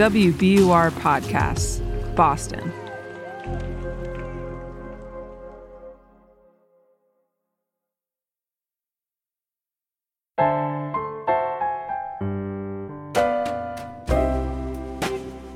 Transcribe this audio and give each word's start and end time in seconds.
WBUR 0.00 0.90
Podcasts, 0.92 1.78
Boston. 2.16 2.72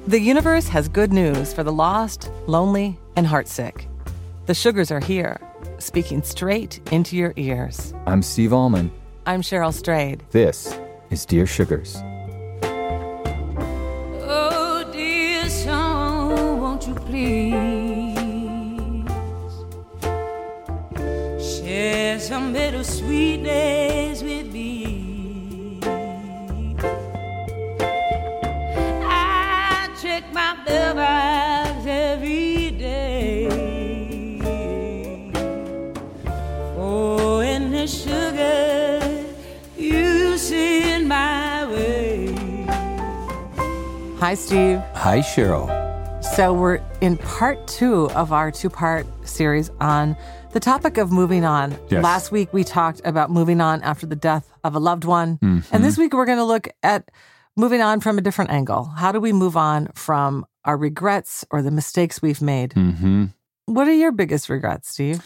The 0.06 0.20
universe 0.20 0.68
has 0.68 0.88
good 0.88 1.10
news 1.10 1.54
for 1.54 1.62
the 1.62 1.72
lost, 1.72 2.30
lonely, 2.46 2.98
and 3.16 3.26
heartsick. 3.26 3.86
The 4.44 4.52
sugars 4.52 4.90
are 4.90 5.00
here, 5.00 5.40
speaking 5.78 6.22
straight 6.22 6.86
into 6.92 7.16
your 7.16 7.32
ears. 7.36 7.94
I'm 8.04 8.20
Steve 8.20 8.52
Almond. 8.52 8.90
I'm 9.24 9.40
Cheryl 9.40 9.72
Strayed. 9.72 10.22
This 10.32 10.78
is 11.08 11.24
Dear 11.24 11.46
Sugars. 11.46 11.96
Some 22.84 23.06
bittersweet 23.08 23.42
days 23.42 24.22
with 24.22 24.52
me? 24.52 25.78
I 29.02 29.88
check 30.00 30.24
my 30.32 30.56
mailbox 30.66 31.86
every 31.86 32.70
day. 32.72 33.48
Oh, 36.76 37.40
and 37.40 37.72
the 37.72 37.86
sugar 37.86 39.24
you 39.76 40.36
send 40.36 41.08
my 41.08 41.66
way. 41.66 42.34
Hi, 44.18 44.34
Steve. 44.34 44.80
Hi, 44.94 45.20
Cheryl. 45.20 45.70
So, 46.22 46.52
we're 46.52 46.80
in 47.00 47.16
part 47.18 47.66
two 47.66 48.10
of 48.10 48.32
our 48.32 48.50
two 48.50 48.70
part 48.70 49.06
series 49.34 49.70
on 49.80 50.16
the 50.52 50.60
topic 50.60 50.96
of 50.98 51.10
moving 51.12 51.44
on. 51.44 51.76
Yes. 51.90 52.02
Last 52.02 52.32
week, 52.32 52.52
we 52.52 52.64
talked 52.64 53.00
about 53.04 53.30
moving 53.30 53.60
on 53.60 53.82
after 53.82 54.06
the 54.06 54.16
death 54.16 54.50
of 54.62 54.74
a 54.74 54.78
loved 54.78 55.04
one. 55.04 55.38
And 55.42 55.84
this 55.84 55.98
week, 55.98 56.14
we're 56.14 56.26
going 56.26 56.38
to 56.38 56.44
look 56.44 56.68
at 56.82 57.10
moving 57.56 57.80
on 57.82 58.00
from 58.00 58.18
a 58.18 58.20
different 58.20 58.50
angle. 58.50 58.84
How 58.84 59.12
do 59.12 59.20
we 59.20 59.32
move 59.32 59.56
on 59.56 59.88
from 59.94 60.46
our 60.64 60.76
regrets 60.76 61.44
or 61.50 61.60
the 61.62 61.70
mistakes 61.70 62.22
we've 62.22 62.40
made? 62.42 62.70
Mm-hmm. 62.70 63.26
What 63.66 63.88
are 63.88 63.92
your 63.94 64.12
biggest 64.12 64.48
regrets, 64.48 64.90
Steve? 64.90 65.24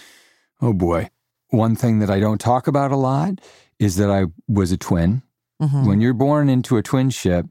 Oh 0.61 0.73
boy. 0.73 1.11
One 1.51 1.77
thing 1.77 1.99
that 2.01 2.11
I 2.11 2.21
don't 2.21 2.41
talk 2.41 2.67
about 2.67 2.91
a 2.93 2.97
lot 2.97 3.41
is 3.79 3.97
that 3.97 4.11
I 4.11 4.27
was 4.49 4.73
a 4.73 4.77
twin. 4.77 5.23
Mhm. 5.63 5.87
When 5.87 6.01
you're 6.01 6.15
born 6.15 6.49
into 6.49 6.77
a 6.77 6.83
twin 6.83 7.11
ship, 7.11 7.47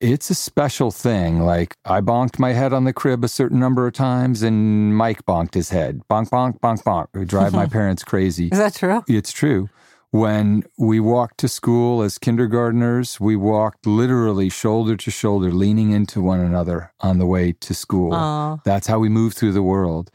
it's 0.00 0.30
a 0.30 0.34
special 0.34 0.90
thing. 0.90 1.40
Like 1.40 1.76
I 1.84 2.00
bonked 2.00 2.38
my 2.38 2.52
head 2.52 2.72
on 2.72 2.84
the 2.84 2.92
crib 2.92 3.24
a 3.24 3.28
certain 3.28 3.58
number 3.58 3.86
of 3.86 3.94
times 3.94 4.42
and 4.42 4.96
Mike 4.96 5.24
bonked 5.24 5.54
his 5.54 5.70
head. 5.70 6.02
Bonk, 6.10 6.30
bonk, 6.30 6.60
bonk, 6.60 6.82
bonk. 6.82 7.06
It 7.14 7.18
would 7.18 7.28
drive 7.28 7.52
my 7.52 7.66
parents 7.78 8.04
crazy. 8.04 8.48
Is 8.48 8.58
that 8.58 8.74
true? 8.74 9.02
It's 9.08 9.32
true. 9.32 9.68
When 10.10 10.62
we 10.78 11.00
walked 11.00 11.38
to 11.38 11.48
school 11.48 12.00
as 12.00 12.18
kindergartners, 12.18 13.18
we 13.18 13.34
walked 13.34 13.84
literally 13.84 14.48
shoulder 14.48 14.96
to 14.96 15.10
shoulder, 15.10 15.50
leaning 15.50 15.90
into 15.90 16.22
one 16.22 16.38
another 16.38 16.92
on 17.00 17.18
the 17.18 17.26
way 17.26 17.50
to 17.52 17.74
school. 17.74 18.14
Aw. 18.14 18.58
That's 18.64 18.86
how 18.86 19.00
we 19.00 19.08
moved 19.08 19.36
through 19.36 19.52
the 19.52 19.62
world. 19.62 20.12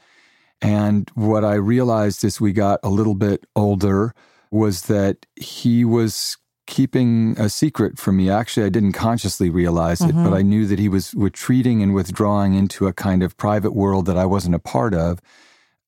And 0.61 1.09
what 1.15 1.43
I 1.43 1.55
realized 1.55 2.23
as 2.23 2.39
we 2.39 2.53
got 2.53 2.79
a 2.81 2.89
little 2.89 3.15
bit 3.15 3.45
older 3.57 4.13
was 4.51 4.83
that 4.83 5.25
he 5.35 5.83
was 5.83 6.37
keeping 6.69 7.35
a 7.37 7.49
secret 7.49 7.97
from 7.97 8.17
me. 8.17 8.29
Actually, 8.29 8.67
I 8.67 8.69
didn't 8.69 8.93
consciously 8.93 9.49
realize 9.49 10.01
it, 10.01 10.13
but 10.13 10.13
mm-hmm. 10.13 10.33
I 10.35 10.41
knew 10.43 10.67
that 10.67 10.79
he 10.79 10.87
was 10.87 11.13
retreating 11.15 11.81
and 11.81 11.93
withdrawing 11.93 12.53
into 12.53 12.87
a 12.87 12.93
kind 12.93 13.23
of 13.23 13.35
private 13.35 13.75
world 13.75 14.05
that 14.05 14.17
I 14.17 14.25
wasn't 14.25 14.55
a 14.55 14.59
part 14.59 14.93
of. 14.93 15.19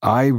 I 0.02 0.32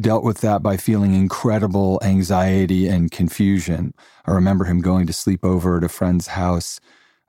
dealt 0.00 0.24
with 0.24 0.40
that 0.40 0.62
by 0.62 0.76
feeling 0.76 1.14
incredible 1.14 2.00
anxiety 2.02 2.88
and 2.88 3.10
confusion. 3.10 3.94
I 4.26 4.32
remember 4.32 4.64
him 4.64 4.80
going 4.80 5.06
to 5.06 5.12
sleep 5.12 5.44
over 5.44 5.78
at 5.78 5.84
a 5.84 5.88
friend's 5.88 6.26
house 6.26 6.80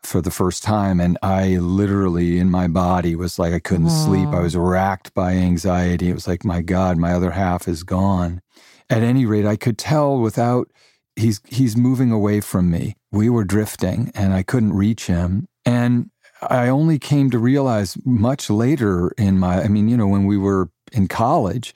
for 0.01 0.19
the 0.19 0.31
first 0.31 0.63
time, 0.63 0.99
and 0.99 1.17
I 1.21 1.57
literally, 1.57 2.39
in 2.39 2.49
my 2.49 2.67
body, 2.67 3.15
was 3.15 3.37
like 3.37 3.53
I 3.53 3.59
couldn't 3.59 3.91
sleep. 3.91 4.29
I 4.29 4.37
mm. 4.37 4.43
was 4.43 4.57
racked 4.57 5.13
by 5.13 5.33
anxiety. 5.33 6.09
It 6.09 6.15
was 6.15 6.27
like, 6.27 6.43
my 6.43 6.61
God, 6.61 6.97
my 6.97 7.13
other 7.13 7.31
half 7.31 7.67
is 7.67 7.83
gone. 7.83 8.41
At 8.89 9.03
any 9.03 9.25
rate, 9.25 9.45
I 9.45 9.55
could 9.55 9.77
tell 9.77 10.19
without 10.19 10.71
he's 11.15 11.41
he's 11.47 11.77
moving 11.77 12.11
away 12.11 12.41
from 12.41 12.69
me. 12.69 12.95
We 13.11 13.29
were 13.29 13.43
drifting, 13.43 14.11
and 14.15 14.33
I 14.33 14.43
couldn't 14.43 14.73
reach 14.73 15.07
him. 15.07 15.47
And 15.65 16.11
I 16.41 16.67
only 16.67 16.99
came 16.99 17.29
to 17.31 17.39
realize 17.39 17.97
much 18.05 18.49
later 18.49 19.11
in 19.17 19.39
my, 19.39 19.63
I 19.63 19.67
mean, 19.67 19.87
you 19.87 19.97
know, 19.97 20.07
when 20.07 20.25
we 20.25 20.37
were 20.37 20.69
in 20.91 21.07
college, 21.07 21.73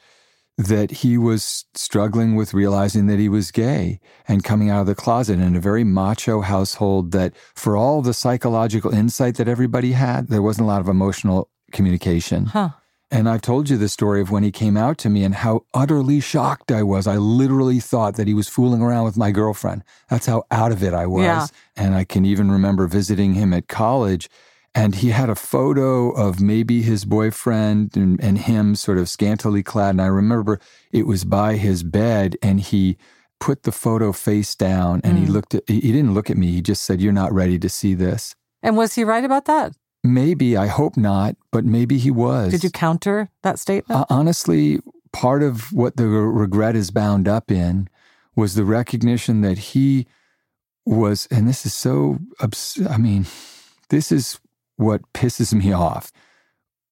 that 0.57 0.91
he 0.91 1.17
was 1.17 1.65
struggling 1.73 2.35
with 2.35 2.53
realizing 2.53 3.07
that 3.07 3.17
he 3.17 3.29
was 3.29 3.49
gay 3.49 3.99
and 4.27 4.43
coming 4.43 4.69
out 4.69 4.81
of 4.81 4.87
the 4.87 4.95
closet 4.95 5.39
in 5.39 5.55
a 5.55 5.59
very 5.59 5.85
macho 5.85 6.41
household 6.41 7.11
that 7.13 7.33
for 7.55 7.77
all 7.77 8.01
the 8.01 8.13
psychological 8.13 8.93
insight 8.93 9.35
that 9.35 9.47
everybody 9.47 9.93
had, 9.93 10.27
there 10.27 10.41
wasn't 10.41 10.65
a 10.65 10.67
lot 10.67 10.81
of 10.81 10.89
emotional 10.89 11.49
communication. 11.71 12.47
Huh. 12.47 12.71
And 13.11 13.27
I've 13.27 13.41
told 13.41 13.69
you 13.69 13.77
the 13.77 13.89
story 13.89 14.21
of 14.21 14.29
when 14.29 14.43
he 14.43 14.51
came 14.51 14.77
out 14.77 14.99
to 14.99 15.09
me 15.09 15.23
and 15.23 15.33
how 15.33 15.65
utterly 15.73 16.19
shocked 16.19 16.71
I 16.71 16.83
was. 16.83 17.07
I 17.07 17.17
literally 17.17 17.79
thought 17.79 18.15
that 18.17 18.27
he 18.27 18.35
was 18.35 18.47
fooling 18.47 18.81
around 18.81 19.05
with 19.05 19.17
my 19.17 19.31
girlfriend. 19.31 19.83
That's 20.09 20.27
how 20.27 20.43
out 20.51 20.71
of 20.71 20.83
it 20.83 20.93
I 20.93 21.07
was. 21.07 21.23
Yeah. 21.23 21.47
And 21.75 21.95
I 21.95 22.03
can 22.03 22.23
even 22.23 22.51
remember 22.51 22.87
visiting 22.87 23.33
him 23.33 23.51
at 23.53 23.67
college 23.67 24.29
and 24.75 24.95
he 24.95 25.09
had 25.09 25.29
a 25.29 25.35
photo 25.35 26.11
of 26.11 26.39
maybe 26.39 26.81
his 26.81 27.03
boyfriend 27.05 27.97
and, 27.97 28.23
and 28.23 28.37
him 28.37 28.75
sort 28.75 28.97
of 28.97 29.09
scantily 29.09 29.63
clad. 29.63 29.91
And 29.91 30.01
I 30.01 30.07
remember 30.07 30.59
it 30.91 31.07
was 31.07 31.25
by 31.25 31.55
his 31.55 31.83
bed 31.83 32.37
and 32.41 32.59
he 32.59 32.97
put 33.39 33.63
the 33.63 33.71
photo 33.71 34.11
face 34.11 34.53
down 34.53 35.01
and 35.03 35.17
he 35.17 35.25
hmm. 35.25 35.31
looked 35.31 35.55
at, 35.55 35.63
he 35.67 35.79
didn't 35.79 36.13
look 36.13 36.29
at 36.29 36.37
me. 36.37 36.51
He 36.51 36.61
just 36.61 36.83
said, 36.83 37.01
You're 37.01 37.11
not 37.11 37.33
ready 37.33 37.57
to 37.59 37.69
see 37.69 37.93
this. 37.93 38.35
And 38.61 38.77
was 38.77 38.93
he 38.93 39.03
right 39.03 39.23
about 39.23 39.45
that? 39.45 39.73
Maybe, 40.03 40.55
I 40.55 40.67
hope 40.67 40.95
not, 40.95 41.35
but 41.51 41.65
maybe 41.65 41.97
he 41.97 42.09
was. 42.11 42.51
Did 42.51 42.63
you 42.63 42.69
counter 42.69 43.29
that 43.43 43.59
statement? 43.59 43.99
Uh, 44.01 44.05
honestly, 44.09 44.79
part 45.11 45.43
of 45.43 45.73
what 45.73 45.97
the 45.97 46.07
re- 46.07 46.41
regret 46.43 46.75
is 46.75 46.89
bound 46.91 47.27
up 47.27 47.51
in 47.51 47.89
was 48.35 48.55
the 48.55 48.63
recognition 48.63 49.41
that 49.41 49.57
he 49.57 50.07
was, 50.85 51.27
and 51.29 51.47
this 51.47 51.65
is 51.65 51.73
so, 51.73 52.19
abs- 52.41 52.79
I 52.89 52.97
mean, 52.97 53.25
this 53.89 54.11
is 54.11 54.39
what 54.77 55.01
pisses 55.13 55.53
me 55.53 55.73
off. 55.73 56.11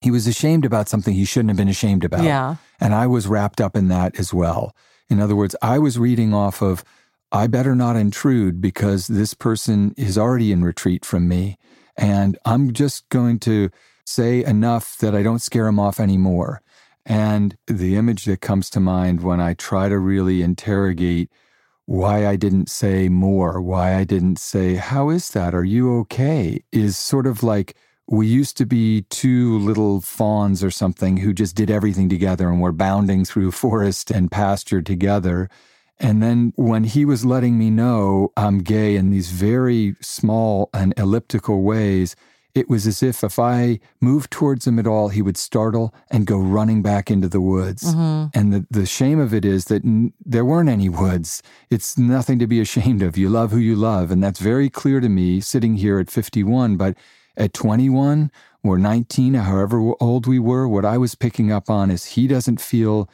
He 0.02 0.12
was 0.12 0.28
ashamed 0.28 0.66
about 0.66 0.90
something 0.90 1.14
he 1.14 1.26
shouldn't 1.26 1.50
have 1.50 1.58
been 1.58 1.70
ashamed 1.70 2.04
about. 2.04 2.24
yeah. 2.24 2.58
And 2.80 2.94
I 2.94 3.08
was 3.08 3.26
wrapped 3.28 3.60
up 3.62 3.76
in 3.76 3.88
that 3.88 4.20
as 4.20 4.34
well. 4.34 4.76
In 5.10 5.20
other 5.20 5.36
words, 5.36 5.56
I 5.62 5.80
was 5.80 5.98
reading 5.98 6.34
off 6.34 6.62
of, 6.62 6.84
I 7.32 7.48
better 7.48 7.74
not 7.76 7.96
intrude 7.96 8.62
because 8.62 9.08
this 9.08 9.34
person 9.34 9.96
is 9.98 10.18
already 10.18 10.52
in 10.52 10.64
retreat 10.64 11.04
from 11.06 11.28
me. 11.28 11.58
And 11.98 12.38
I'm 12.46 12.74
just 12.74 13.10
going 13.10 13.40
to 13.40 13.70
say 14.06 14.44
enough 14.44 14.98
that 14.98 15.16
I 15.16 15.24
don't 15.24 15.42
scare 15.42 15.68
him 15.68 15.80
off 15.80 16.00
anymore. 16.00 16.62
And 17.06 17.58
the 17.68 17.96
image 17.96 18.26
that 18.26 18.42
comes 18.42 18.70
to 18.72 18.80
mind 18.80 19.22
when 19.22 19.40
I 19.40 19.54
try 19.54 19.90
to 19.90 19.98
really 19.98 20.42
interrogate 20.42 21.32
why 21.86 22.28
I 22.28 22.36
didn't 22.36 22.70
say 22.70 23.08
more, 23.08 23.62
why 23.62 23.96
I 23.96 24.04
didn't 24.04 24.40
say, 24.40 24.76
How 24.76 25.10
is 25.10 25.30
that? 25.32 25.56
Are 25.56 25.64
you 25.64 25.98
okay? 26.00 26.62
is 26.72 26.98
sort 26.98 27.26
of 27.26 27.44
like 27.44 27.76
we 28.10 28.28
used 28.28 28.58
to 28.58 28.66
be 28.66 29.04
two 29.04 29.58
little 29.60 30.02
fawns 30.02 30.64
or 30.64 30.72
something 30.72 31.18
who 31.18 31.34
just 31.34 31.56
did 31.56 31.72
everything 31.72 32.10
together 32.10 32.50
and 32.50 32.62
were 32.62 32.74
bounding 32.74 33.26
through 33.26 33.52
forest 33.64 34.12
and 34.12 34.32
pasture 34.32 34.82
together. 34.82 35.50
And 36.00 36.22
then 36.22 36.54
when 36.56 36.84
he 36.84 37.06
was 37.06 37.26
letting 37.26 37.58
me 37.58 37.70
know 37.70 38.32
I'm 38.38 38.60
gay 38.60 38.96
in 38.96 39.10
these 39.10 39.32
very 39.32 39.96
small 40.02 40.70
and 40.74 40.94
elliptical 40.98 41.64
ways, 41.64 42.16
it 42.58 42.70
was 42.70 42.88
as 42.88 43.04
if 43.04 43.24
if 43.24 43.38
I 43.38 43.80
moved 44.02 44.32
towards 44.32 44.66
him 44.66 44.80
at 44.80 44.88
all, 44.88 45.10
he 45.10 45.22
would 45.22 45.38
startle 45.38 45.94
and 46.10 46.26
go 46.26 46.40
running 46.40 46.82
back 46.82 47.12
into 47.12 47.28
the 47.28 47.42
woods. 47.42 47.84
Mm-hmm. 47.84 48.38
And 48.38 48.54
the, 48.54 48.66
the 48.72 48.86
shame 48.86 49.20
of 49.20 49.34
it 49.34 49.46
is 49.46 49.66
that 49.66 49.86
n- 49.86 50.14
there 50.26 50.44
weren't 50.44 50.70
any 50.70 50.90
woods. 50.90 51.44
It's 51.70 51.98
nothing 51.98 52.40
to 52.40 52.48
be 52.48 52.60
ashamed 52.60 53.04
of. 53.04 53.18
You 53.18 53.30
love 53.30 53.52
who 53.52 53.60
you 53.60 53.76
love. 53.76 54.10
And 54.10 54.24
that's 54.24 54.40
very 54.40 54.70
clear 54.70 55.00
to 55.00 55.10
me 55.10 55.40
sitting 55.40 55.76
here 55.76 56.00
at 56.00 56.10
51. 56.10 56.78
But 56.78 56.98
at 57.38 57.54
21 57.54 58.32
or 58.64 58.80
19, 58.80 59.36
however 59.36 59.94
old 60.00 60.26
we 60.26 60.40
were, 60.40 60.68
what 60.68 60.86
I 60.86 60.98
was 60.98 61.14
picking 61.14 61.52
up 61.52 61.70
on 61.70 61.92
is 61.92 62.06
he 62.06 62.28
doesn't 62.28 62.60
feel 62.60 63.08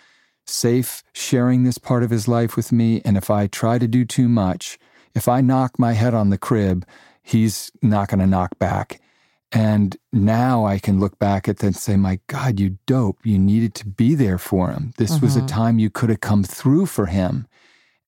safe 0.46 1.04
sharing 1.14 1.64
this 1.64 1.78
part 1.78 2.04
of 2.04 2.10
his 2.10 2.28
life 2.28 2.56
with 2.56 2.72
me. 2.72 3.02
And 3.06 3.18
if 3.18 3.30
I 3.30 3.48
try 3.48 3.78
to 3.78 3.88
do 3.88 4.06
too 4.06 4.28
much, 4.28 4.78
if 5.16 5.28
I 5.28 5.42
knock 5.42 5.78
my 5.80 5.94
head 5.94 6.14
on 6.14 6.30
the 6.30 6.38
crib, 6.38 6.86
he's 7.22 7.72
not 7.82 8.10
going 8.10 8.20
to 8.20 8.28
knock 8.28 8.58
back. 8.60 9.00
And 9.52 9.96
now 10.12 10.66
I 10.66 10.80
can 10.80 11.00
look 11.00 11.20
back 11.20 11.48
at 11.48 11.60
that 11.60 11.68
and 11.68 11.76
say, 11.76 11.96
my 11.96 12.20
God, 12.28 12.60
you 12.60 12.80
dope. 12.88 13.20
You 13.24 13.38
needed 13.38 13.76
to 13.76 13.88
be 13.88 14.16
there 14.16 14.40
for 14.40 14.72
him. 14.72 14.94
This 14.98 15.22
was 15.22 15.36
a 15.36 15.46
time 15.46 15.78
you 15.78 15.92
could 15.92 16.10
have 16.10 16.22
come 16.22 16.44
through 16.44 16.88
for 16.88 17.06
him. 17.06 17.48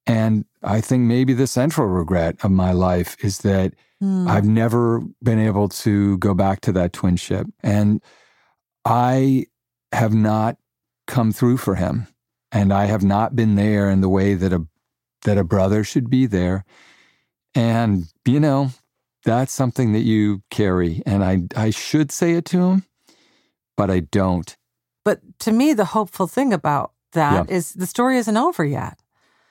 And 0.07 0.45
I 0.63 0.81
think 0.81 1.03
maybe 1.03 1.33
the 1.33 1.45
central 1.45 1.87
regret 1.87 2.37
of 2.43 2.49
my 2.49 2.71
life 2.71 3.15
is 3.23 3.39
that 3.39 3.73
Hmm. 3.99 4.27
I've 4.27 4.45
never 4.45 5.01
been 5.23 5.39
able 5.39 5.69
to 5.69 6.17
go 6.17 6.33
back 6.33 6.61
to 6.61 6.71
that 6.73 6.91
twinship. 6.91 7.49
And 7.63 8.01
I 8.83 9.45
have 9.91 10.13
not 10.13 10.57
come 11.07 11.31
through 11.31 11.57
for 11.57 11.75
him. 11.75 12.07
And 12.55 12.71
I 12.73 12.85
have 12.85 13.03
not 13.03 13.35
been 13.35 13.55
there 13.55 13.89
in 13.89 14.01
the 14.01 14.09
way 14.09 14.33
that 14.33 14.53
a 14.53 14.65
that 15.23 15.37
a 15.37 15.43
brother 15.43 15.83
should 15.83 16.09
be 16.09 16.25
there. 16.25 16.63
And, 17.53 18.05
you 18.25 18.39
know, 18.39 18.71
that's 19.23 19.51
something 19.51 19.93
that 19.93 20.03
you 20.03 20.41
carry. 20.49 21.01
And 21.05 21.23
I 21.23 21.43
I 21.55 21.69
should 21.71 22.11
say 22.11 22.33
it 22.33 22.45
to 22.45 22.61
him, 22.61 22.85
but 23.75 23.91
I 23.91 23.99
don't. 23.99 24.55
But 25.03 25.19
to 25.39 25.51
me, 25.51 25.73
the 25.73 25.85
hopeful 25.85 26.27
thing 26.27 26.53
about 26.53 26.93
that 27.11 27.49
Yeah. 27.49 27.55
is 27.55 27.73
the 27.73 27.87
story 27.87 28.17
isn't 28.17 28.37
over 28.37 28.63
yet. 28.65 28.99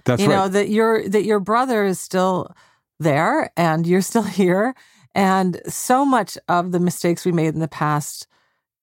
That's 0.05 0.23
you 0.23 0.29
right. 0.29 0.37
know 0.37 0.49
that 0.49 0.69
your 0.69 1.09
that 1.09 1.25
your 1.25 1.41
brother 1.41 1.85
is 1.85 2.01
still 2.01 2.55
there 2.99 3.51
and 3.57 3.87
you're 3.87 4.03
still 4.03 4.23
here 4.43 4.75
and 5.15 5.61
so 5.69 6.05
much 6.05 6.39
of 6.49 6.73
the 6.73 6.81
mistakes 6.81 7.25
we 7.25 7.33
made 7.33 7.55
in 7.55 7.61
the 7.61 7.69
past 7.69 8.27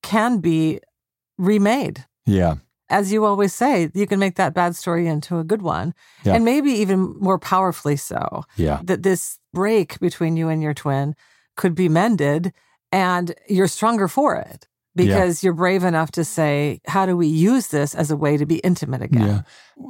can 0.03 0.39
be 0.39 0.79
remade 1.37 2.05
yeah. 2.25 2.55
As 2.91 3.11
you 3.11 3.25
always 3.25 3.53
say 3.53 3.89
you 3.93 4.05
can 4.05 4.19
make 4.19 4.35
that 4.35 4.53
bad 4.53 4.75
story 4.75 5.07
into 5.07 5.39
a 5.39 5.43
good 5.43 5.61
one 5.61 5.93
Yeah. 6.23 6.35
and 6.35 6.45
maybe 6.45 6.71
even 6.71 6.99
more 7.19 7.39
powerfully 7.39 7.95
so 7.97 8.43
Yeah. 8.57 8.79
that 8.83 9.01
this 9.03 9.39
break 9.53 9.99
between 9.99 10.37
you 10.37 10.49
and 10.49 10.61
your 10.61 10.73
twin 10.73 11.15
could 11.55 11.73
be 11.75 11.89
mended 11.89 12.53
and 12.91 13.33
you're 13.47 13.67
stronger 13.67 14.07
for 14.07 14.35
it 14.35 14.67
because 14.93 15.41
you're 15.43 15.53
brave 15.53 15.83
enough 15.85 16.11
to 16.11 16.23
say 16.25 16.81
how 16.87 17.05
do 17.05 17.15
we 17.15 17.27
use 17.27 17.67
this 17.69 17.95
as 17.95 18.11
a 18.11 18.17
way 18.17 18.35
to 18.37 18.45
be 18.45 18.57
intimate 18.57 19.01
again 19.01 19.27
Yeah. 19.27 19.41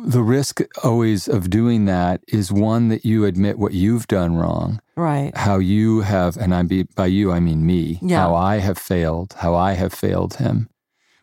The 0.06 0.21
risk 0.21 0.62
always 0.83 1.27
of 1.27 1.50
doing 1.50 1.86
that 1.86 2.21
is 2.27 2.51
one 2.51 2.89
that 2.89 3.03
you 3.03 3.25
admit 3.25 3.57
what 3.57 3.74
you've 3.74 4.07
done 4.07 4.36
wrong, 4.38 4.80
right 4.95 5.36
how 5.36 5.57
you 5.57 6.01
have, 6.01 6.38
and 6.38 6.53
I 6.56 6.62
be 6.63 6.83
by 6.95 7.07
you 7.07 7.31
I 7.31 7.39
mean 7.39 7.65
me, 7.65 7.98
Yeah. 8.01 8.19
how 8.21 8.36
I 8.36 8.57
have 8.59 8.77
failed, 8.77 9.36
how 9.39 9.53
I 9.56 9.74
have 9.74 9.92
failed 9.94 10.36
him. 10.36 10.69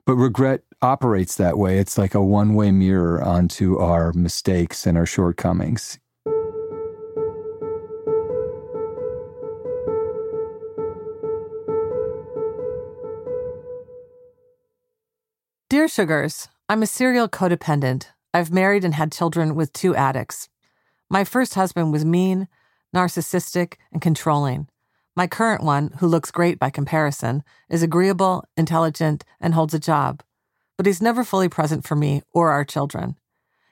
But 0.04 0.16
regret 0.16 0.62
operates 0.82 1.36
that 1.36 1.58
way. 1.58 1.78
It's 1.78 1.98
like 1.98 2.14
a 2.14 2.22
one 2.22 2.54
way 2.54 2.70
mirror 2.70 3.22
onto 3.22 3.78
our 3.78 4.12
mistakes 4.12 4.86
and 4.86 4.96
our 4.96 5.06
shortcomings. 5.06 5.98
Dear 15.70 15.86
Sugars, 15.86 16.48
I'm 16.68 16.82
a 16.82 16.86
serial 16.86 17.28
codependent. 17.28 18.06
I've 18.32 18.50
married 18.50 18.84
and 18.84 18.94
had 18.94 19.12
children 19.12 19.54
with 19.54 19.72
two 19.72 19.94
addicts. 19.94 20.48
My 21.10 21.24
first 21.24 21.54
husband 21.54 21.92
was 21.92 22.04
mean, 22.04 22.48
narcissistic, 22.94 23.74
and 23.92 24.00
controlling. 24.00 24.68
My 25.14 25.26
current 25.26 25.62
one, 25.62 25.90
who 25.98 26.06
looks 26.06 26.30
great 26.30 26.58
by 26.58 26.70
comparison, 26.70 27.42
is 27.68 27.82
agreeable, 27.82 28.44
intelligent, 28.56 29.24
and 29.40 29.52
holds 29.52 29.74
a 29.74 29.78
job. 29.78 30.22
But 30.78 30.86
he's 30.86 31.02
never 31.02 31.24
fully 31.24 31.50
present 31.50 31.84
for 31.84 31.94
me 31.94 32.22
or 32.32 32.50
our 32.50 32.64
children. 32.64 33.16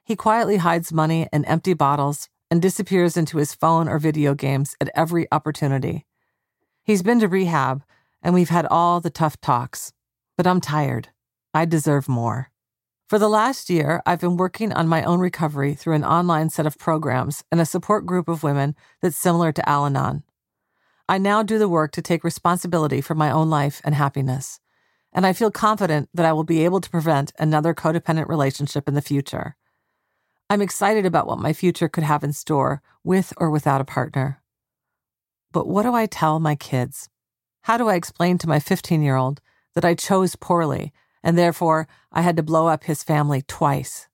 He 0.04 0.16
quietly 0.16 0.58
hides 0.58 0.92
money 0.92 1.28
in 1.32 1.46
empty 1.46 1.72
bottles 1.72 2.28
and 2.50 2.60
disappears 2.60 3.16
into 3.16 3.38
his 3.38 3.54
phone 3.54 3.88
or 3.88 3.98
video 3.98 4.34
games 4.34 4.76
at 4.80 4.90
every 4.94 5.26
opportunity. 5.32 6.04
He's 6.84 7.02
been 7.02 7.20
to 7.20 7.28
rehab, 7.28 7.82
and 8.22 8.34
we've 8.34 8.50
had 8.50 8.66
all 8.66 9.00
the 9.00 9.10
tough 9.10 9.40
talks. 9.40 9.92
But 10.36 10.46
I'm 10.46 10.60
tired. 10.60 11.08
I 11.54 11.64
deserve 11.64 12.08
more. 12.08 12.50
For 13.08 13.20
the 13.20 13.28
last 13.28 13.70
year, 13.70 14.02
I've 14.04 14.20
been 14.20 14.36
working 14.36 14.72
on 14.72 14.88
my 14.88 15.04
own 15.04 15.20
recovery 15.20 15.74
through 15.74 15.94
an 15.94 16.04
online 16.04 16.50
set 16.50 16.66
of 16.66 16.76
programs 16.76 17.44
and 17.52 17.60
a 17.60 17.66
support 17.66 18.04
group 18.04 18.28
of 18.28 18.42
women 18.42 18.74
that's 19.00 19.16
similar 19.16 19.52
to 19.52 19.68
Al 19.68 19.86
Anon. 19.86 20.24
I 21.08 21.18
now 21.18 21.44
do 21.44 21.56
the 21.56 21.68
work 21.68 21.92
to 21.92 22.02
take 22.02 22.24
responsibility 22.24 23.00
for 23.00 23.14
my 23.14 23.30
own 23.30 23.48
life 23.48 23.80
and 23.84 23.94
happiness, 23.94 24.58
and 25.16 25.26
I 25.26 25.32
feel 25.32 25.50
confident 25.50 26.10
that 26.12 26.26
I 26.26 26.34
will 26.34 26.44
be 26.44 26.62
able 26.66 26.82
to 26.82 26.90
prevent 26.90 27.32
another 27.38 27.72
codependent 27.72 28.28
relationship 28.28 28.86
in 28.86 28.92
the 28.92 29.00
future. 29.00 29.56
I'm 30.50 30.60
excited 30.60 31.06
about 31.06 31.26
what 31.26 31.38
my 31.38 31.54
future 31.54 31.88
could 31.88 32.04
have 32.04 32.22
in 32.22 32.34
store 32.34 32.82
with 33.02 33.32
or 33.38 33.50
without 33.50 33.80
a 33.80 33.84
partner. 33.84 34.42
But 35.52 35.66
what 35.66 35.84
do 35.84 35.94
I 35.94 36.04
tell 36.04 36.38
my 36.38 36.54
kids? 36.54 37.08
How 37.62 37.78
do 37.78 37.88
I 37.88 37.94
explain 37.94 38.36
to 38.38 38.48
my 38.48 38.60
15 38.60 39.00
year 39.00 39.16
old 39.16 39.40
that 39.74 39.86
I 39.86 39.94
chose 39.94 40.36
poorly 40.36 40.92
and 41.24 41.36
therefore 41.38 41.88
I 42.12 42.20
had 42.20 42.36
to 42.36 42.42
blow 42.42 42.66
up 42.66 42.84
his 42.84 43.02
family 43.02 43.40
twice? 43.40 44.08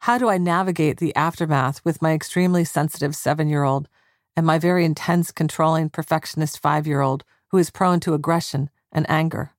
How 0.00 0.18
do 0.18 0.28
I 0.28 0.36
navigate 0.36 0.98
the 0.98 1.16
aftermath 1.16 1.80
with 1.82 2.02
my 2.02 2.12
extremely 2.12 2.64
sensitive 2.64 3.16
seven 3.16 3.48
year 3.48 3.64
old 3.64 3.88
and 4.36 4.44
my 4.44 4.58
very 4.58 4.84
intense, 4.84 5.32
controlling, 5.32 5.88
perfectionist 5.88 6.60
five 6.60 6.86
year 6.86 7.00
old 7.00 7.24
who 7.48 7.56
is 7.56 7.70
prone 7.70 8.00
to 8.00 8.12
aggression 8.12 8.68
and 8.92 9.08
anger? 9.08 9.55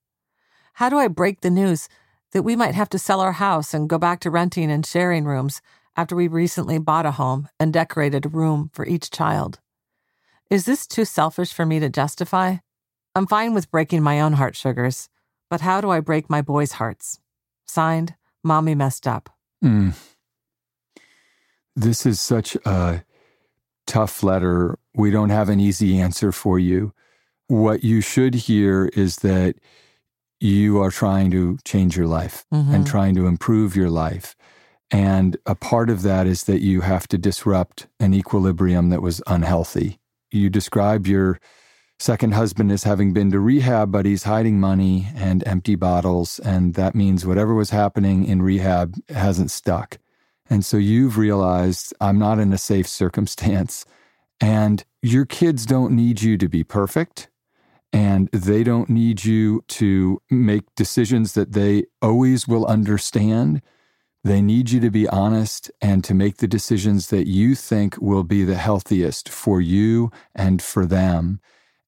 How 0.77 0.89
do 0.89 0.99
I 0.99 1.07
break 1.07 1.41
the 1.41 1.49
news 1.49 1.89
that 2.33 2.43
we 2.43 2.55
might 2.55 2.75
have 2.75 2.89
to 2.89 2.99
sell 2.99 3.19
our 3.19 3.31
house 3.31 3.73
and 3.73 3.89
go 3.89 3.97
back 3.97 4.19
to 4.19 4.29
renting 4.29 4.69
and 4.69 4.85
sharing 4.85 5.25
rooms 5.25 5.59
after 5.95 6.15
we 6.15 6.27
recently 6.27 6.77
bought 6.77 7.07
a 7.07 7.13
home 7.13 7.49
and 7.59 7.73
decorated 7.73 8.27
a 8.27 8.29
room 8.29 8.69
for 8.73 8.85
each 8.85 9.09
child? 9.09 9.59
Is 10.51 10.65
this 10.65 10.85
too 10.85 11.03
selfish 11.03 11.51
for 11.51 11.65
me 11.65 11.79
to 11.79 11.89
justify? 11.89 12.57
I'm 13.15 13.25
fine 13.25 13.55
with 13.55 13.71
breaking 13.71 14.03
my 14.03 14.21
own 14.21 14.33
heart 14.33 14.55
sugars, 14.55 15.09
but 15.49 15.61
how 15.61 15.81
do 15.81 15.89
I 15.89 15.99
break 15.99 16.29
my 16.29 16.43
boys' 16.43 16.73
hearts? 16.73 17.19
Signed, 17.65 18.13
Mommy 18.43 18.75
Messed 18.75 19.07
Up. 19.07 19.31
Mm. 19.65 19.95
This 21.75 22.05
is 22.05 22.21
such 22.21 22.55
a 22.67 23.03
tough 23.87 24.21
letter. 24.21 24.77
We 24.93 25.09
don't 25.09 25.31
have 25.31 25.49
an 25.49 25.59
easy 25.59 25.97
answer 25.97 26.31
for 26.31 26.59
you. 26.59 26.93
What 27.47 27.83
you 27.83 27.99
should 27.99 28.35
hear 28.35 28.91
is 28.93 29.15
that 29.17 29.55
you 30.39 30.81
are 30.81 30.91
trying 30.91 31.31
to 31.31 31.57
change 31.65 31.97
your 31.97 32.07
life 32.07 32.45
Mhm. 32.53 32.73
and 32.73 32.87
trying 32.87 33.15
to 33.15 33.25
improve 33.27 33.75
your 33.75 33.89
life. 33.89 34.35
And 34.91 35.35
a 35.45 35.55
part 35.55 35.89
of 35.89 36.01
that 36.03 36.27
is 36.27 36.43
that 36.45 36.61
you 36.61 36.81
have 36.81 37.07
to 37.09 37.17
disrupt 37.17 37.87
an 37.99 38.13
equilibrium 38.13 38.89
that 38.89 39.01
was 39.01 39.21
unhealthy. 39.27 39.99
You 40.31 40.49
describe 40.49 41.07
your 41.07 41.39
second 41.99 42.33
husband 42.35 42.71
as 42.71 42.83
having 42.83 43.11
been 43.11 43.31
to 43.31 43.39
rehab, 43.39 43.91
but 43.91 44.05
he's 44.05 44.23
hiding 44.23 44.59
money 44.59 45.07
and 45.15 45.45
empty 45.47 45.75
bottles. 45.75 46.39
And 46.39 46.75
that 46.75 46.93
means 46.95 47.25
whatever 47.25 47.53
was 47.55 47.71
happening 47.71 48.23
in 48.25 48.41
rehab 48.41 48.95
hasn't 49.09 49.49
stuck. 49.51 49.97
And 50.49 50.63
so 50.63 50.77
you've 50.77 51.17
realized 51.17 51.93
I'm 51.99 52.19
not 52.19 52.39
in 52.39 52.53
a 52.53 52.57
safe 52.57 52.87
circumstance. 53.01 53.83
And 54.39 54.85
your 55.01 55.25
kids 55.25 55.65
don't 55.65 55.93
need 55.93 56.21
you 56.21 56.37
to 56.37 56.47
be 56.47 56.63
perfect. 56.63 57.29
And 57.93 58.29
they 58.31 58.63
don't 58.63 58.89
need 58.89 59.23
you 59.23 59.63
to 59.69 60.21
make 60.29 60.63
decisions 60.75 61.33
that 61.33 61.53
they 61.53 61.85
always 62.01 62.47
will 62.47 62.65
understand. 62.65 63.61
They 64.23 64.41
need 64.41 64.71
you 64.71 64.79
to 64.81 64.91
be 64.91 65.07
honest 65.07 65.71
and 65.81 66.03
to 66.03 66.13
make 66.13 66.37
the 66.37 66.47
decisions 66.47 67.07
that 67.07 67.27
you 67.27 67.55
think 67.55 67.97
will 67.99 68.23
be 68.23 68.43
the 68.43 68.55
healthiest 68.55 69.29
for 69.29 69.61
you 69.61 70.11
and 70.35 70.61
for 70.61 70.85
them. 70.85 71.39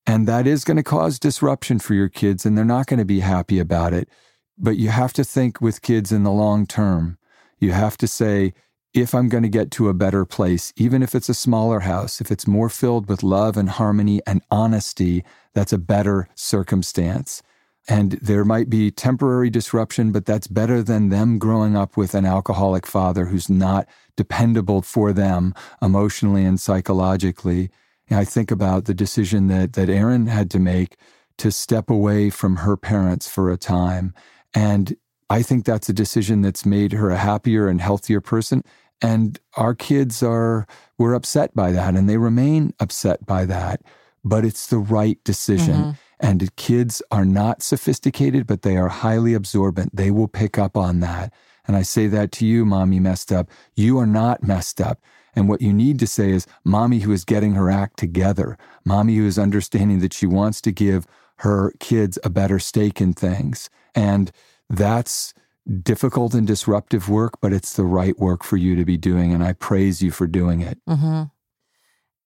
And 0.07 0.27
that 0.27 0.47
is 0.47 0.63
going 0.63 0.77
to 0.77 0.83
cause 0.83 1.19
disruption 1.19 1.79
for 1.79 1.93
your 1.93 2.09
kids, 2.09 2.45
and 2.45 2.57
they're 2.57 2.65
not 2.65 2.87
going 2.87 2.99
to 2.99 3.05
be 3.05 3.19
happy 3.19 3.59
about 3.59 3.93
it. 3.93 4.09
But 4.57 4.77
you 4.77 4.89
have 4.89 5.13
to 5.13 5.23
think 5.23 5.61
with 5.61 5.81
kids 5.81 6.11
in 6.11 6.23
the 6.23 6.31
long 6.31 6.65
term. 6.65 7.17
You 7.59 7.73
have 7.73 7.97
to 7.97 8.07
say, 8.07 8.53
if 8.93 9.13
I'm 9.13 9.29
going 9.29 9.43
to 9.43 9.49
get 9.49 9.71
to 9.71 9.89
a 9.89 9.93
better 9.93 10.25
place, 10.25 10.73
even 10.75 11.03
if 11.03 11.13
it's 11.13 11.29
a 11.29 11.33
smaller 11.33 11.81
house, 11.81 12.21
if 12.21 12.31
it's 12.31 12.47
more 12.47 12.69
filled 12.69 13.07
with 13.07 13.23
love 13.23 13.55
and 13.55 13.69
harmony 13.69 14.21
and 14.25 14.41
honesty, 14.49 15.23
that's 15.53 15.73
a 15.73 15.77
better 15.77 16.27
circumstance. 16.35 17.43
And 17.87 18.13
there 18.13 18.45
might 18.45 18.69
be 18.69 18.91
temporary 18.91 19.49
disruption, 19.49 20.11
but 20.11 20.25
that's 20.25 20.47
better 20.47 20.83
than 20.83 21.09
them 21.09 21.39
growing 21.39 21.75
up 21.75 21.97
with 21.97 22.13
an 22.13 22.25
alcoholic 22.25 22.85
father 22.85 23.25
who's 23.25 23.49
not 23.49 23.87
dependable 24.15 24.81
for 24.81 25.13
them 25.13 25.53
emotionally 25.81 26.45
and 26.45 26.59
psychologically. 26.59 27.69
And 28.09 28.19
I 28.19 28.25
think 28.25 28.51
about 28.51 28.85
the 28.85 28.93
decision 28.93 29.47
that, 29.47 29.73
that 29.73 29.89
Erin 29.89 30.27
had 30.27 30.51
to 30.51 30.59
make 30.59 30.97
to 31.37 31.51
step 31.51 31.89
away 31.89 32.29
from 32.29 32.57
her 32.57 32.75
parents 32.75 33.27
for 33.27 33.49
a 33.49 33.57
time. 33.57 34.13
And 34.53 34.95
I 35.29 35.41
think 35.41 35.65
that's 35.65 35.89
a 35.89 35.93
decision 35.93 36.41
that's 36.41 36.65
made 36.65 36.93
her 36.93 37.09
a 37.09 37.17
happier 37.17 37.67
and 37.67 37.79
healthier 37.79 38.21
person. 38.21 38.63
And 39.01 39.39
our 39.55 39.75
kids 39.75 40.21
are, 40.23 40.67
were 40.97 41.13
upset 41.13 41.55
by 41.55 41.71
that 41.71 41.95
and 41.95 42.09
they 42.09 42.17
remain 42.17 42.73
upset 42.79 43.25
by 43.25 43.45
that. 43.45 43.81
But 44.23 44.43
it's 44.43 44.67
the 44.67 44.79
right 44.79 45.17
decision. 45.23 45.75
Mhm. 45.75 45.97
And 46.19 46.55
kids 46.57 47.01
are 47.11 47.23
not 47.23 47.63
sophisticated, 47.63 48.45
but 48.45 48.63
they 48.63 48.75
are 48.75 48.89
highly 48.89 49.33
absorbent. 49.33 49.95
They 49.95 50.11
will 50.11 50.27
pick 50.27 50.57
up 50.57 50.75
on 50.75 50.99
that. 50.99 51.31
And 51.65 51.77
I 51.77 51.83
say 51.83 52.07
that 52.07 52.31
to 52.33 52.45
you, 52.45 52.65
mommy 52.65 52.99
messed 52.99 53.31
up. 53.31 53.49
You 53.75 53.97
are 53.99 54.07
not 54.07 54.43
messed 54.43 54.81
up. 54.81 54.99
And 55.35 55.47
what 55.47 55.61
you 55.61 55.71
need 55.71 55.99
to 55.99 56.07
say 56.07 56.31
is, 56.31 56.47
mommy 56.65 56.99
who 56.99 57.13
is 57.13 57.23
getting 57.23 57.53
her 57.53 57.69
act 57.69 57.97
together, 57.97 58.57
mommy 58.83 59.15
who 59.15 59.25
is 59.25 59.39
understanding 59.39 59.99
that 59.99 60.13
she 60.13 60.25
wants 60.25 60.59
to 60.61 60.71
give 60.71 61.05
her 61.37 61.71
kids 61.79 62.19
a 62.23 62.29
better 62.29 62.59
stake 62.59 62.99
in 62.99 63.13
things. 63.13 63.69
And 63.95 64.31
that's 64.69 65.33
difficult 65.83 66.33
and 66.33 66.47
disruptive 66.47 67.09
work, 67.09 67.39
but 67.41 67.53
it's 67.53 67.73
the 67.73 67.85
right 67.85 68.17
work 68.17 68.43
for 68.43 68.57
you 68.57 68.75
to 68.75 68.85
be 68.85 68.97
doing. 68.97 69.33
And 69.33 69.43
I 69.43 69.53
praise 69.53 70.01
you 70.01 70.11
for 70.11 70.27
doing 70.27 70.61
it. 70.61 70.79
hmm 70.87 71.23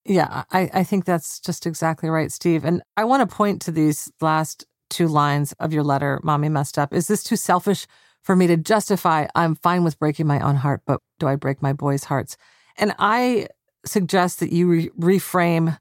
Yeah, 0.05 0.43
I, 0.51 0.69
I 0.73 0.83
think 0.83 1.05
that's 1.05 1.39
just 1.39 1.65
exactly 1.65 2.09
right, 2.09 2.31
Steve. 2.31 2.65
And 2.65 2.81
I 2.97 3.03
want 3.03 3.27
to 3.27 3.35
point 3.35 3.61
to 3.63 3.71
these 3.71 4.11
last 4.21 4.65
two 4.89 5.07
lines 5.07 5.53
of 5.59 5.73
your 5.73 5.83
letter, 5.83 6.19
Mommy 6.23 6.49
Messed 6.49 6.77
Up. 6.77 6.93
Is 6.93 7.07
this 7.07 7.23
too 7.23 7.35
selfish 7.35 7.87
for 8.21 8.35
me 8.35 8.47
to 8.47 8.57
justify? 8.57 9.27
I'm 9.35 9.55
fine 9.55 9.83
with 9.83 9.99
breaking 9.99 10.27
my 10.27 10.39
own 10.39 10.55
heart, 10.57 10.81
but 10.85 11.01
do 11.19 11.27
I 11.27 11.35
break 11.35 11.61
my 11.61 11.73
boys' 11.73 12.05
hearts? 12.05 12.37
And 12.77 12.93
I 12.99 13.47
suggest 13.85 14.39
that 14.39 14.51
you 14.53 14.69
re- 14.69 14.89
reframe 14.99 15.77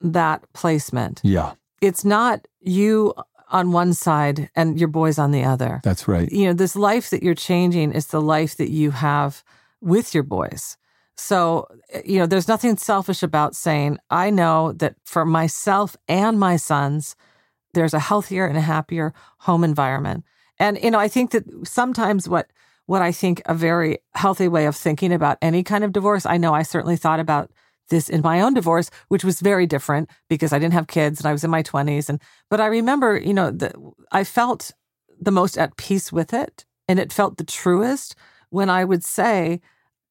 that 0.00 0.42
placement. 0.52 1.20
Yeah, 1.24 1.52
It's 1.80 2.04
not 2.04 2.46
you 2.60 3.14
on 3.48 3.72
one 3.72 3.94
side 3.94 4.50
and 4.56 4.78
your 4.78 4.88
boys 4.88 5.18
on 5.18 5.30
the 5.30 5.44
other. 5.44 5.80
that's 5.84 6.08
right. 6.08 6.30
You 6.32 6.46
know, 6.46 6.52
this 6.52 6.76
life 6.76 7.10
that 7.10 7.22
you're 7.22 7.34
changing 7.34 7.92
is 7.92 8.08
the 8.08 8.20
life 8.20 8.56
that 8.56 8.70
you 8.70 8.90
have 8.90 9.44
with 9.80 10.14
your 10.14 10.24
boys. 10.24 10.76
So, 11.16 11.66
you 12.04 12.18
know, 12.18 12.26
there's 12.26 12.48
nothing 12.48 12.76
selfish 12.76 13.22
about 13.22 13.54
saying, 13.54 13.98
I 14.10 14.30
know 14.30 14.72
that 14.72 14.96
for 15.04 15.24
myself 15.24 15.96
and 16.08 16.38
my 16.38 16.56
sons, 16.56 17.16
there's 17.72 17.94
a 17.94 17.98
healthier 17.98 18.46
and 18.46 18.58
a 18.58 18.62
happier 18.62 19.14
home 19.38 19.64
environment. 19.64 20.24
And, 20.58 20.78
you 20.82 20.90
know, 20.90 20.98
I 20.98 21.08
think 21.08 21.30
that 21.30 21.44
sometimes 21.64 22.28
what, 22.28 22.50
what 22.86 23.02
I 23.02 23.12
think 23.12 23.42
a 23.46 23.54
very 23.54 23.98
healthy 24.14 24.48
way 24.48 24.66
of 24.66 24.76
thinking 24.76 25.12
about 25.12 25.38
any 25.40 25.62
kind 25.62 25.84
of 25.84 25.92
divorce, 25.92 26.26
I 26.26 26.36
know 26.36 26.54
I 26.54 26.62
certainly 26.62 26.96
thought 26.96 27.20
about 27.20 27.50
this 27.88 28.08
in 28.08 28.22
my 28.22 28.40
own 28.40 28.54
divorce, 28.54 28.90
which 29.08 29.24
was 29.24 29.40
very 29.40 29.66
different 29.66 30.10
because 30.28 30.52
I 30.52 30.58
didn't 30.58 30.74
have 30.74 30.86
kids 30.86 31.20
and 31.20 31.26
I 31.26 31.32
was 31.32 31.44
in 31.44 31.50
my 31.50 31.62
20s. 31.62 32.08
And, 32.08 32.20
but 32.50 32.60
I 32.60 32.66
remember, 32.66 33.18
you 33.18 33.34
know, 33.34 33.50
the, 33.50 33.72
I 34.12 34.24
felt 34.24 34.72
the 35.20 35.30
most 35.30 35.56
at 35.58 35.76
peace 35.76 36.12
with 36.12 36.32
it. 36.34 36.64
And 36.88 36.98
it 36.98 37.12
felt 37.12 37.36
the 37.36 37.44
truest 37.44 38.14
when 38.50 38.70
I 38.70 38.84
would 38.84 39.04
say, 39.04 39.60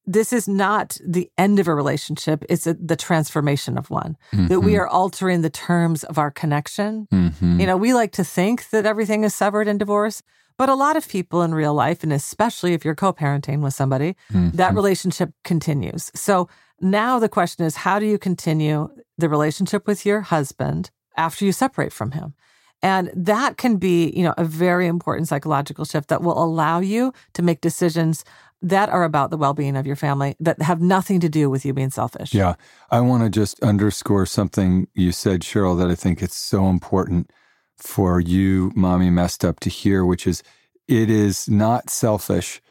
this 0.05 0.31
is 0.31 0.47
not 0.47 0.97
the 1.03 1.31
end 1.37 1.59
of 1.59 1.67
a 1.67 1.73
relationship, 1.73 2.43
it's 2.47 2.67
a, 2.67 2.75
the 2.75 2.95
transformation 2.95 3.77
of 3.77 3.89
one. 3.89 4.17
That 4.31 4.59
we 4.59 4.77
are 4.77 4.87
altering 4.87 5.41
the 5.41 5.49
terms 5.49 6.03
of 6.03 6.17
our 6.19 6.29
connection. 6.29 7.07
Mhm. 7.11 7.59
You 7.59 7.65
know, 7.65 7.77
we 7.77 7.93
like 7.93 8.11
to 8.13 8.23
think 8.23 8.69
that 8.69 8.85
everything 8.85 9.23
is 9.23 9.33
severed 9.33 9.67
in 9.67 9.77
divorce, 9.79 10.21
but 10.57 10.69
a 10.69 10.75
lot 10.75 10.95
of 10.95 11.07
people 11.09 11.41
in 11.41 11.55
real 11.55 11.73
life, 11.73 12.03
and 12.03 12.13
especially 12.13 12.73
if 12.73 12.85
you're 12.85 12.93
co 12.95 13.13
parenting 13.13 13.61
with 13.61 13.73
somebody, 13.73 14.15
that 14.31 14.75
relationship 14.75 15.31
continues. 15.43 16.11
So 16.13 16.47
now 16.79 17.19
the 17.19 17.29
question 17.29 17.65
is 17.65 17.77
how 17.77 17.99
do 17.99 18.05
you 18.05 18.17
continue 18.17 18.89
the 19.17 19.29
relationship 19.29 19.87
with 19.87 20.05
your 20.05 20.21
husband 20.21 20.91
after 21.17 21.45
you 21.45 21.51
separate 21.51 21.93
from 21.93 22.11
him? 22.11 22.33
And 22.81 23.09
that 23.15 23.57
can 23.57 23.77
be, 23.77 24.11
you 24.15 24.23
know, 24.23 24.33
a 24.37 24.43
very 24.43 24.85
important 24.85 25.27
psychological 25.27 25.85
shift 25.85 26.09
that 26.09 26.21
will 26.21 26.41
allow 26.41 26.79
you 26.79 27.13
to 27.33 27.41
make 27.41 27.61
decisions 27.61 28.23
that 28.61 28.89
are 28.89 29.03
about 29.03 29.29
the 29.29 29.37
well-being 29.37 29.75
of 29.75 29.85
your 29.85 29.95
family 29.95 30.35
that 30.39 30.61
have 30.61 30.81
nothing 30.81 31.19
to 31.19 31.29
do 31.29 31.49
with 31.49 31.65
you 31.65 31.73
being 31.73 31.89
selfish. 31.89 32.33
Yeah. 32.33 32.55
I 32.91 32.99
want 33.01 33.23
to 33.23 33.29
just 33.29 33.61
underscore 33.63 34.25
something 34.25 34.87
you 34.93 35.11
said, 35.11 35.41
Cheryl, 35.41 35.77
that 35.77 35.89
I 35.89 35.95
think 35.95 36.21
it's 36.21 36.37
so 36.37 36.67
important 36.67 37.31
for 37.77 38.19
you, 38.19 38.71
mommy 38.75 39.09
messed 39.09 39.43
up, 39.43 39.59
to 39.61 39.69
hear, 39.69 40.05
which 40.05 40.25
is 40.25 40.43
it 40.87 41.09
is 41.09 41.49
not 41.49 41.89
selfish 41.89 42.61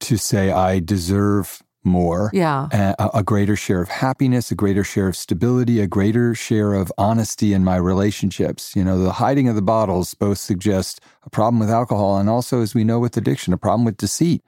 to 0.00 0.16
say, 0.16 0.50
I 0.50 0.80
deserve 0.80 1.62
more. 1.84 2.30
Yeah. 2.32 2.68
Uh, 2.72 2.94
a, 2.98 3.18
a 3.18 3.22
greater 3.22 3.56
share 3.56 3.82
of 3.82 3.88
happiness, 3.88 4.50
a 4.50 4.54
greater 4.54 4.84
share 4.84 5.08
of 5.08 5.16
stability, 5.16 5.80
a 5.80 5.86
greater 5.86 6.34
share 6.34 6.74
of 6.74 6.92
honesty 6.98 7.52
in 7.52 7.64
my 7.64 7.76
relationships. 7.76 8.74
You 8.74 8.84
know, 8.84 8.98
the 8.98 9.12
hiding 9.12 9.48
of 9.48 9.54
the 9.54 9.62
bottles 9.62 10.14
both 10.14 10.38
suggest 10.38 11.00
a 11.24 11.30
problem 11.30 11.60
with 11.60 11.70
alcohol 11.70 12.18
and 12.18 12.28
also, 12.28 12.62
as 12.62 12.74
we 12.74 12.84
know 12.84 12.98
with 12.98 13.16
addiction, 13.16 13.52
a 13.52 13.58
problem 13.58 13.84
with 13.84 13.96
deceit. 13.96 14.42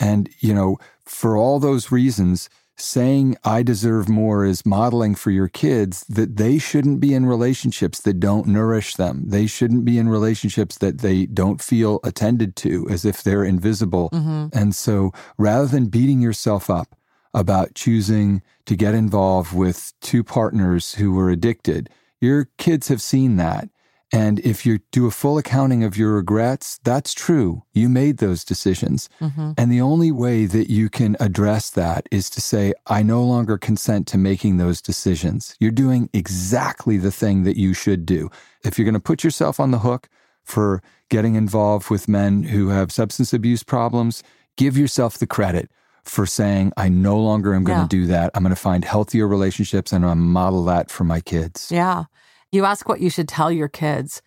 And, 0.00 0.28
you 0.40 0.54
know, 0.54 0.78
for 1.04 1.36
all 1.36 1.60
those 1.60 1.92
reasons, 1.92 2.48
saying 2.82 3.36
I 3.44 3.62
deserve 3.62 4.08
more 4.08 4.44
is 4.44 4.66
modeling 4.66 5.14
for 5.14 5.30
your 5.30 5.48
kids 5.48 6.04
that 6.08 6.36
they 6.36 6.58
shouldn't 6.58 7.00
be 7.00 7.14
in 7.14 7.26
relationships 7.26 8.00
that 8.00 8.18
don't 8.18 8.48
nourish 8.48 8.96
them. 8.96 9.22
They 9.28 9.46
shouldn't 9.46 9.84
be 9.84 9.98
in 9.98 10.08
relationships 10.08 10.78
that 10.78 10.98
they 10.98 11.26
don't 11.26 11.62
feel 11.62 12.00
attended 12.02 12.56
to 12.56 12.88
as 12.90 13.04
if 13.04 13.22
they're 13.22 13.44
invisible. 13.44 14.10
Mm-hmm. 14.10 14.48
And 14.52 14.74
so 14.74 15.12
rather 15.38 15.66
than 15.66 15.86
beating 15.86 16.20
yourself 16.20 16.68
up 16.68 16.96
about 17.32 17.74
choosing 17.74 18.42
to 18.66 18.76
get 18.76 18.94
involved 18.94 19.54
with 19.54 19.92
two 20.00 20.24
partners 20.24 20.94
who 20.94 21.12
were 21.12 21.30
addicted, 21.30 21.88
your 22.20 22.48
kids 22.58 22.88
have 22.88 23.00
seen 23.00 23.36
that. 23.36 23.68
And 24.14 24.40
if 24.40 24.66
you 24.66 24.80
do 24.90 25.06
a 25.06 25.10
full 25.10 25.38
accounting 25.38 25.82
of 25.84 25.96
your 25.96 26.12
regrets, 26.12 26.78
that's 26.84 27.14
true. 27.14 27.62
You 27.72 27.88
made 27.88 28.18
those 28.18 28.44
decisions. 28.44 29.08
Mm-hmm. 29.22 29.52
And 29.56 29.72
the 29.72 29.80
only 29.80 30.12
way 30.12 30.44
that 30.44 30.68
you 30.70 30.90
can 30.90 31.16
address 31.18 31.70
that 31.70 32.06
is 32.10 32.28
to 32.30 32.40
say, 32.42 32.74
I 32.86 33.02
no 33.02 33.24
longer 33.24 33.56
consent 33.56 34.06
to 34.08 34.18
making 34.18 34.58
those 34.58 34.82
decisions. 34.82 35.56
You're 35.60 35.70
doing 35.70 36.10
exactly 36.12 36.98
the 36.98 37.10
thing 37.10 37.44
that 37.44 37.56
you 37.56 37.72
should 37.72 38.04
do. 38.04 38.30
If 38.64 38.78
you're 38.78 38.84
going 38.84 38.92
to 38.94 39.00
put 39.00 39.24
yourself 39.24 39.58
on 39.58 39.70
the 39.70 39.78
hook 39.78 40.10
for 40.44 40.82
getting 41.08 41.34
involved 41.34 41.88
with 41.88 42.06
men 42.06 42.42
who 42.42 42.68
have 42.68 42.92
substance 42.92 43.32
abuse 43.32 43.62
problems, 43.62 44.22
give 44.58 44.76
yourself 44.76 45.16
the 45.16 45.26
credit 45.26 45.70
for 46.04 46.26
saying, 46.26 46.72
I 46.76 46.88
no 46.88 47.18
longer 47.18 47.54
am 47.54 47.64
going 47.64 47.78
Yeah. 47.78 47.84
to 47.84 47.88
do 47.88 48.06
that. 48.08 48.30
I'm 48.34 48.42
going 48.42 48.54
to 48.54 48.60
find 48.60 48.84
healthier 48.84 49.26
relationships 49.26 49.92
and 49.92 50.04
I'm 50.04 50.08
going 50.08 50.18
to 50.18 50.22
model 50.24 50.64
that 50.64 50.90
for 50.90 51.04
my 51.04 51.20
kids. 51.20 51.68
Yeah. 51.70 52.04
You 52.52 52.64
ask 52.64 52.88
what 52.88 53.00
you 53.00 53.10
should 53.10 53.28
tell 53.28 53.50
your 53.50 53.68
kids. 53.68 54.22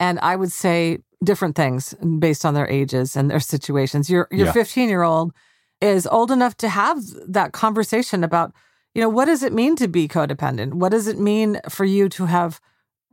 And 0.00 0.18
I 0.20 0.36
would 0.36 0.52
say 0.52 0.98
different 1.22 1.56
things 1.56 1.94
based 2.18 2.44
on 2.44 2.54
their 2.54 2.68
ages 2.68 3.16
and 3.16 3.30
their 3.30 3.40
situations. 3.40 4.10
Your 4.10 4.28
your 4.30 4.46
Yeah. 4.46 4.52
15 4.52 4.88
year 4.88 5.02
old 5.02 5.32
is 5.80 6.06
old 6.06 6.30
enough 6.30 6.56
to 6.58 6.68
have 6.68 6.98
that 7.28 7.52
conversation 7.52 8.24
about, 8.24 8.52
you 8.94 9.02
know, 9.02 9.08
what 9.08 9.26
does 9.26 9.42
it 9.42 9.52
mean 9.52 9.76
to 9.76 9.88
be 9.88 10.08
codependent? 10.08 10.74
What 10.74 10.90
does 10.90 11.06
it 11.06 11.18
mean 11.18 11.60
for 11.68 11.84
you 11.84 12.08
to 12.10 12.26
have 12.26 12.60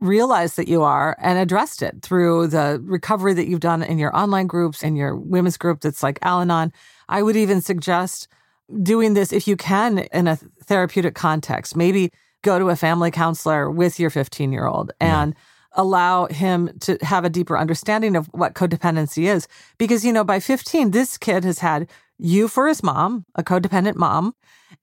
realized 0.00 0.56
that 0.56 0.68
you 0.68 0.82
are 0.82 1.16
and 1.20 1.38
addressed 1.38 1.82
it 1.82 2.02
through 2.02 2.48
the 2.48 2.80
recovery 2.84 3.32
that 3.34 3.46
you've 3.48 3.60
done 3.60 3.82
in 3.82 3.98
your 3.98 4.14
online 4.16 4.46
groups 4.46 4.82
and 4.82 4.96
your 4.96 5.14
women's 5.16 5.56
group 5.56 5.80
that's 5.80 6.02
like 6.02 6.18
Al 6.22 6.40
Anon? 6.40 6.72
I 7.08 7.22
would 7.22 7.36
even 7.36 7.60
suggest 7.60 8.28
doing 8.82 9.14
this 9.14 9.32
if 9.32 9.46
you 9.46 9.56
can 9.56 9.98
in 9.98 10.26
a 10.26 10.36
therapeutic 10.64 11.14
context. 11.14 11.76
Maybe 11.76 12.10
go 12.44 12.60
to 12.60 12.68
a 12.70 12.76
family 12.76 13.10
counselor 13.10 13.68
with 13.68 13.98
your 13.98 14.10
15 14.10 14.52
year 14.52 14.66
old 14.66 14.92
and 15.00 15.34
allow 15.72 16.26
him 16.26 16.70
to 16.80 16.96
have 17.02 17.24
a 17.24 17.30
deeper 17.30 17.58
understanding 17.58 18.14
of 18.14 18.26
what 18.28 18.54
codependency 18.54 19.24
is. 19.24 19.48
Because, 19.76 20.04
you 20.04 20.12
know, 20.12 20.22
by 20.22 20.38
15, 20.38 20.92
this 20.92 21.18
kid 21.18 21.42
has 21.42 21.58
had 21.58 21.90
you 22.16 22.46
for 22.46 22.68
his 22.68 22.82
mom, 22.82 23.24
a 23.34 23.42
codependent 23.42 23.96
mom, 23.96 24.36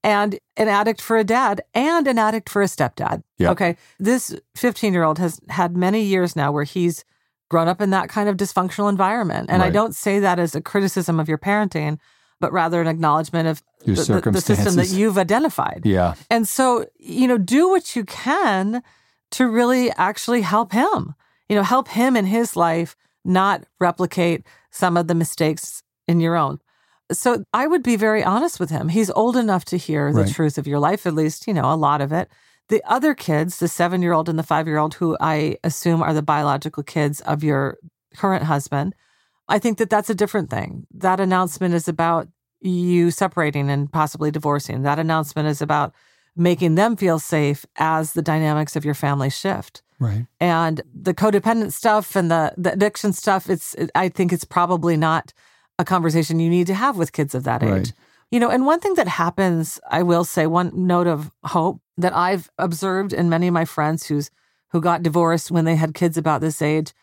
and 0.03 0.37
an 0.57 0.67
addict 0.67 1.01
for 1.01 1.17
a 1.17 1.23
dad, 1.23 1.61
and 1.73 2.07
an 2.07 2.19
addict 2.19 2.49
for 2.49 2.61
a 2.61 2.65
stepdad. 2.65 3.23
Yeah. 3.37 3.51
Okay. 3.51 3.77
This 3.99 4.35
15 4.55 4.91
year 4.91 5.03
old 5.03 5.19
has 5.19 5.39
had 5.47 5.77
many 5.77 6.01
years 6.01 6.35
now 6.35 6.51
where 6.51 6.65
he's 6.65 7.05
grown 7.49 7.67
up 7.67 7.81
in 7.81 7.89
that 7.91 8.09
kind 8.09 8.27
of 8.27 8.37
dysfunctional 8.37 8.89
environment. 8.89 9.49
And 9.49 9.61
I 9.61 9.69
don't 9.69 9.93
say 9.93 10.19
that 10.19 10.39
as 10.39 10.55
a 10.55 10.61
criticism 10.61 11.19
of 11.19 11.27
your 11.27 11.37
parenting, 11.37 11.99
but 12.41 12.51
rather 12.51 12.81
an 12.81 12.87
acknowledgement 12.87 13.47
of 13.47 13.63
the- 13.85 13.93
the 14.33 14.41
system 14.41 14.75
that 14.75 14.89
you've 14.89 15.17
identified. 15.17 15.83
Yeah. 15.85 16.15
And 16.29 16.47
so, 16.47 16.85
you 16.99 17.27
know, 17.27 17.37
do 17.37 17.69
what 17.69 17.95
you 17.95 18.03
can 18.03 18.83
to 19.31 19.47
really 19.47 19.91
actually 19.91 20.41
help 20.41 20.73
him, 20.73 21.15
you 21.47 21.55
know, 21.55 21.63
help 21.63 21.87
him 21.87 22.17
in 22.17 22.25
his 22.25 22.55
life 22.57 22.95
not 23.23 23.63
replicate 23.79 24.45
some 24.71 24.97
of 24.97 25.07
the 25.07 25.15
mistakes 25.15 25.83
in 26.07 26.19
your 26.19 26.35
own. 26.35 26.59
So 27.11 27.43
I 27.53 27.67
would 27.67 27.83
be 27.83 27.95
very 27.95 28.23
honest 28.23 28.59
with 28.59 28.69
him. 28.69 28.89
He's 28.89 29.11
old 29.11 29.35
enough 29.37 29.63
to 29.65 29.77
hear 29.77 30.11
the 30.13 30.23
Right. 30.23 30.31
truth 30.33 30.57
of 30.57 30.65
your 30.67 30.79
life, 30.79 31.05
at 31.05 31.13
least, 31.13 31.47
you 31.47 31.53
know, 31.53 31.71
a 31.71 31.75
lot 31.75 32.01
of 32.01 32.11
it. 32.11 32.29
The 32.69 32.81
other 32.85 33.13
kids, 33.13 33.59
the 33.59 33.67
seven 33.67 34.01
year 34.01 34.13
old 34.13 34.29
and 34.29 34.39
the 34.39 34.43
five 34.43 34.65
year 34.67 34.77
old, 34.77 34.93
who 34.95 35.17
I 35.19 35.57
assume 35.63 36.01
are 36.01 36.13
the 36.13 36.21
biological 36.21 36.83
kids 36.83 37.19
of 37.21 37.43
your 37.43 37.77
current 38.15 38.43
husband, 38.45 38.95
I 39.51 39.59
think 39.59 39.77
that 39.79 39.89
that's 39.89 40.09
a 40.09 40.15
different 40.15 40.49
thing. 40.49 40.87
That 40.93 41.19
announcement 41.19 41.73
is 41.73 41.87
about 41.87 42.29
you 42.61 43.11
separating 43.11 43.69
and 43.69 43.91
possibly 43.91 44.31
divorcing. 44.31 44.83
That 44.83 44.97
announcement 44.97 45.49
is 45.49 45.61
about 45.61 45.93
making 46.35 46.75
them 46.75 46.95
feel 46.95 47.19
safe 47.19 47.65
as 47.75 48.13
the 48.13 48.21
dynamics 48.21 48.75
of 48.75 48.85
your 48.85 48.93
family 48.93 49.29
shift. 49.29 49.81
Right. 49.99 50.25
And 50.39 50.81
the 50.93 51.13
codependent 51.13 51.73
stuff 51.73 52.15
and 52.15 52.31
the, 52.31 52.53
the 52.57 52.71
addiction 52.71 53.11
stuff, 53.11 53.49
it's 53.49 53.75
I 53.93 54.07
think 54.07 54.31
it's 54.31 54.45
probably 54.45 54.95
not 54.95 55.33
a 55.77 55.83
conversation 55.83 56.39
you 56.39 56.49
need 56.49 56.67
to 56.67 56.73
have 56.73 56.97
with 56.97 57.11
kids 57.11 57.35
of 57.35 57.43
that 57.43 57.61
age. 57.61 57.69
Right. 57.69 57.93
You 58.31 58.39
know, 58.39 58.49
and 58.49 58.65
one 58.65 58.79
thing 58.79 58.93
that 58.93 59.09
happens, 59.09 59.81
I 59.89 60.03
will 60.03 60.23
say, 60.23 60.47
one 60.47 60.71
note 60.73 61.07
of 61.07 61.29
hope 61.43 61.81
that 61.97 62.15
I've 62.15 62.49
observed 62.57 63.11
in 63.11 63.29
many 63.29 63.47
of 63.47 63.53
my 63.53 63.65
friends 63.65 64.07
who's 64.07 64.31
who 64.69 64.79
got 64.79 65.03
divorced 65.03 65.51
when 65.51 65.65
they 65.65 65.75
had 65.75 65.93
kids 65.93 66.17
about 66.17 66.39
this 66.39 66.61
age 66.61 66.93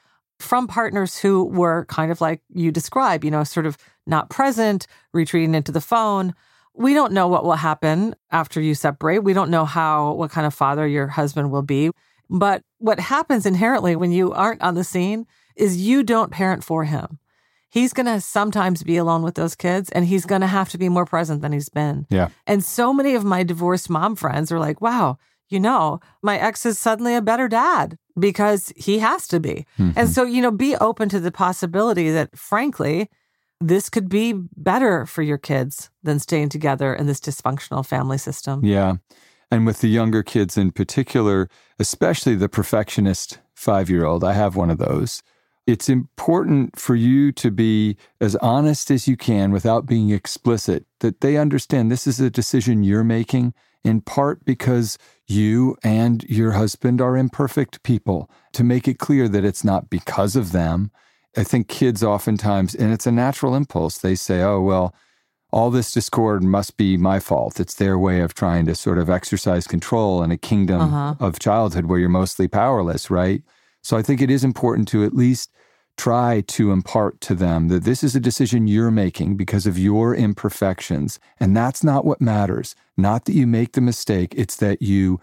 from 0.41 0.67
partners 0.67 1.19
who 1.19 1.45
were 1.45 1.85
kind 1.87 2.13
of 2.13 2.21
like 2.21 2.41
you 2.53 2.71
describe, 2.71 3.25
you 3.25 3.31
know, 3.31 3.45
sort 3.45 3.67
of 3.67 3.77
not 4.07 4.31
present, 4.31 4.87
retreating 5.13 5.55
into 5.55 5.73
the 5.73 5.81
phone. 5.81 6.35
We 6.75 6.95
don't 6.95 7.13
know 7.13 7.27
what 7.29 7.45
will 7.45 7.55
happen 7.55 8.15
after 8.31 8.61
you 8.61 8.75
separate. 8.75 9.25
We 9.25 9.33
don't 9.33 9.51
know 9.51 9.65
how, 9.65 10.13
what 10.13 10.31
kind 10.31 10.47
of 10.47 10.55
father 10.55 10.87
your 10.87 11.09
husband 11.09 11.51
will 11.51 11.63
be. 11.63 11.91
But 12.31 12.63
what 12.79 13.01
happens 13.01 13.47
inherently 13.47 13.97
when 13.97 14.13
you 14.13 14.33
aren't 14.33 14.63
on 14.63 14.75
the 14.75 14.85
scene 14.85 15.27
is 15.57 15.77
you 15.77 16.03
don't 16.03 16.31
parent 16.31 16.63
for 16.63 16.85
him. 16.85 17.19
He's 17.71 17.93
going 17.93 18.07
to 18.07 18.21
sometimes 18.21 18.83
be 18.83 18.97
alone 18.97 19.23
with 19.23 19.35
those 19.35 19.55
kids 19.55 19.91
and 19.91 20.07
he's 20.07 20.25
going 20.25 20.41
to 20.41 20.47
have 20.47 20.71
to 20.71 20.79
be 20.79 20.89
more 20.89 21.05
present 21.05 21.43
than 21.43 21.53
he's 21.53 21.69
been. 21.69 22.07
Yeah. 22.09 22.29
And 22.47 22.65
so 22.65 22.95
many 22.95 23.15
of 23.15 23.25
my 23.25 23.43
divorced 23.43 23.91
mom 23.91 24.17
friends 24.17 24.51
are 24.51 24.59
like, 24.59 24.81
wow, 24.81 25.19
you 25.49 25.61
know, 25.61 26.01
my 26.23 26.39
ex 26.39 26.65
is 26.65 26.79
suddenly 26.79 27.15
a 27.15 27.23
better 27.23 27.49
dad 27.49 27.99
because 28.19 28.73
he 28.77 28.99
has 28.99 29.29
to 29.29 29.41
be. 29.41 29.67
Mm-hmm. 29.79 29.93
And 29.97 30.09
so, 30.09 30.25
you 30.25 30.43
know, 30.43 30.51
be 30.51 30.77
open 30.77 31.09
to 31.11 31.21
the 31.21 31.33
possibility 31.33 32.11
that, 32.11 32.37
frankly, 32.37 33.09
this 33.61 33.91
could 33.91 34.09
be 34.09 34.33
better 34.57 35.07
for 35.07 35.23
your 35.23 35.39
kids 35.39 35.91
than 36.03 36.19
staying 36.19 36.49
together 36.49 36.95
in 36.95 37.07
this 37.07 37.21
dysfunctional 37.21 37.85
family 37.85 38.19
system. 38.19 38.65
Yeah. 38.65 38.97
And 39.51 39.67
with 39.67 39.81
the 39.81 39.89
younger 39.89 40.23
kids 40.23 40.57
in 40.57 40.73
particular, 40.73 41.49
especially 41.79 42.35
the 42.35 42.49
perfectionist 42.49 43.39
five 43.55 43.91
year 43.91 44.05
old, 44.05 44.23
I 44.23 44.35
have 44.35 44.57
one 44.57 44.71
of 44.71 44.79
those. 44.79 45.23
It's 45.67 45.89
important 45.89 46.79
for 46.79 46.95
you 46.95 47.33
to 47.33 47.51
be 47.51 47.97
as 48.21 48.37
honest 48.37 48.91
as 48.91 49.07
you 49.07 49.17
can 49.17 49.51
without 49.51 49.87
being 49.87 50.11
explicit, 50.11 50.87
that 51.01 51.21
they 51.21 51.37
understand 51.37 51.91
this 51.91 52.07
is 52.07 52.21
a 52.21 52.31
decision 52.31 52.83
you're 52.83 53.05
making 53.05 53.53
in 53.85 54.01
part 54.01 54.45
because 54.45 54.99
you 55.27 55.77
and 55.83 56.25
your 56.25 56.53
husband 56.53 57.01
are 57.01 57.17
imperfect 57.17 57.83
people, 57.83 58.31
to 58.53 58.65
make 58.65 58.89
it 58.89 58.99
clear 58.99 59.29
that 59.29 59.45
it's 59.45 59.65
not 59.65 59.91
because 59.91 60.37
of 60.37 60.53
them. 60.53 60.91
I 61.37 61.45
think 61.45 61.69
kids 61.69 62.03
oftentimes, 62.03 62.75
and 62.75 62.93
it's 62.93 63.07
a 63.07 63.13
natural 63.13 63.55
impulse, 63.55 63.99
they 63.99 64.15
say, 64.15 64.43
oh, 64.43 64.61
well, 64.61 64.95
all 65.51 65.71
this 65.71 65.93
discord 65.93 66.43
must 66.43 66.77
be 66.77 66.97
my 66.97 67.21
fault. 67.21 67.61
It's 67.61 67.75
their 67.75 67.99
way 67.99 68.21
of 68.21 68.35
trying 68.35 68.67
to 68.67 68.75
sort 68.75 68.99
of 68.99 69.09
exercise 69.09 69.67
control 69.67 70.23
in 70.23 70.31
a 70.31 70.37
kingdom 70.37 70.81
uh-huh. 70.81 71.15
of 71.21 71.39
childhood 71.39 71.87
where 71.87 71.99
you're 71.99 72.09
mostly 72.09 72.49
powerless, 72.49 73.11
right? 73.11 73.43
So 73.83 73.97
I 73.97 74.03
think 74.03 74.21
it 74.21 74.31
is 74.31 74.45
important 74.45 74.89
to 74.89 75.05
at 75.05 75.15
least 75.15 75.51
try 75.99 76.41
to 76.43 76.71
impart 76.71 77.21
to 77.21 77.35
them 77.35 77.69
that 77.69 77.85
this 77.85 78.03
is 78.03 78.17
a 78.17 78.21
decision 78.21 78.69
you're 78.69 78.91
making 78.91 79.37
because 79.37 79.67
of 79.67 79.77
your 79.77 80.15
imperfections. 80.15 81.19
And 81.39 81.57
that's 81.57 81.85
not 81.85 82.05
what 82.05 82.21
matters. 82.21 82.75
Not 82.97 83.25
that 83.25 83.35
you 83.35 83.47
make 83.47 83.73
the 83.73 83.81
mistake, 83.81 84.33
it's 84.37 84.57
that 84.57 84.81
you 84.81 85.21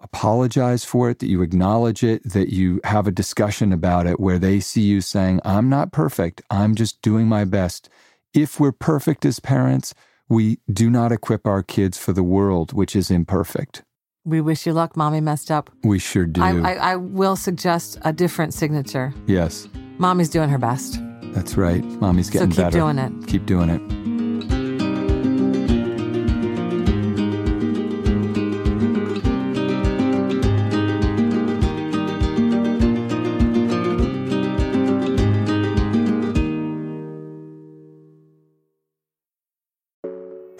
apologize 0.00 0.84
for 0.84 1.08
it, 1.08 1.20
that 1.20 1.28
you 1.28 1.42
acknowledge 1.42 2.02
it, 2.02 2.22
that 2.24 2.52
you 2.52 2.80
have 2.84 3.06
a 3.06 3.12
discussion 3.12 3.72
about 3.72 4.06
it 4.06 4.20
where 4.20 4.38
they 4.38 4.60
see 4.60 4.82
you 4.82 5.00
saying, 5.00 5.40
I'm 5.44 5.70
not 5.70 5.92
perfect, 5.92 6.42
I'm 6.50 6.74
just 6.74 7.00
doing 7.00 7.28
my 7.28 7.44
best. 7.44 7.88
If 8.34 8.60
we're 8.60 8.72
perfect 8.72 9.24
as 9.24 9.40
parents, 9.40 9.94
we 10.28 10.58
do 10.70 10.90
not 10.90 11.12
equip 11.12 11.46
our 11.46 11.62
kids 11.62 11.96
for 11.96 12.12
the 12.12 12.24
world, 12.24 12.72
which 12.72 12.94
is 12.94 13.10
imperfect. 13.10 13.84
We 14.24 14.40
wish 14.40 14.66
you 14.66 14.72
luck, 14.72 14.96
Mommy 14.96 15.20
messed 15.20 15.52
up. 15.52 15.70
We 15.84 16.00
sure 16.00 16.26
do. 16.26 16.42
I, 16.42 16.72
I, 16.72 16.72
I 16.74 16.96
will 16.96 17.36
suggest 17.36 17.96
a 18.02 18.12
different 18.12 18.52
signature. 18.52 19.14
Yes. 19.26 19.68
Mommy's 19.98 20.28
doing 20.28 20.48
her 20.48 20.58
best. 20.58 21.00
That's 21.32 21.56
right. 21.56 21.84
Mommy's 22.00 22.30
getting 22.30 22.50
so 22.50 22.56
keep 22.56 22.66
better. 22.66 22.78
doing 22.78 22.98
it. 22.98 23.26
Keep 23.26 23.46
doing 23.46 23.70
it. 23.70 23.80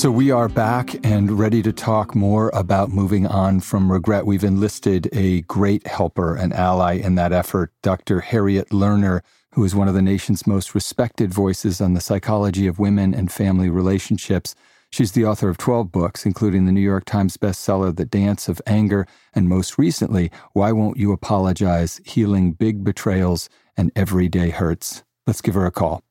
So 0.00 0.10
we 0.10 0.30
are 0.30 0.48
back 0.48 0.94
and 1.04 1.38
ready 1.38 1.60
to 1.60 1.74
talk 1.74 2.14
more 2.14 2.48
about 2.54 2.88
moving 2.88 3.26
on 3.26 3.60
from 3.60 3.92
regret. 3.92 4.24
We've 4.24 4.42
enlisted 4.42 5.10
a 5.12 5.42
great 5.42 5.86
helper 5.86 6.34
and 6.34 6.54
ally 6.54 6.94
in 6.94 7.16
that 7.16 7.34
effort, 7.34 7.74
Dr. 7.82 8.20
Harriet 8.20 8.70
Lerner, 8.70 9.20
who 9.52 9.62
is 9.62 9.74
one 9.74 9.88
of 9.88 9.94
the 9.94 10.00
nation's 10.00 10.46
most 10.46 10.74
respected 10.74 11.34
voices 11.34 11.82
on 11.82 11.92
the 11.92 12.00
psychology 12.00 12.66
of 12.66 12.78
women 12.78 13.12
and 13.12 13.30
family 13.30 13.68
relationships. 13.68 14.54
She's 14.88 15.12
the 15.12 15.26
author 15.26 15.50
of 15.50 15.58
12 15.58 15.92
books, 15.92 16.24
including 16.24 16.64
the 16.64 16.72
New 16.72 16.80
York 16.80 17.04
Times 17.04 17.36
bestseller, 17.36 17.94
The 17.94 18.06
Dance 18.06 18.48
of 18.48 18.62
Anger, 18.66 19.06
and 19.34 19.50
most 19.50 19.76
recently, 19.76 20.30
Why 20.54 20.72
Won't 20.72 20.96
You 20.96 21.12
Apologize? 21.12 22.00
Healing 22.06 22.52
Big 22.52 22.82
Betrayals 22.82 23.50
and 23.76 23.92
Everyday 23.94 24.48
Hurts. 24.48 25.02
Let's 25.26 25.42
give 25.42 25.52
her 25.52 25.66
a 25.66 25.70
call. 25.70 26.02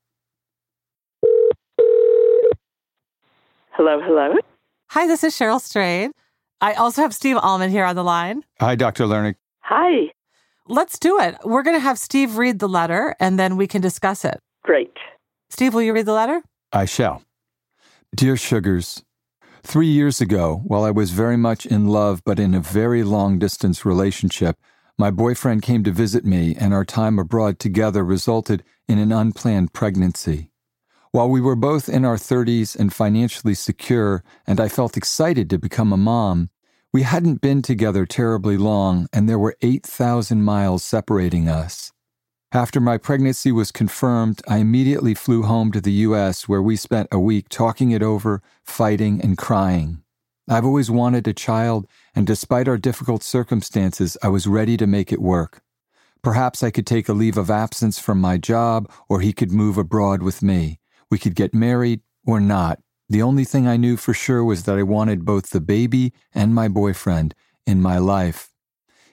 Hello, 3.79 4.01
hello. 4.01 4.33
Hi, 4.89 5.07
this 5.07 5.23
is 5.23 5.33
Cheryl 5.33 5.61
Strayed. 5.61 6.11
I 6.59 6.73
also 6.73 7.01
have 7.01 7.13
Steve 7.13 7.37
Almond 7.37 7.71
here 7.71 7.85
on 7.85 7.95
the 7.95 8.03
line. 8.03 8.43
Hi, 8.59 8.75
Dr. 8.75 9.05
Lerner. 9.05 9.35
Hi. 9.61 10.11
Let's 10.67 10.99
do 10.99 11.17
it. 11.17 11.37
We're 11.45 11.63
going 11.63 11.77
to 11.77 11.79
have 11.79 11.97
Steve 11.97 12.35
read 12.35 12.59
the 12.59 12.67
letter 12.67 13.15
and 13.21 13.39
then 13.39 13.55
we 13.55 13.67
can 13.67 13.79
discuss 13.79 14.25
it. 14.25 14.37
Great. 14.65 14.91
Steve, 15.49 15.73
will 15.73 15.81
you 15.81 15.93
read 15.93 16.07
the 16.07 16.13
letter? 16.13 16.41
I 16.73 16.83
shall. 16.83 17.23
Dear 18.13 18.35
Sugars, 18.35 19.01
three 19.63 19.87
years 19.87 20.19
ago, 20.19 20.61
while 20.65 20.83
I 20.83 20.91
was 20.91 21.11
very 21.11 21.37
much 21.37 21.65
in 21.65 21.87
love 21.87 22.21
but 22.25 22.37
in 22.37 22.53
a 22.53 22.59
very 22.59 23.03
long 23.03 23.39
distance 23.39 23.85
relationship, 23.85 24.57
my 24.97 25.09
boyfriend 25.09 25.61
came 25.61 25.85
to 25.85 25.91
visit 25.93 26.25
me, 26.25 26.53
and 26.53 26.73
our 26.73 26.83
time 26.83 27.17
abroad 27.17 27.59
together 27.59 28.03
resulted 28.03 28.61
in 28.89 28.99
an 28.99 29.13
unplanned 29.13 29.71
pregnancy. 29.71 30.48
While 31.11 31.29
we 31.29 31.41
were 31.41 31.55
both 31.55 31.89
in 31.89 32.05
our 32.05 32.17
30s 32.17 32.75
and 32.75 32.93
financially 32.93 33.55
secure, 33.55 34.23
and 34.45 34.59
I 34.59 34.67
felt 34.67 34.95
excited 34.95 35.49
to 35.49 35.57
become 35.57 35.91
a 35.91 35.97
mom, 35.97 36.51
we 36.93 37.01
hadn't 37.01 37.41
been 37.41 37.63
together 37.63 38.05
terribly 38.05 38.57
long, 38.57 39.07
and 39.11 39.27
there 39.27 39.39
were 39.39 39.57
8,000 39.63 40.43
miles 40.43 40.83
separating 40.83 41.49
us. 41.49 41.91
After 42.51 42.79
my 42.79 42.99
pregnancy 42.99 43.51
was 43.51 43.71
confirmed, 43.71 44.43
I 44.47 44.57
immediately 44.57 45.15
flew 45.15 45.41
home 45.41 45.71
to 45.71 45.81
the 45.81 45.91
U.S., 45.91 46.47
where 46.47 46.61
we 46.61 46.75
spent 46.75 47.07
a 47.11 47.19
week 47.19 47.49
talking 47.49 47.89
it 47.89 48.03
over, 48.03 48.43
fighting, 48.63 49.19
and 49.19 49.35
crying. 49.35 50.03
I've 50.47 50.65
always 50.65 50.91
wanted 50.91 51.27
a 51.27 51.33
child, 51.33 51.87
and 52.13 52.27
despite 52.27 52.67
our 52.67 52.77
difficult 52.77 53.23
circumstances, 53.23 54.15
I 54.21 54.27
was 54.27 54.45
ready 54.45 54.77
to 54.77 54.85
make 54.85 55.11
it 55.11 55.21
work. 55.21 55.61
Perhaps 56.21 56.61
I 56.61 56.69
could 56.69 56.85
take 56.85 57.09
a 57.09 57.13
leave 57.13 57.37
of 57.37 57.49
absence 57.49 57.97
from 57.97 58.21
my 58.21 58.37
job, 58.37 58.91
or 59.07 59.21
he 59.21 59.33
could 59.33 59.51
move 59.51 59.77
abroad 59.77 60.21
with 60.21 60.43
me. 60.43 60.78
We 61.09 61.17
could 61.17 61.35
get 61.35 61.53
married 61.53 62.01
or 62.25 62.39
not. 62.39 62.79
The 63.09 63.21
only 63.21 63.43
thing 63.43 63.67
I 63.67 63.77
knew 63.77 63.97
for 63.97 64.13
sure 64.13 64.43
was 64.43 64.63
that 64.63 64.77
I 64.77 64.83
wanted 64.83 65.25
both 65.25 65.49
the 65.49 65.61
baby 65.61 66.13
and 66.33 66.53
my 66.53 66.67
boyfriend 66.67 67.33
in 67.65 67.81
my 67.81 67.97
life. 67.97 68.49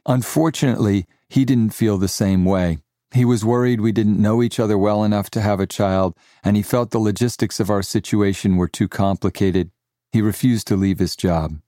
Unfortunately, 0.04 1.06
he 1.28 1.44
didn't 1.44 1.74
feel 1.74 1.98
the 1.98 2.08
same 2.08 2.44
way. 2.44 2.78
He 3.12 3.24
was 3.24 3.44
worried 3.44 3.80
we 3.80 3.92
didn't 3.92 4.20
know 4.20 4.42
each 4.42 4.60
other 4.60 4.76
well 4.76 5.02
enough 5.02 5.30
to 5.30 5.40
have 5.40 5.60
a 5.60 5.66
child, 5.66 6.14
and 6.44 6.56
he 6.56 6.62
felt 6.62 6.90
the 6.90 6.98
logistics 6.98 7.58
of 7.60 7.70
our 7.70 7.82
situation 7.82 8.56
were 8.56 8.68
too 8.68 8.88
complicated. 8.88 9.70
He 10.12 10.20
refused 10.20 10.66
to 10.68 10.76
leave 10.76 10.98
his 10.98 11.16
job. 11.16 11.60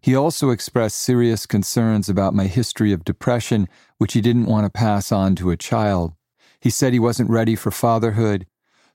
He 0.00 0.14
also 0.14 0.50
expressed 0.50 0.98
serious 0.98 1.46
concerns 1.46 2.08
about 2.08 2.34
my 2.34 2.46
history 2.46 2.92
of 2.92 3.04
depression, 3.04 3.68
which 3.98 4.12
he 4.12 4.20
didn't 4.20 4.46
want 4.46 4.66
to 4.66 4.70
pass 4.70 5.12
on 5.12 5.34
to 5.36 5.50
a 5.50 5.56
child. 5.56 6.12
He 6.60 6.70
said 6.70 6.92
he 6.92 6.98
wasn't 6.98 7.30
ready 7.30 7.56
for 7.56 7.70
fatherhood, 7.70 8.46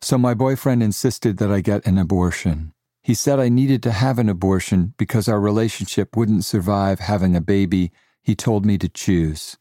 so 0.01 0.17
my 0.17 0.33
boyfriend 0.33 0.81
insisted 0.81 1.37
that 1.37 1.51
I 1.51 1.61
get 1.61 1.85
an 1.85 1.97
abortion. 1.97 2.73
He 3.01 3.13
said 3.13 3.39
I 3.39 3.49
needed 3.49 3.81
to 3.83 3.91
have 3.91 4.19
an 4.19 4.29
abortion 4.29 4.93
because 4.97 5.27
our 5.27 5.39
relationship 5.39 6.15
wouldn't 6.15 6.45
survive 6.45 6.99
having 6.99 7.35
a 7.35 7.41
baby. 7.41 7.91
He 8.21 8.35
told 8.35 8.65
me 8.65 8.77
to 8.77 8.89
choose. 8.89 9.57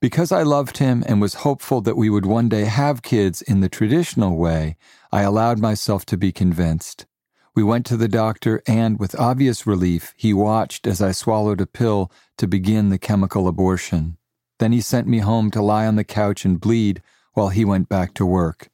Because 0.00 0.30
I 0.32 0.42
loved 0.42 0.78
him 0.78 1.02
and 1.06 1.20
was 1.20 1.34
hopeful 1.34 1.80
that 1.82 1.96
we 1.96 2.10
would 2.10 2.26
one 2.26 2.48
day 2.48 2.64
have 2.64 3.02
kids 3.02 3.40
in 3.40 3.60
the 3.60 3.68
traditional 3.68 4.36
way, 4.36 4.76
I 5.10 5.22
allowed 5.22 5.58
myself 5.58 6.04
to 6.06 6.16
be 6.16 6.32
convinced. 6.32 7.06
We 7.54 7.62
went 7.62 7.86
to 7.86 7.96
the 7.96 8.08
doctor, 8.08 8.62
and 8.66 8.98
with 8.98 9.18
obvious 9.18 9.66
relief, 9.66 10.12
he 10.16 10.34
watched 10.34 10.86
as 10.86 11.00
I 11.00 11.12
swallowed 11.12 11.62
a 11.62 11.66
pill 11.66 12.12
to 12.36 12.46
begin 12.46 12.90
the 12.90 12.98
chemical 12.98 13.48
abortion. 13.48 14.18
Then 14.58 14.72
he 14.72 14.82
sent 14.82 15.06
me 15.06 15.20
home 15.20 15.50
to 15.52 15.62
lie 15.62 15.86
on 15.86 15.96
the 15.96 16.04
couch 16.04 16.44
and 16.44 16.60
bleed 16.60 17.00
while 17.32 17.48
he 17.48 17.64
went 17.64 17.88
back 17.88 18.12
to 18.14 18.26
work. 18.26 18.68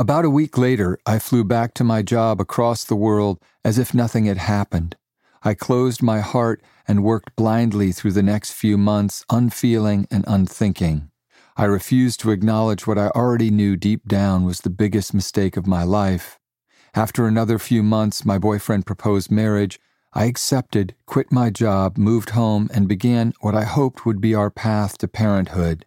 About 0.00 0.24
a 0.24 0.30
week 0.30 0.56
later, 0.56 0.98
I 1.04 1.18
flew 1.18 1.44
back 1.44 1.74
to 1.74 1.84
my 1.84 2.00
job 2.00 2.40
across 2.40 2.84
the 2.84 2.96
world 2.96 3.38
as 3.62 3.76
if 3.76 3.92
nothing 3.92 4.24
had 4.24 4.38
happened. 4.38 4.96
I 5.42 5.52
closed 5.52 6.02
my 6.02 6.20
heart 6.20 6.62
and 6.88 7.04
worked 7.04 7.36
blindly 7.36 7.92
through 7.92 8.12
the 8.12 8.22
next 8.22 8.52
few 8.52 8.78
months, 8.78 9.26
unfeeling 9.28 10.06
and 10.10 10.24
unthinking. 10.26 11.10
I 11.54 11.66
refused 11.66 12.18
to 12.20 12.30
acknowledge 12.30 12.86
what 12.86 12.96
I 12.96 13.08
already 13.08 13.50
knew 13.50 13.76
deep 13.76 14.08
down 14.08 14.46
was 14.46 14.60
the 14.60 14.70
biggest 14.70 15.12
mistake 15.12 15.58
of 15.58 15.66
my 15.66 15.82
life. 15.84 16.38
After 16.94 17.26
another 17.26 17.58
few 17.58 17.82
months, 17.82 18.24
my 18.24 18.38
boyfriend 18.38 18.86
proposed 18.86 19.30
marriage. 19.30 19.78
I 20.14 20.24
accepted, 20.24 20.94
quit 21.04 21.30
my 21.30 21.50
job, 21.50 21.98
moved 21.98 22.30
home, 22.30 22.70
and 22.72 22.88
began 22.88 23.34
what 23.42 23.54
I 23.54 23.64
hoped 23.64 24.06
would 24.06 24.22
be 24.22 24.34
our 24.34 24.50
path 24.50 24.96
to 24.96 25.08
parenthood. 25.08 25.84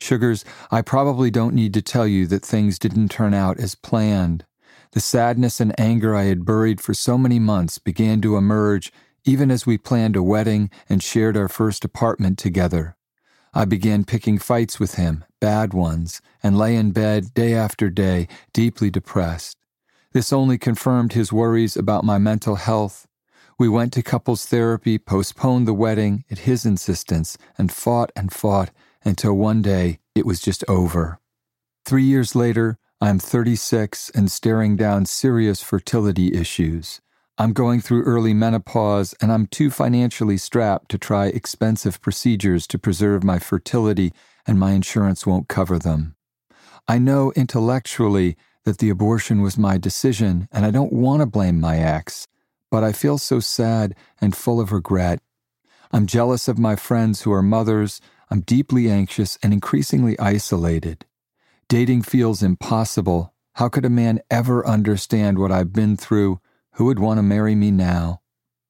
Sugars, 0.00 0.44
I 0.70 0.82
probably 0.82 1.30
don't 1.30 1.54
need 1.54 1.74
to 1.74 1.82
tell 1.82 2.06
you 2.06 2.26
that 2.26 2.44
things 2.44 2.78
didn't 2.78 3.10
turn 3.10 3.34
out 3.34 3.58
as 3.58 3.74
planned. 3.74 4.44
The 4.92 5.00
sadness 5.00 5.60
and 5.60 5.78
anger 5.80 6.14
I 6.14 6.24
had 6.24 6.44
buried 6.44 6.80
for 6.80 6.94
so 6.94 7.18
many 7.18 7.38
months 7.38 7.78
began 7.78 8.20
to 8.22 8.36
emerge 8.36 8.92
even 9.26 9.50
as 9.50 9.66
we 9.66 9.76
planned 9.76 10.16
a 10.16 10.22
wedding 10.22 10.70
and 10.88 11.02
shared 11.02 11.36
our 11.36 11.48
first 11.48 11.84
apartment 11.84 12.38
together. 12.38 12.96
I 13.52 13.64
began 13.64 14.04
picking 14.04 14.38
fights 14.38 14.78
with 14.78 14.94
him, 14.94 15.24
bad 15.40 15.74
ones, 15.74 16.20
and 16.42 16.56
lay 16.56 16.76
in 16.76 16.92
bed 16.92 17.34
day 17.34 17.54
after 17.54 17.90
day, 17.90 18.28
deeply 18.52 18.90
depressed. 18.90 19.56
This 20.12 20.32
only 20.32 20.58
confirmed 20.58 21.14
his 21.14 21.32
worries 21.32 21.76
about 21.76 22.04
my 22.04 22.18
mental 22.18 22.54
health. 22.56 23.08
We 23.58 23.68
went 23.68 23.92
to 23.94 24.02
couples 24.02 24.46
therapy, 24.46 24.98
postponed 24.98 25.66
the 25.66 25.74
wedding 25.74 26.24
at 26.30 26.40
his 26.40 26.64
insistence, 26.64 27.36
and 27.58 27.72
fought 27.72 28.12
and 28.14 28.32
fought 28.32 28.70
until 29.06 29.34
one 29.34 29.62
day 29.62 30.00
it 30.14 30.26
was 30.26 30.40
just 30.40 30.64
over. 30.68 31.18
Three 31.86 32.02
years 32.02 32.34
later, 32.34 32.78
I'm 33.00 33.18
36 33.18 34.10
and 34.10 34.30
staring 34.30 34.74
down 34.74 35.06
serious 35.06 35.62
fertility 35.62 36.34
issues. 36.34 37.00
I'm 37.38 37.52
going 37.52 37.80
through 37.80 38.02
early 38.02 38.34
menopause 38.34 39.14
and 39.20 39.30
I'm 39.30 39.46
too 39.46 39.70
financially 39.70 40.38
strapped 40.38 40.90
to 40.90 40.98
try 40.98 41.26
expensive 41.26 42.00
procedures 42.00 42.66
to 42.66 42.78
preserve 42.78 43.22
my 43.22 43.38
fertility, 43.38 44.12
and 44.46 44.58
my 44.58 44.72
insurance 44.72 45.26
won't 45.26 45.48
cover 45.48 45.78
them. 45.78 46.16
I 46.88 46.98
know 46.98 47.32
intellectually 47.36 48.36
that 48.64 48.78
the 48.78 48.90
abortion 48.90 49.42
was 49.42 49.56
my 49.56 49.78
decision 49.78 50.48
and 50.50 50.66
I 50.66 50.70
don't 50.70 50.92
want 50.92 51.20
to 51.20 51.26
blame 51.26 51.60
my 51.60 51.78
ex, 51.78 52.26
but 52.70 52.82
I 52.82 52.92
feel 52.92 53.18
so 53.18 53.38
sad 53.38 53.94
and 54.20 54.36
full 54.36 54.60
of 54.60 54.72
regret. 54.72 55.20
I'm 55.92 56.06
jealous 56.06 56.48
of 56.48 56.58
my 56.58 56.74
friends 56.74 57.22
who 57.22 57.32
are 57.32 57.42
mothers. 57.42 58.00
I'm 58.30 58.40
deeply 58.40 58.90
anxious 58.90 59.38
and 59.42 59.52
increasingly 59.52 60.18
isolated. 60.18 61.06
Dating 61.68 62.02
feels 62.02 62.42
impossible. 62.42 63.32
How 63.54 63.68
could 63.68 63.84
a 63.84 63.90
man 63.90 64.20
ever 64.30 64.66
understand 64.66 65.38
what 65.38 65.52
I've 65.52 65.72
been 65.72 65.96
through? 65.96 66.40
Who 66.72 66.86
would 66.86 66.98
want 66.98 67.18
to 67.18 67.22
marry 67.22 67.54
me 67.54 67.70
now? 67.70 68.20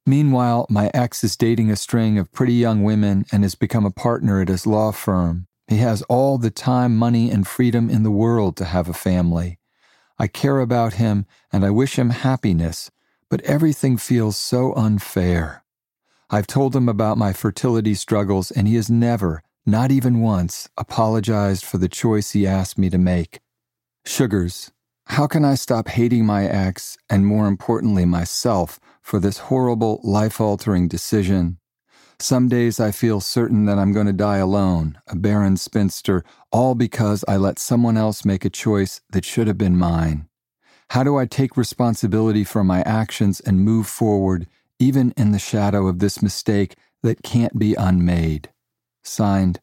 Meanwhile, 0.05 0.67
my 0.71 0.91
ex 0.95 1.25
is 1.25 1.37
dating 1.37 1.71
a 1.71 1.77
string 1.77 2.19
of 2.19 2.33
pretty 2.33 2.55
young 2.55 2.85
women 2.85 3.25
and 3.33 3.43
has 3.43 3.55
become 3.57 3.85
a 3.85 3.91
partner 3.91 4.41
at 4.41 4.49
his 4.49 4.67
law 4.67 4.93
firm. 4.93 5.49
He 5.67 5.79
has 5.79 6.03
all 6.03 6.39
the 6.39 6.51
time, 6.51 6.97
money, 6.97 7.31
and 7.31 7.47
freedom 7.47 7.91
in 7.91 8.05
the 8.05 8.11
world 8.11 8.57
to 8.59 8.65
have 8.65 8.89
a 8.89 8.95
family. 8.95 9.59
I 10.19 10.29
care 10.29 10.61
about 10.61 10.95
him 10.95 11.27
and 11.53 11.65
I 11.65 11.71
wish 11.71 11.99
him 11.99 12.11
happiness, 12.11 12.91
but 13.29 13.41
everything 13.43 13.97
feels 13.97 14.37
so 14.37 14.73
unfair. 14.75 15.65
I've 16.31 16.47
told 16.47 16.75
him 16.75 16.89
about 16.89 17.19
my 17.19 17.33
fertility 17.33 17.95
struggles, 17.95 18.51
and 18.51 18.67
he 18.67 18.75
has 18.77 18.91
never, 18.91 19.43
not 19.67 19.91
even 19.91 20.21
once, 20.21 20.69
apologized 20.79 21.65
for 21.65 21.79
the 21.79 21.89
choice 21.89 22.31
he 22.31 22.47
asked 22.47 22.79
me 22.79 22.89
to 22.89 22.99
make. 22.99 23.41
Sugars, 24.05 24.71
how 25.07 25.27
can 25.27 25.45
I 25.45 25.57
stop 25.57 25.89
hating 25.89 26.25
my 26.25 26.47
ex 26.47 26.97
and, 27.11 27.27
more 27.27 27.49
importantly, 27.49 28.05
myself 28.05 28.79
for 29.03 29.19
this 29.19 29.39
horrible, 29.39 30.01
life 30.05 30.41
altering 30.41 30.87
decision? 30.87 31.59
Some 32.19 32.49
days 32.49 32.81
I 32.81 32.93
feel 32.93 33.21
certain 33.21 33.67
that 33.67 33.79
I'm 33.79 33.93
going 33.93 34.07
to 34.07 34.13
die 34.13 34.39
alone, 34.39 34.99
a 35.07 35.17
barren 35.17 35.57
spinster, 35.57 36.25
all 36.51 36.75
because 36.75 37.25
I 37.29 37.37
let 37.37 37.59
someone 37.59 37.97
else 37.97 38.25
make 38.25 38.45
a 38.45 38.51
choice 38.51 39.01
that 39.11 39.25
should 39.25 39.49
have 39.49 39.59
been 39.59 39.77
mine. 39.77 40.27
How 40.91 41.03
do 41.03 41.17
I 41.19 41.27
take 41.27 41.57
responsibility 41.57 42.45
for 42.45 42.65
my 42.65 42.81
actions 42.83 43.41
and 43.41 43.61
move 43.61 43.87
forward, 43.87 44.47
even 44.79 45.13
in 45.17 45.33
the 45.33 45.39
shadow 45.39 45.89
of 45.89 45.99
this 45.99 46.23
mistake 46.23 46.77
that 47.03 47.23
can't 47.23 47.59
be 47.59 47.75
unmade? 47.75 48.49
Signed, 49.07 49.61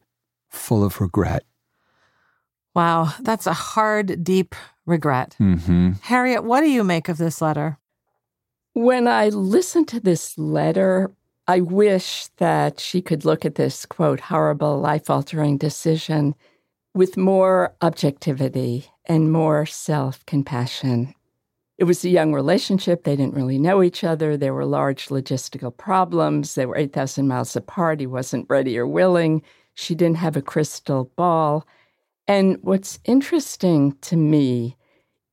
full 0.48 0.82
of 0.82 1.00
regret. 1.00 1.44
Wow, 2.74 3.12
that's 3.20 3.46
a 3.46 3.52
hard, 3.52 4.24
deep 4.24 4.54
regret. 4.86 5.36
Mm-hmm. 5.38 5.92
Harriet, 6.02 6.44
what 6.44 6.60
do 6.62 6.70
you 6.70 6.82
make 6.82 7.08
of 7.08 7.18
this 7.18 7.40
letter? 7.40 7.78
When 8.72 9.06
I 9.06 9.28
listen 9.28 9.84
to 9.86 10.00
this 10.00 10.36
letter, 10.36 11.12
I 11.46 11.60
wish 11.60 12.28
that 12.38 12.80
she 12.80 13.02
could 13.02 13.24
look 13.24 13.44
at 13.44 13.54
this, 13.54 13.86
quote, 13.86 14.18
horrible, 14.18 14.80
life 14.80 15.10
altering 15.10 15.58
decision 15.58 16.34
with 16.94 17.16
more 17.16 17.74
objectivity 17.82 18.86
and 19.04 19.30
more 19.30 19.66
self 19.66 20.24
compassion. 20.26 21.14
It 21.76 21.84
was 21.84 22.04
a 22.04 22.08
young 22.08 22.32
relationship. 22.32 23.02
They 23.02 23.16
didn't 23.16 23.34
really 23.34 23.58
know 23.58 23.82
each 23.82 24.04
other. 24.04 24.36
There 24.36 24.54
were 24.54 24.64
large 24.64 25.08
logistical 25.08 25.76
problems. 25.76 26.54
They 26.54 26.66
were 26.66 26.76
8,000 26.76 27.26
miles 27.26 27.56
apart. 27.56 28.00
He 28.00 28.06
wasn't 28.06 28.46
ready 28.48 28.78
or 28.78 28.86
willing. 28.86 29.42
She 29.74 29.94
didn't 29.94 30.18
have 30.18 30.36
a 30.36 30.42
crystal 30.42 31.10
ball. 31.16 31.66
And 32.28 32.58
what's 32.62 33.00
interesting 33.04 33.96
to 34.02 34.16
me 34.16 34.76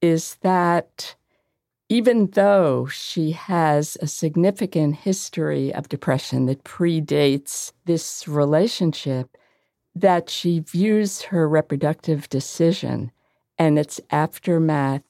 is 0.01 0.36
that 0.41 1.15
even 1.89 2.27
though 2.32 2.88
she 2.88 3.32
has 3.32 3.97
a 4.01 4.08
significant 4.08 4.95
history 4.95 5.73
of 5.73 5.89
depression 5.89 6.45
that 6.47 6.63
predates 6.63 7.71
this 7.86 8.27
relationship, 8.27 9.38
that 9.93 10.30
she 10.30 10.60
views 10.60 11.21
her 11.23 11.47
reproductive 11.47 12.30
decision 12.30 13.12
and 13.58 13.77
its 13.77 13.99
aftermath 14.10 15.04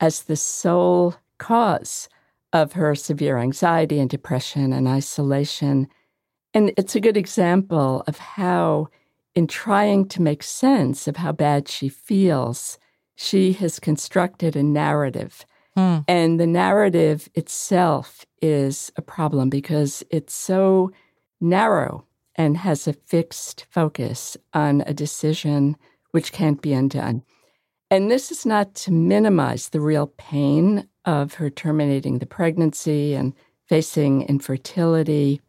as 0.00 0.22
the 0.22 0.36
sole 0.36 1.16
cause 1.38 2.08
of 2.52 2.72
her 2.72 2.94
severe 2.94 3.38
anxiety 3.38 3.98
and 3.98 4.10
depression 4.10 4.72
and 4.72 4.88
isolation. 4.88 5.88
And 6.54 6.72
it's 6.76 6.96
a 6.96 7.00
good 7.00 7.16
example 7.16 8.02
of 8.06 8.18
how, 8.18 8.88
in 9.34 9.46
trying 9.46 10.08
to 10.08 10.22
make 10.22 10.42
sense 10.42 11.06
of 11.06 11.16
how 11.16 11.32
bad 11.32 11.68
she 11.68 11.88
feels, 11.88 12.78
she 13.16 13.52
has 13.54 13.78
constructed 13.78 14.56
a 14.56 14.62
narrative. 14.62 15.44
Hmm. 15.76 15.98
And 16.08 16.40
the 16.40 16.46
narrative 16.46 17.28
itself 17.34 18.24
is 18.40 18.90
a 18.96 19.02
problem 19.02 19.50
because 19.50 20.02
it's 20.10 20.34
so 20.34 20.92
narrow 21.40 22.06
and 22.34 22.56
has 22.56 22.86
a 22.86 22.92
fixed 22.92 23.66
focus 23.68 24.36
on 24.54 24.82
a 24.86 24.94
decision 24.94 25.76
which 26.12 26.32
can't 26.32 26.62
be 26.62 26.72
undone. 26.72 27.22
And 27.90 28.10
this 28.10 28.30
is 28.30 28.44
not 28.44 28.74
to 28.76 28.92
minimize 28.92 29.70
the 29.70 29.80
real 29.80 30.08
pain 30.18 30.88
of 31.04 31.34
her 31.34 31.48
terminating 31.48 32.18
the 32.18 32.26
pregnancy 32.26 33.14
and 33.14 33.34
facing 33.66 34.22
infertility. 34.22 35.40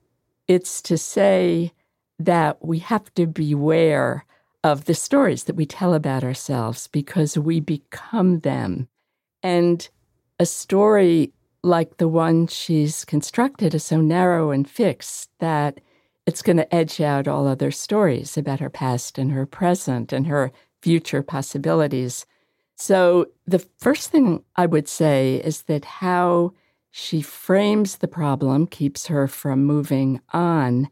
It's 0.48 0.82
to 0.84 0.98
say 0.98 1.74
that 2.18 2.66
we 2.66 2.80
have 2.80 3.14
to 3.16 3.28
beware 3.28 4.26
of 4.64 4.86
the 4.86 4.94
stories 4.94 5.46
that 5.46 5.56
we 5.56 5.66
tell 5.66 5.94
about 5.94 6.24
ourselves 6.24 6.88
because 6.88 7.38
we 7.38 7.60
become 7.60 8.40
them. 8.40 8.88
And 9.42 9.88
a 10.38 10.46
story 10.46 11.34
like 11.64 11.98
the 11.98 12.08
one 12.08 12.48
she's 12.48 13.06
constructed 13.06 13.74
is 13.74 13.84
so 13.84 14.00
narrow 14.00 14.52
and 14.52 14.70
fixed 14.70 15.30
that 15.40 15.80
it's 16.26 16.42
going 16.42 16.58
to 16.58 16.76
edge 16.76 17.02
out 17.02 17.28
all 17.28 17.48
other 17.48 17.72
stories 17.72 18.38
about 18.38 18.60
her 18.60 18.70
past 18.70 19.18
and 19.18 19.32
her 19.32 19.46
present 19.46 20.14
and 20.14 20.28
her 20.28 20.52
future 20.82 21.22
possibilities. 21.24 22.26
So, 22.76 23.28
the 23.46 23.60
first 23.80 24.10
thing 24.10 24.44
I 24.56 24.66
would 24.66 24.88
say 24.88 25.36
is 25.44 25.64
that 25.64 25.84
how 25.86 26.54
she 26.92 27.22
frames 27.22 27.98
the 27.98 28.08
problem 28.08 28.68
keeps 28.68 29.08
her 29.08 29.28
from 29.28 29.66
moving 29.66 30.22
on. 30.32 30.90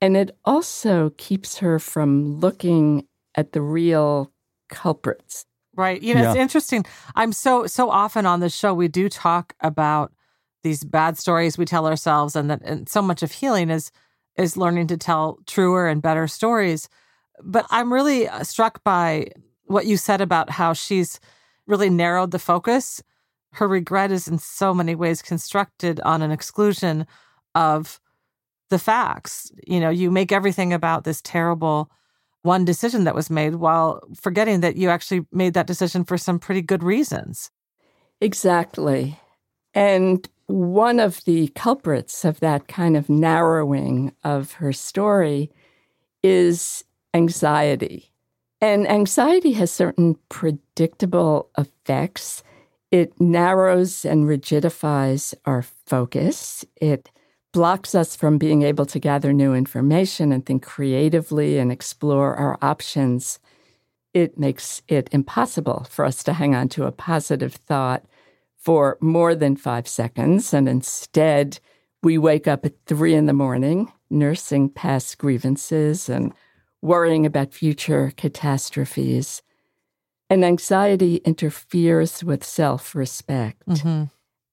And 0.00 0.16
it 0.16 0.36
also 0.44 1.10
keeps 1.16 1.58
her 1.58 1.78
from 1.78 2.38
looking 2.38 3.06
at 3.34 3.52
the 3.52 3.62
real 3.62 4.32
culprits. 4.68 5.44
Right. 5.74 6.00
You 6.02 6.14
know, 6.14 6.22
Yeah. 6.22 6.30
it's 6.32 6.38
interesting. 6.40 6.84
I'm 7.14 7.32
so 7.32 7.66
so 7.66 7.90
often 7.90 8.26
on 8.26 8.40
this 8.40 8.54
show 8.54 8.74
we 8.74 8.88
do 8.88 9.08
talk 9.08 9.54
about 9.60 10.12
these 10.64 10.84
bad 10.84 11.16
stories 11.18 11.56
we 11.56 11.64
tell 11.64 11.86
ourselves 11.86 12.34
and 12.36 12.50
that 12.50 12.62
and 12.64 12.88
so 12.88 13.00
much 13.00 13.22
of 13.22 13.32
healing 13.32 13.70
is 13.70 13.90
is 14.36 14.56
learning 14.56 14.88
to 14.88 14.96
tell 14.96 15.38
truer 15.46 15.86
and 15.88 16.02
better 16.02 16.26
stories. 16.28 16.88
But 17.42 17.66
I'm 17.70 17.92
really 17.92 18.28
uh, 18.28 18.44
struck 18.44 18.82
by 18.84 19.28
what 19.64 19.86
you 19.86 19.96
said 19.96 20.20
about 20.20 20.50
how 20.50 20.72
she's 20.72 21.20
really 21.66 21.90
narrowed 21.90 22.30
the 22.30 22.38
focus. 22.38 23.02
Her 23.52 23.68
regret 23.68 24.10
is 24.10 24.28
in 24.28 24.38
so 24.38 24.74
many 24.74 24.94
ways 24.94 25.22
constructed 25.22 26.00
on 26.00 26.22
an 26.22 26.30
exclusion 26.30 27.06
of 27.54 28.00
the 28.70 28.78
facts. 28.78 29.50
You 29.66 29.80
know, 29.80 29.90
you 29.90 30.10
make 30.10 30.32
everything 30.32 30.72
about 30.72 31.04
this 31.04 31.20
terrible 31.22 31.90
one 32.42 32.64
decision 32.64 33.04
that 33.04 33.14
was 33.14 33.30
made 33.30 33.56
while 33.56 34.00
forgetting 34.14 34.60
that 34.60 34.76
you 34.76 34.88
actually 34.88 35.26
made 35.32 35.54
that 35.54 35.66
decision 35.66 36.04
for 36.04 36.16
some 36.16 36.38
pretty 36.38 36.62
good 36.62 36.82
reasons. 36.82 37.50
Exactly. 38.20 39.18
And 39.74 40.28
one 40.46 40.98
of 40.98 41.24
the 41.24 41.48
culprits 41.48 42.24
of 42.24 42.40
that 42.40 42.68
kind 42.68 42.96
of 42.96 43.08
narrowing 43.10 44.12
of 44.24 44.52
her 44.52 44.72
story 44.72 45.50
is 46.22 46.84
anxiety. 47.14 48.12
And 48.60 48.88
anxiety 48.88 49.52
has 49.52 49.70
certain 49.70 50.16
predictable 50.28 51.50
effects. 51.56 52.42
It 52.90 53.20
narrows 53.20 54.04
and 54.04 54.24
rigidifies 54.24 55.34
our 55.44 55.62
focus. 55.62 56.64
It 56.80 57.10
blocks 57.52 57.94
us 57.94 58.16
from 58.16 58.38
being 58.38 58.62
able 58.62 58.86
to 58.86 58.98
gather 58.98 59.32
new 59.32 59.54
information 59.54 60.32
and 60.32 60.44
think 60.44 60.62
creatively 60.64 61.58
and 61.58 61.70
explore 61.70 62.34
our 62.34 62.58
options. 62.62 63.38
It 64.12 64.38
makes 64.38 64.82
it 64.88 65.08
impossible 65.12 65.86
for 65.88 66.04
us 66.04 66.22
to 66.24 66.32
hang 66.32 66.54
on 66.54 66.68
to 66.70 66.84
a 66.84 66.92
positive 66.92 67.54
thought 67.54 68.04
for 68.56 68.98
more 69.00 69.34
than 69.34 69.56
five 69.56 69.86
seconds. 69.86 70.52
And 70.52 70.68
instead, 70.68 71.60
we 72.02 72.18
wake 72.18 72.48
up 72.48 72.64
at 72.64 72.74
three 72.86 73.14
in 73.14 73.26
the 73.26 73.32
morning, 73.32 73.92
nursing 74.10 74.68
past 74.68 75.18
grievances 75.18 76.08
and 76.08 76.32
worrying 76.82 77.26
about 77.26 77.52
future 77.52 78.12
catastrophes. 78.16 79.42
And 80.30 80.44
anxiety 80.44 81.16
interferes 81.24 82.22
with 82.22 82.44
self 82.44 82.94
respect. 82.94 83.66
Mm-hmm. 83.66 84.04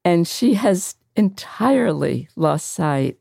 And 0.04 0.28
she 0.28 0.54
has 0.54 0.96
entirely 1.16 2.30
lost 2.36 2.72
sight 2.72 3.18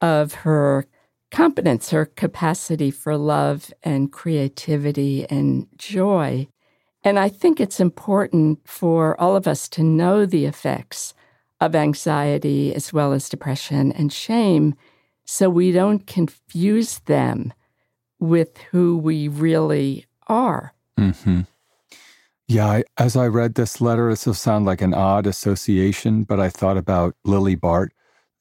of 0.00 0.34
her 0.34 0.86
competence, 1.30 1.90
her 1.90 2.06
capacity 2.06 2.90
for 2.90 3.16
love 3.16 3.72
and 3.82 4.12
creativity 4.12 5.26
and 5.30 5.66
joy. 5.76 6.46
And 7.04 7.18
I 7.18 7.28
think 7.28 7.60
it's 7.60 7.80
important 7.80 8.60
for 8.68 9.20
all 9.20 9.34
of 9.34 9.48
us 9.48 9.68
to 9.70 9.82
know 9.82 10.26
the 10.26 10.44
effects 10.44 11.14
of 11.60 11.74
anxiety 11.74 12.74
as 12.74 12.92
well 12.92 13.12
as 13.12 13.28
depression 13.28 13.92
and 13.92 14.12
shame 14.12 14.74
so 15.24 15.48
we 15.48 15.72
don't 15.72 16.06
confuse 16.06 16.98
them 17.00 17.52
with 18.22 18.56
who 18.70 18.96
we 18.96 19.26
really 19.26 20.06
are. 20.28 20.72
hmm 20.96 21.40
Yeah, 22.46 22.66
I, 22.66 22.84
as 22.96 23.16
I 23.16 23.26
read 23.26 23.56
this 23.56 23.80
letter, 23.80 24.10
this 24.10 24.26
will 24.26 24.34
sound 24.34 24.64
like 24.64 24.80
an 24.80 24.94
odd 24.94 25.26
association, 25.26 26.22
but 26.22 26.38
I 26.38 26.48
thought 26.48 26.76
about 26.76 27.16
Lily 27.24 27.56
Bart, 27.56 27.92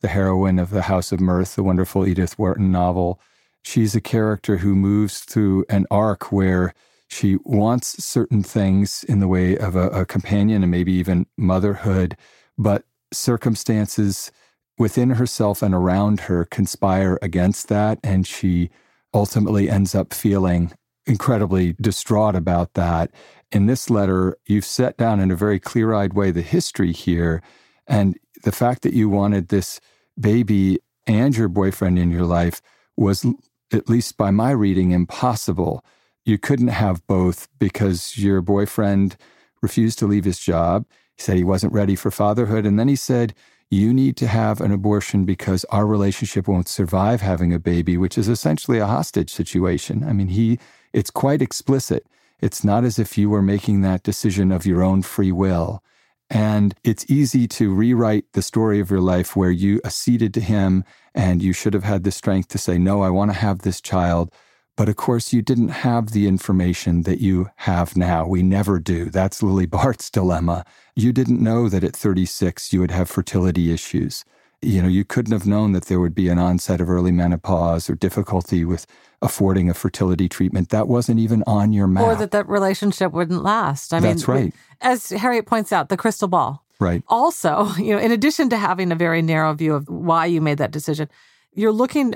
the 0.01 0.07
heroine 0.07 0.59
of 0.59 0.69
The 0.69 0.83
House 0.83 1.11
of 1.11 1.19
Mirth, 1.19 1.55
the 1.55 1.63
wonderful 1.63 2.05
Edith 2.05 2.37
Wharton 2.37 2.71
novel. 2.71 3.19
She's 3.63 3.95
a 3.95 4.01
character 4.01 4.57
who 4.57 4.75
moves 4.75 5.21
through 5.21 5.65
an 5.67 5.87
arc 5.89 6.31
where 6.31 6.73
she 7.07 7.37
wants 7.43 8.03
certain 8.03 8.43
things 8.43 9.03
in 9.05 9.19
the 9.19 9.27
way 9.27 9.57
of 9.57 9.75
a, 9.75 9.89
a 9.89 10.05
companion 10.05 10.61
and 10.61 10.71
maybe 10.71 10.93
even 10.93 11.25
motherhood, 11.37 12.15
but 12.55 12.83
circumstances 13.11 14.31
within 14.77 15.11
herself 15.11 15.63
and 15.63 15.73
around 15.73 16.21
her 16.21 16.45
conspire 16.45 17.17
against 17.23 17.67
that. 17.67 17.99
And 18.03 18.27
she 18.27 18.69
ultimately 19.13 19.69
ends 19.69 19.95
up 19.95 20.13
feeling 20.13 20.71
incredibly 21.05 21.73
distraught 21.81 22.35
about 22.35 22.73
that. 22.73 23.11
In 23.51 23.65
this 23.65 23.89
letter, 23.89 24.37
you've 24.45 24.65
set 24.65 24.97
down 24.97 25.19
in 25.19 25.31
a 25.31 25.35
very 25.35 25.59
clear 25.59 25.93
eyed 25.93 26.13
way 26.13 26.31
the 26.31 26.41
history 26.41 26.91
here 26.91 27.41
and 27.87 28.17
the 28.43 28.51
fact 28.51 28.81
that 28.83 28.93
you 28.93 29.09
wanted 29.09 29.47
this 29.47 29.79
baby 30.19 30.79
and 31.07 31.35
your 31.35 31.47
boyfriend 31.47 31.97
in 31.99 32.11
your 32.11 32.25
life 32.25 32.61
was, 32.95 33.25
at 33.73 33.89
least 33.89 34.17
by 34.17 34.31
my 34.31 34.51
reading, 34.51 34.91
impossible. 34.91 35.83
You 36.23 36.37
couldn't 36.37 36.69
have 36.69 37.05
both 37.07 37.47
because 37.59 38.17
your 38.17 38.41
boyfriend 38.41 39.17
refused 39.61 39.99
to 39.99 40.07
leave 40.07 40.25
his 40.25 40.39
job. 40.39 40.85
He 41.17 41.23
said 41.23 41.37
he 41.37 41.43
wasn't 41.43 41.73
ready 41.73 41.95
for 41.95 42.11
fatherhood. 42.11 42.65
And 42.65 42.79
then 42.79 42.87
he 42.87 42.95
said, 42.95 43.33
You 43.73 43.93
need 43.93 44.17
to 44.17 44.27
have 44.27 44.59
an 44.59 44.73
abortion 44.73 45.23
because 45.23 45.63
our 45.69 45.87
relationship 45.87 46.45
won't 46.45 46.67
survive 46.67 47.21
having 47.21 47.53
a 47.53 47.59
baby, 47.59 47.95
which 47.95 48.17
is 48.17 48.27
essentially 48.27 48.79
a 48.79 48.85
hostage 48.85 49.31
situation. 49.31 50.03
I 50.03 50.11
mean, 50.11 50.27
he, 50.27 50.59
it's 50.91 51.09
quite 51.09 51.41
explicit. 51.41 52.05
It's 52.41 52.65
not 52.65 52.83
as 52.83 52.99
if 52.99 53.17
you 53.17 53.29
were 53.29 53.41
making 53.41 53.79
that 53.81 54.03
decision 54.03 54.51
of 54.51 54.65
your 54.65 54.83
own 54.83 55.03
free 55.03 55.31
will. 55.31 55.81
And 56.29 56.75
it's 56.83 57.09
easy 57.09 57.47
to 57.47 57.73
rewrite 57.73 58.25
the 58.33 58.41
story 58.41 58.81
of 58.81 58.91
your 58.91 58.99
life 58.99 59.37
where 59.37 59.51
you 59.51 59.79
acceded 59.85 60.33
to 60.33 60.41
him 60.41 60.83
and 61.15 61.41
you 61.41 61.53
should 61.53 61.73
have 61.73 61.85
had 61.85 62.03
the 62.03 62.11
strength 62.11 62.49
to 62.49 62.57
say, 62.57 62.77
No, 62.77 63.01
I 63.01 63.09
want 63.09 63.31
to 63.31 63.37
have 63.37 63.59
this 63.59 63.79
child. 63.79 64.33
But 64.77 64.89
of 64.89 64.95
course, 64.95 65.33
you 65.33 65.41
didn't 65.41 65.69
have 65.69 66.11
the 66.11 66.27
information 66.27 67.03
that 67.03 67.19
you 67.19 67.49
have 67.57 67.95
now. 67.97 68.25
We 68.25 68.41
never 68.41 68.79
do. 68.79 69.09
That's 69.09 69.43
Lily 69.43 69.65
Bart's 69.65 70.09
dilemma. 70.09 70.65
You 70.95 71.11
didn't 71.11 71.41
know 71.41 71.69
that 71.69 71.83
at 71.83 71.95
36 71.95 72.71
you 72.73 72.79
would 72.79 72.91
have 72.91 73.09
fertility 73.09 73.71
issues. 73.73 74.23
You 74.61 74.81
know, 74.81 74.87
you 74.87 75.03
couldn't 75.03 75.33
have 75.33 75.47
known 75.47 75.71
that 75.73 75.85
there 75.85 75.99
would 75.99 76.13
be 76.15 76.29
an 76.29 76.37
onset 76.37 76.81
of 76.81 76.89
early 76.89 77.11
menopause 77.11 77.89
or 77.89 77.95
difficulty 77.95 78.63
with 78.63 78.85
affording 79.21 79.69
a 79.69 79.73
fertility 79.73 80.29
treatment. 80.29 80.69
That 80.69 80.87
wasn't 80.87 81.19
even 81.19 81.43
on 81.47 81.73
your 81.73 81.87
map. 81.87 82.03
Or 82.03 82.15
that 82.15 82.31
that 82.31 82.47
relationship 82.47 83.11
wouldn't 83.11 83.43
last. 83.43 83.93
I 83.93 83.99
That's 83.99 84.27
mean, 84.27 84.35
right. 84.35 84.53
As 84.79 85.09
Harriet 85.09 85.47
points 85.47 85.71
out, 85.71 85.89
the 85.89 85.97
crystal 85.97 86.27
ball. 86.27 86.63
right. 86.79 87.03
Also, 87.07 87.69
you 87.77 87.93
know, 87.93 87.99
in 87.99 88.11
addition 88.11 88.49
to 88.49 88.57
having 88.57 88.91
a 88.91 88.95
very 88.95 89.21
narrow 89.21 89.53
view 89.53 89.73
of 89.73 89.89
why 89.89 90.27
you 90.27 90.41
made 90.41 90.59
that 90.59 90.71
decision, 90.71 91.09
you're 91.53 91.71
looking 91.71 92.15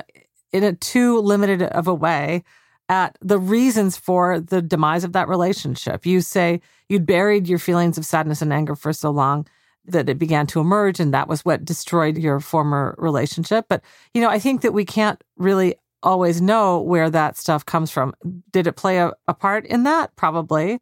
in 0.52 0.64
a 0.64 0.74
too 0.74 1.20
limited 1.20 1.64
of 1.64 1.88
a 1.88 1.94
way 1.94 2.44
at 2.88 3.18
the 3.22 3.40
reasons 3.40 3.98
for 3.98 4.40
the 4.40 4.62
demise 4.62 5.04
of 5.04 5.14
that 5.14 5.28
relationship. 5.28 6.06
You 6.06 6.22
say 6.22 6.62
you'd 6.88 7.06
buried 7.06 7.48
your 7.48 7.60
feelings 7.60 7.98
of 7.98 8.06
sadness 8.06 8.42
and 8.42 8.54
anger 8.54 8.76
for 8.76 8.94
so 8.94 9.10
long 9.10 9.48
that 9.88 10.10
it 10.10 10.20
began 10.20 10.48
to 10.48 10.60
emerge 10.60 11.00
and 11.00 11.14
that 11.14 11.28
was 11.28 11.46
what 11.46 11.66
destroyed 11.66 12.18
your 12.18 12.40
former 12.40 12.96
relationship. 12.98 13.66
But, 13.70 13.84
you 14.14 14.22
know, 14.22 14.30
I 14.30 14.40
think 14.40 14.62
that 14.62 14.74
we 14.74 14.86
can't 14.86 15.24
really 15.38 15.76
always 16.04 16.42
know 16.42 16.80
where 16.80 17.10
that 17.10 17.38
stuff 17.38 17.66
comes 17.66 17.92
from. 17.92 18.14
Did 18.52 18.68
it 18.68 18.74
play 18.74 19.00
a, 19.00 19.12
a 19.28 19.34
part 19.34 19.66
in 19.66 19.84
that? 19.84 20.16
Probably. 20.16 20.80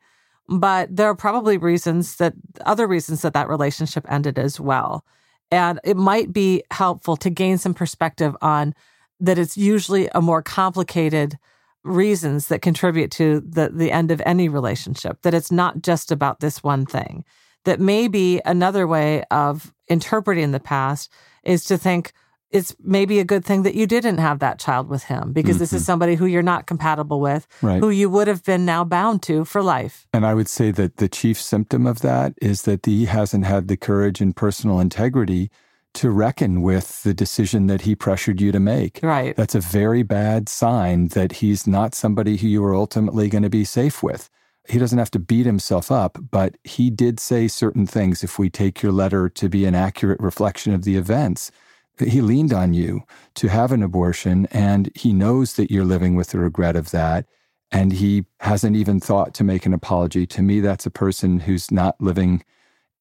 But 0.49 0.93
there 0.93 1.07
are 1.07 1.15
probably 1.15 1.57
reasons 1.57 2.17
that 2.17 2.33
other 2.65 2.85
reasons 2.85 3.21
that 3.21 3.33
that 3.33 3.47
relationship 3.47 4.05
ended 4.09 4.37
as 4.37 4.59
well. 4.59 5.05
And 5.51 5.79
it 5.83 5.95
might 5.95 6.33
be 6.33 6.63
helpful 6.71 7.15
to 7.17 7.29
gain 7.29 7.57
some 7.57 7.73
perspective 7.73 8.35
on 8.41 8.73
that 9.19 9.37
it's 9.37 9.57
usually 9.57 10.09
a 10.13 10.21
more 10.21 10.41
complicated 10.41 11.37
reasons 11.83 12.47
that 12.47 12.61
contribute 12.61 13.11
to 13.11 13.41
the, 13.41 13.69
the 13.69 13.91
end 13.91 14.11
of 14.11 14.21
any 14.25 14.47
relationship, 14.49 15.21
that 15.21 15.33
it's 15.33 15.51
not 15.51 15.81
just 15.81 16.11
about 16.11 16.39
this 16.39 16.63
one 16.63 16.85
thing. 16.85 17.23
That 17.65 17.79
maybe 17.79 18.41
another 18.45 18.85
way 18.85 19.23
of 19.31 19.73
interpreting 19.87 20.51
the 20.51 20.59
past 20.59 21.09
is 21.43 21.63
to 21.65 21.77
think 21.77 22.13
it's 22.53 22.75
maybe 22.79 23.19
a 23.19 23.25
good 23.25 23.43
thing 23.43 23.63
that 23.63 23.73
you 23.73 23.87
didn't 23.87 24.19
have 24.19 24.39
that 24.39 24.59
child 24.59 24.87
with 24.87 25.05
him 25.05 25.33
because 25.33 25.55
mm-hmm. 25.55 25.59
this 25.59 25.73
is 25.73 25.81
mm-hmm. 25.81 25.85
somebody 25.85 26.15
who 26.15 26.27
you're 26.27 26.43
not 26.43 26.67
compatible 26.67 27.19
with, 27.19 27.47
right. 27.63 27.79
who 27.79 27.89
you 27.89 28.09
would 28.09 28.27
have 28.27 28.43
been 28.43 28.63
now 28.63 28.83
bound 28.83 29.23
to 29.23 29.43
for 29.43 29.63
life. 29.63 30.07
And 30.13 30.25
I 30.25 30.35
would 30.35 30.47
say 30.47 30.69
that 30.71 30.97
the 30.97 31.09
chief 31.09 31.41
symptom 31.41 31.87
of 31.87 32.01
that 32.01 32.33
is 32.41 32.61
that 32.61 32.85
he 32.85 33.05
hasn't 33.05 33.45
had 33.45 33.67
the 33.67 33.75
courage 33.75 34.21
and 34.21 34.35
personal 34.35 34.79
integrity 34.79 35.49
to 35.93 36.09
reckon 36.09 36.61
with 36.61 37.03
the 37.03 37.13
decision 37.13 37.67
that 37.67 37.81
he 37.81 37.95
pressured 37.95 38.41
you 38.41 38.51
to 38.51 38.59
make. 38.59 38.99
Right. 39.03 39.35
That's 39.35 39.55
a 39.55 39.59
very 39.59 40.03
bad 40.03 40.49
sign 40.49 41.09
that 41.09 41.33
he's 41.33 41.67
not 41.67 41.95
somebody 41.95 42.37
who 42.37 42.47
you 42.47 42.63
are 42.65 42.75
ultimately 42.75 43.29
going 43.29 43.43
to 43.43 43.49
be 43.49 43.63
safe 43.63 44.01
with. 44.01 44.29
He 44.67 44.79
doesn't 44.79 44.97
have 44.97 45.11
to 45.11 45.19
beat 45.19 45.45
himself 45.45 45.91
up, 45.91 46.17
but 46.31 46.57
he 46.63 46.89
did 46.89 47.19
say 47.19 47.47
certain 47.47 47.85
things 47.85 48.23
if 48.23 48.39
we 48.39 48.49
take 48.49 48.81
your 48.81 48.93
letter 48.93 49.27
to 49.29 49.49
be 49.49 49.65
an 49.65 49.75
accurate 49.75 50.21
reflection 50.21 50.73
of 50.73 50.83
the 50.83 50.95
events 50.95 51.51
he 51.99 52.21
leaned 52.21 52.53
on 52.53 52.73
you 52.73 53.03
to 53.35 53.47
have 53.49 53.71
an 53.71 53.83
abortion, 53.83 54.47
and 54.51 54.91
he 54.95 55.13
knows 55.13 55.53
that 55.55 55.71
you're 55.71 55.85
living 55.85 56.15
with 56.15 56.29
the 56.29 56.39
regret 56.39 56.75
of 56.75 56.91
that. 56.91 57.25
And 57.71 57.93
he 57.93 58.25
hasn't 58.39 58.75
even 58.75 58.99
thought 58.99 59.33
to 59.35 59.43
make 59.43 59.65
an 59.65 59.73
apology. 59.73 60.27
To 60.27 60.41
me, 60.41 60.59
that's 60.59 60.85
a 60.85 60.91
person 60.91 61.39
who's 61.39 61.71
not 61.71 61.99
living 61.99 62.43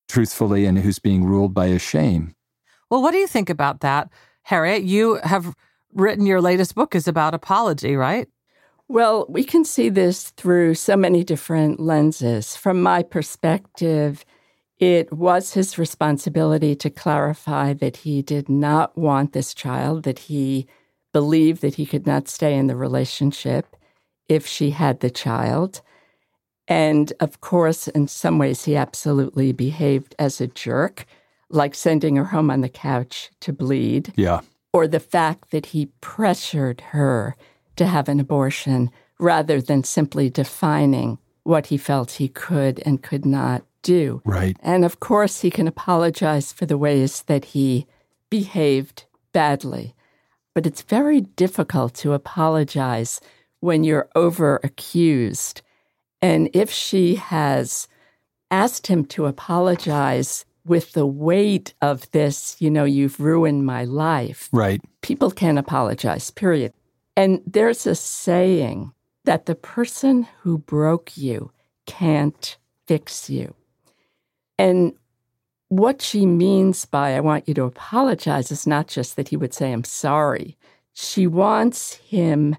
truthfully 0.09 0.64
and 0.64 0.78
who's 0.78 0.98
being 0.98 1.24
ruled 1.24 1.52
by 1.52 1.66
a 1.66 1.78
shame. 1.78 2.35
Well, 2.92 3.00
what 3.00 3.12
do 3.12 3.16
you 3.16 3.26
think 3.26 3.48
about 3.48 3.81
that, 3.81 4.11
Harriet? 4.42 4.83
You 4.83 5.14
have 5.24 5.55
written 5.94 6.26
your 6.26 6.42
latest 6.42 6.74
book 6.74 6.94
is 6.94 7.09
about 7.09 7.33
apology, 7.33 7.96
right? 7.96 8.28
Well, 8.87 9.24
we 9.31 9.44
can 9.44 9.64
see 9.64 9.88
this 9.88 10.28
through 10.33 10.74
so 10.74 10.94
many 10.94 11.24
different 11.24 11.81
lenses. 11.81 12.55
From 12.55 12.83
my 12.83 13.02
perspective, 13.02 14.26
it 14.78 15.11
was 15.11 15.55
his 15.55 15.78
responsibility 15.78 16.74
to 16.76 16.90
clarify 16.90 17.72
that 17.72 17.96
he 17.96 18.20
did 18.20 18.50
not 18.50 18.94
want 18.94 19.33
this 19.33 19.55
child, 19.55 20.02
that 20.02 20.18
he 20.18 20.66
believed 21.14 21.62
that 21.62 21.76
he 21.76 21.87
could 21.87 22.07
not 22.07 22.28
stay 22.28 22.55
in 22.55 22.66
the 22.66 22.76
relationship 22.76 23.74
if 24.28 24.46
she 24.46 24.68
had 24.68 25.00
the 25.00 25.11
child. 25.11 25.81
And 26.68 27.11
of 27.20 27.40
course, 27.40 27.88
in 27.88 28.07
some 28.07 28.37
ways, 28.37 28.66
he 28.66 28.76
absolutely 28.76 29.52
behaved 29.52 30.14
as 30.18 30.42
a 30.42 30.46
jerk, 30.46 31.07
like 31.53 31.75
sending 31.75 32.17
her 32.17 32.25
home 32.25 32.51
on 32.51 32.62
the 32.62 32.69
couch 32.69 33.31
to 33.41 33.53
bleed. 33.53 34.12
Yeah. 34.17 34.41
Or 34.73 34.88
the 34.88 35.01
fact 35.01 35.51
that 35.51 35.67
he 35.67 35.87
pressured 36.01 36.81
her 36.93 37.37
to 37.77 37.87
have 37.87 38.09
an 38.09 38.19
abortion 38.19 38.91
rather 39.19 39.61
than 39.61 39.85
simply 39.85 40.29
defining 40.31 41.19
what 41.45 41.67
he 41.67 41.77
felt 41.77 42.12
he 42.12 42.29
could 42.29 42.83
and 42.85 43.03
could 43.03 43.25
not 43.25 43.65
do. 43.83 44.23
Right. 44.25 44.57
And 44.61 44.85
of 44.85 45.01
course, 45.01 45.41
he 45.41 45.51
can 45.51 45.69
apologize 45.69 46.53
for 46.53 46.67
the 46.67 46.79
ways 46.79 47.23
that 47.23 47.47
he 47.47 47.87
behaved 48.31 49.05
badly. 49.33 49.95
But 50.55 50.67
it's 50.67 50.83
very 50.83 51.21
difficult 51.21 51.95
to 51.95 52.12
apologize 52.12 53.21
when 53.61 53.85
you're 53.85 54.09
over 54.15 54.61
accused. 54.62 55.62
And 56.21 56.49
if 56.53 56.71
she 56.71 57.17
has 57.17 57.88
asked 58.51 58.87
him 58.87 59.05
to 59.07 59.27
apologize 59.27 60.45
with 60.64 60.92
the 60.92 61.07
weight 61.07 61.75
of 61.81 62.11
this, 62.12 62.57
you 62.61 62.70
know, 62.70 62.85
you've 62.85 63.20
ruined 63.20 63.66
my 63.66 63.85
life. 63.85 64.48
Right. 64.53 64.81
People 65.01 65.31
can't 65.31 65.59
apologize, 65.59 66.31
period. 66.31 66.72
And 67.16 67.42
there's 67.46 67.87
a 67.87 67.94
saying 67.94 68.92
that 69.25 69.46
the 69.46 69.55
person 69.55 70.27
who 70.40 70.59
broke 70.59 71.16
you 71.16 71.51
can't 71.87 72.57
fix 72.87 73.29
you. 73.29 73.55
And 74.59 74.92
what 75.68 76.03
she 76.03 76.27
means 76.27 76.85
by 76.85 77.16
I 77.16 77.20
want 77.20 77.48
you 77.48 77.55
to 77.55 77.64
apologize 77.64 78.51
is 78.51 78.66
not 78.66 78.88
just 78.88 79.16
that 79.16 79.29
he 79.29 79.37
would 79.37 79.55
say, 79.55 79.72
I'm 79.72 79.85
sorry. 79.85 80.57
She 80.92 81.27
wants 81.27 81.94
him 81.94 82.57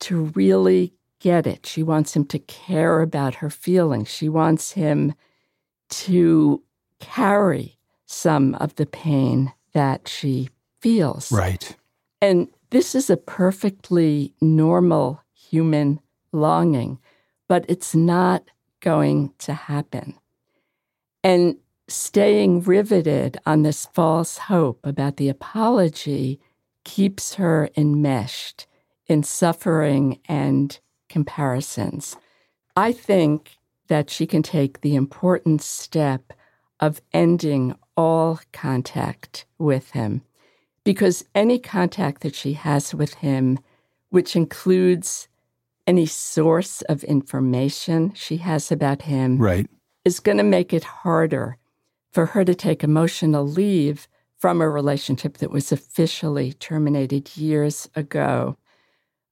to 0.00 0.24
really 0.34 0.92
get 1.20 1.46
it. 1.46 1.64
She 1.64 1.82
wants 1.82 2.14
him 2.14 2.24
to 2.26 2.38
care 2.38 3.00
about 3.00 3.36
her 3.36 3.50
feelings. 3.50 4.08
She 4.08 4.28
wants 4.28 4.72
him 4.72 5.14
to 5.88 6.62
carry 7.00 7.78
some 8.06 8.54
of 8.56 8.74
the 8.76 8.86
pain 8.86 9.52
that 9.72 10.08
she 10.08 10.48
feels. 10.80 11.32
Right. 11.32 11.76
And 12.20 12.48
this 12.70 12.94
is 12.94 13.10
a 13.10 13.16
perfectly 13.16 14.34
normal 14.40 15.22
human 15.34 16.00
longing, 16.32 16.98
but 17.48 17.64
it's 17.68 17.94
not 17.94 18.44
going 18.80 19.32
to 19.38 19.54
happen. 19.54 20.14
And 21.22 21.56
staying 21.88 22.62
riveted 22.62 23.38
on 23.46 23.62
this 23.62 23.86
false 23.86 24.38
hope 24.38 24.80
about 24.84 25.16
the 25.16 25.28
apology 25.28 26.40
keeps 26.84 27.34
her 27.34 27.68
enmeshed 27.76 28.66
in 29.06 29.22
suffering 29.22 30.20
and 30.28 30.78
comparisons. 31.08 32.16
I 32.76 32.92
think 32.92 33.56
that 33.88 34.10
she 34.10 34.26
can 34.26 34.42
take 34.42 34.80
the 34.80 34.94
important 34.94 35.62
step 35.62 36.32
of 36.80 37.00
ending 37.12 37.74
all 37.96 38.40
contact 38.52 39.46
with 39.58 39.90
him 39.90 40.22
because 40.84 41.24
any 41.34 41.58
contact 41.58 42.22
that 42.22 42.34
she 42.34 42.52
has 42.52 42.94
with 42.94 43.14
him, 43.14 43.58
which 44.10 44.36
includes 44.36 45.26
any 45.86 46.06
source 46.06 46.82
of 46.82 47.02
information 47.04 48.12
she 48.14 48.36
has 48.38 48.70
about 48.70 49.02
him, 49.02 49.38
right 49.38 49.68
is 50.06 50.20
going 50.20 50.38
to 50.38 50.44
make 50.44 50.72
it 50.72 50.84
harder 50.84 51.58
for 52.12 52.26
her 52.26 52.44
to 52.44 52.54
take 52.54 52.84
emotional 52.84 53.44
leave 53.44 54.06
from 54.38 54.60
a 54.60 54.70
relationship 54.70 55.38
that 55.38 55.50
was 55.50 55.72
officially 55.72 56.52
terminated 56.52 57.36
years 57.36 57.90
ago. 57.96 58.56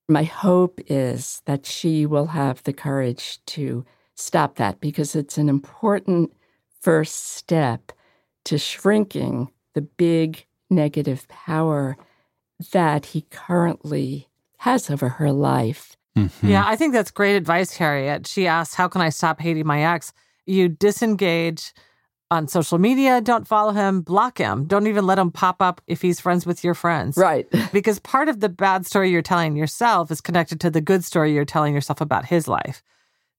My 0.09 0.24
hope 0.24 0.80
is 0.88 1.42
that 1.44 1.64
she 1.64 2.04
will 2.07 2.26
have 2.26 2.61
the 2.64 2.72
courage 2.72 3.38
to 3.46 3.85
stop 4.16 4.57
that 4.57 4.80
because 4.80 5.14
it's 5.14 5.38
an 5.38 5.48
important 5.48 6.33
first 6.85 7.35
step 7.35 7.92
to 8.44 8.59
shrinking 8.59 9.51
the 9.73 9.81
big 9.81 10.44
negative 10.68 11.27
power 11.29 11.97
that 12.73 13.07
he 13.07 13.23
currently 13.31 14.29
has 14.59 14.90
over 14.90 15.09
her 15.09 15.33
life. 15.33 15.97
Mm-hmm. 16.16 16.49
Yeah, 16.49 16.64
I 16.64 16.77
think 16.77 16.92
that's 16.92 17.11
great 17.11 17.37
advice, 17.37 17.75
Harriet. 17.77 18.27
She 18.27 18.47
asked, 18.47 18.75
How 18.75 18.87
can 18.87 19.01
I 19.01 19.09
stop 19.09 19.40
hating 19.40 19.66
my 19.66 19.83
ex? 19.83 20.12
you 20.47 20.68
disengage 20.68 21.73
on 22.31 22.49
social 22.49 22.79
media, 22.79 23.20
don't 23.20 23.47
follow 23.47 23.73
him, 23.73 24.01
block 24.01 24.38
him. 24.38 24.66
Don't 24.66 24.87
even 24.87 25.07
let 25.07 25.18
him 25.18 25.31
pop 25.31 25.62
up 25.62 25.81
if 25.87 26.03
he's 26.03 26.20
friends 26.20 26.47
with 26.47 26.64
your 26.64 26.75
friends. 26.75 27.16
Right. 27.16 27.47
because 27.73 27.99
part 28.01 28.29
of 28.29 28.40
the 28.40 28.49
bad 28.49 28.87
story 28.87 29.11
you're 29.11 29.23
telling 29.23 29.57
yourself 29.57 30.11
is 30.11 30.20
connected 30.20 30.61
to 30.61 30.70
the 30.70 30.81
good 30.81 31.05
story 31.05 31.33
you're 31.33 31.44
telling 31.44 31.75
yourself 31.75 32.01
about 32.01 32.27
his 32.27 32.49
life. 32.49 32.83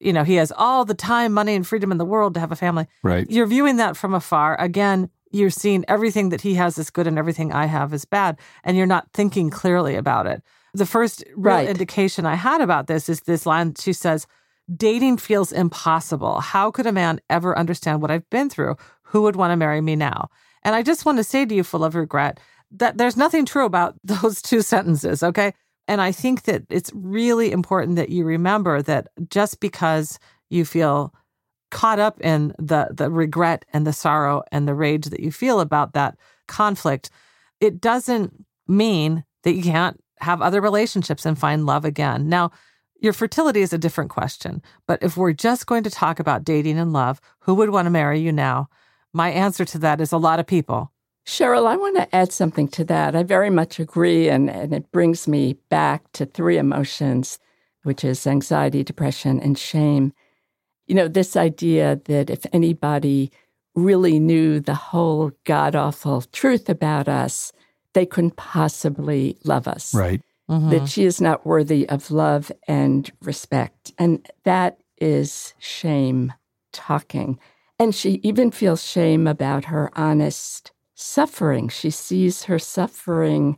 You 0.06 0.14
know, 0.14 0.24
he 0.24 0.36
has 0.36 0.52
all 0.56 0.86
the 0.86 0.94
time, 0.94 1.34
money, 1.34 1.56
and 1.56 1.66
freedom 1.66 1.92
in 1.92 1.98
the 1.98 2.06
world 2.06 2.36
to 2.36 2.40
have 2.40 2.52
a 2.52 2.56
family. 2.56 2.86
Right. 3.02 3.30
You're 3.30 3.48
viewing 3.48 3.78
that 3.78 3.98
from 3.98 4.14
afar. 4.14 4.56
Again, 4.62 5.10
you're 5.32 5.50
seeing 5.50 5.84
everything 5.88 6.30
that 6.30 6.42
he 6.42 6.54
has 6.54 6.78
is 6.78 6.92
good 6.92 7.08
and 7.08 7.18
everything 7.18 7.52
I 7.52 7.66
have 7.66 7.94
is 7.94 8.06
bad, 8.06 8.40
and 8.64 8.78
you're 8.78 8.86
not 8.86 9.10
thinking 9.14 9.50
clearly 9.50 9.96
about 9.96 10.28
it. 10.28 10.44
The 10.74 10.86
first 10.86 11.24
real 11.36 11.56
right. 11.56 11.68
indication 11.68 12.26
I 12.26 12.36
had 12.36 12.62
about 12.62 12.88
this 12.88 13.10
is 13.10 13.22
this 13.22 13.46
line 13.46 13.74
she 13.80 13.94
says, 13.94 14.28
Dating 14.74 15.18
feels 15.18 15.52
impossible. 15.52 16.40
How 16.40 16.72
could 16.72 16.86
a 16.86 16.92
man 16.92 17.20
ever 17.30 17.58
understand 17.58 18.02
what 18.02 18.12
I've 18.12 18.30
been 18.30 18.50
through? 18.50 18.76
Who 19.04 19.24
would 19.24 19.36
want 19.36 19.52
to 19.52 19.58
marry 19.58 19.82
me 19.82 19.96
now? 19.96 20.30
And 20.64 20.76
I 20.76 20.82
just 20.82 21.06
want 21.06 21.18
to 21.18 21.24
say 21.24 21.46
to 21.46 21.56
you, 21.56 21.64
full 21.64 21.84
of 21.84 21.96
regret, 21.96 22.40
that 22.72 22.98
there's 22.98 23.18
nothing 23.18 23.46
true 23.46 23.66
about 23.66 23.96
those 24.04 24.42
two 24.42 24.62
sentences, 24.62 25.24
okay? 25.24 25.54
And 25.88 26.02
I 26.02 26.12
think 26.12 26.44
that 26.44 26.64
it's 26.70 26.92
really 26.94 27.52
important 27.52 27.96
that 27.96 28.10
you 28.10 28.26
remember 28.26 28.82
that 28.82 29.08
just 29.30 29.60
because 29.60 30.20
you 30.50 30.66
feel 30.66 31.14
caught 31.72 32.00
up 32.00 32.22
in 32.22 32.54
the 32.58 32.88
the 32.92 33.10
regret 33.10 33.66
and 33.74 33.86
the 33.86 33.94
sorrow 33.94 34.44
and 34.52 34.68
the 34.68 34.74
rage 34.74 35.06
that 35.06 35.20
you 35.20 35.32
feel 35.32 35.60
about 35.60 35.94
that 35.94 36.18
conflict, 36.48 37.10
it 37.60 37.82
doesn't 37.82 38.46
mean 38.68 39.24
that 39.44 39.54
you 39.54 39.64
can't 39.64 40.02
have 40.20 40.42
other 40.42 40.62
relationships 40.62 41.26
and 41.26 41.38
find 41.38 41.66
love 41.66 41.86
again. 41.86 42.30
Now, 42.30 42.52
your 43.02 43.14
fertility 43.14 43.62
is 43.62 43.74
a 43.74 43.78
different 43.78 44.10
question, 44.10 44.62
but 44.88 45.04
if 45.04 45.18
we're 45.18 45.34
just 45.34 45.68
going 45.68 45.84
to 45.84 45.90
talk 45.90 46.20
about 46.20 46.44
dating 46.46 46.80
and 46.80 46.94
love, 46.94 47.20
who 47.40 47.54
would 47.56 47.70
want 47.70 47.86
to 47.86 47.92
marry 47.92 48.20
you 48.20 48.32
now? 48.32 48.70
My 49.14 49.30
answer 49.30 49.66
to 49.66 49.78
that 49.80 50.02
is 50.02 50.12
a 50.12 50.18
lot 50.18 50.40
of 50.40 50.48
people. 50.48 50.92
Cheryl, 51.26 51.68
I 51.68 51.76
want 51.76 51.98
to 51.98 52.16
add 52.16 52.32
something 52.32 52.68
to 52.70 52.84
that. 52.86 53.16
I 53.16 53.24
very 53.24 53.50
much 53.50 53.80
agree, 53.80 54.30
and, 54.30 54.50
and 54.50 54.74
it 54.74 54.92
brings 54.92 55.28
me 55.28 55.54
back 55.70 56.12
to 56.14 56.26
three 56.26 56.58
emotions, 56.58 57.40
which 57.84 58.04
is 58.04 58.28
anxiety, 58.28 58.84
depression, 58.84 59.40
and 59.40 59.58
shame. 59.58 60.14
You 60.86 60.96
know, 60.96 61.08
this 61.08 61.36
idea 61.36 62.00
that 62.06 62.30
if 62.30 62.46
anybody 62.54 63.32
really 63.74 64.20
knew 64.20 64.60
the 64.60 64.76
whole 64.76 65.32
god 65.46 65.76
awful 65.76 66.22
truth 66.22 66.70
about 66.70 67.08
us, 67.08 67.52
they 67.94 68.06
couldn't 68.06 68.36
possibly 68.36 69.38
love 69.44 69.68
us. 69.68 69.94
Right 69.94 70.22
mm-hmm. 70.50 70.70
that 70.70 70.90
she 70.90 71.06
is 71.06 71.22
not 71.22 71.46
worthy 71.46 71.88
of 71.90 72.12
love 72.12 72.52
and 72.68 73.12
respect. 73.22 73.92
And 73.98 74.28
that 74.44 74.80
is 74.98 75.54
shame 75.60 76.34
talking. 76.72 77.40
And 77.80 77.94
she 77.94 78.22
even 78.24 78.52
feels 78.52 78.84
shame 78.84 79.28
about 79.28 79.66
her 79.66 79.92
honest 79.98 80.72
suffering. 80.96 81.70
She 81.70 81.90
sees 81.90 82.44
her 82.44 82.58
suffering 82.58 83.58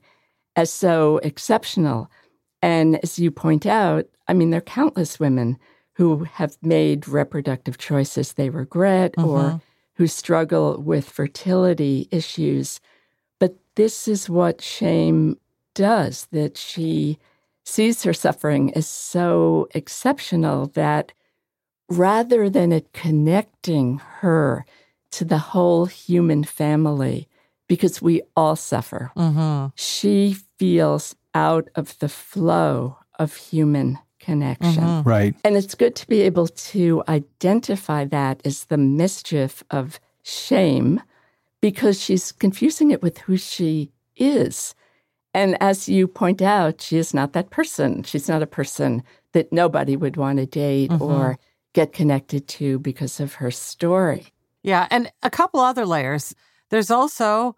as 0.56 0.72
so 0.74 1.20
exceptional. 1.20 2.12
And 2.62 3.00
as 3.04 3.18
you 3.18 3.32
point 3.32 3.66
out, 3.66 4.08
I 4.28 4.34
mean, 4.34 4.50
there 4.50 4.58
are 4.58 4.62
countless 4.62 5.20
women 5.20 5.58
who 5.94 6.26
have 6.26 6.58
made 6.62 7.08
reproductive 7.08 7.78
choices 7.78 8.34
they 8.34 8.50
regret 8.50 9.14
mm-hmm. 9.14 9.30
or 9.30 9.62
who 9.96 10.08
struggle 10.08 10.82
with 10.82 11.10
fertility 11.10 12.08
issues. 12.12 12.80
But 13.40 13.56
this 13.76 14.08
is 14.08 14.30
what 14.30 14.62
shame 14.62 15.38
does 15.74 16.28
that 16.32 16.58
she 16.58 17.20
sees 17.66 18.04
her 18.04 18.14
suffering 18.14 18.74
as 18.74 18.88
so 18.88 19.68
exceptional 19.74 20.68
that 20.68 21.14
rather 21.90 22.50
than 22.50 22.72
it 22.72 22.94
connecting 22.94 24.00
her 24.20 24.66
to 25.18 25.26
the 25.26 25.40
whole 25.40 25.88
human 25.88 26.44
family, 26.44 27.28
because 27.68 28.04
we 28.04 28.22
all 28.36 28.56
suffer, 28.56 29.12
mm-hmm. 29.18 29.68
she 29.74 30.38
feels 30.60 31.16
out 31.34 31.70
of 31.74 31.98
the 31.98 32.08
flow 32.08 32.98
of 33.18 33.36
human 33.36 33.98
connection. 34.20 34.84
Mm-hmm. 34.84 35.10
Right. 35.10 35.36
And 35.44 35.58
it's 35.58 35.74
good 35.74 35.96
to 35.96 36.08
be 36.08 36.22
able 36.22 36.48
to 36.48 37.04
identify 37.08 38.06
that 38.06 38.42
as 38.46 38.66
the 38.66 38.78
mischief 38.78 39.64
of 39.72 40.00
shame 40.22 41.02
because 41.62 42.00
she's 42.00 42.32
confusing 42.32 42.92
it 42.92 43.02
with 43.02 43.18
who 43.18 43.38
she 43.38 43.92
is. 44.16 44.76
And 45.34 45.58
as 45.60 45.90
you 45.90 46.08
point 46.08 46.44
out, 46.44 46.82
she 46.82 46.98
is 46.98 47.12
not 47.12 47.34
that 47.34 47.50
person. 47.50 48.04
She's 48.04 48.30
not 48.30 48.44
a 48.44 48.48
person 48.48 49.02
that 49.32 49.52
nobody 49.52 49.96
would 49.96 50.16
want 50.16 50.38
to 50.38 50.46
date 50.46 50.92
mm-hmm. 50.92 51.04
or 51.04 51.40
get 51.74 51.92
connected 51.92 52.48
to 52.50 52.78
because 52.78 53.20
of 53.20 53.36
her 53.36 53.50
story. 53.50 54.28
Yeah. 54.68 54.86
And 54.92 55.10
a 55.24 55.30
couple 55.30 55.62
other 55.62 55.86
layers. 55.86 56.36
There's 56.72 56.92
also 56.92 57.56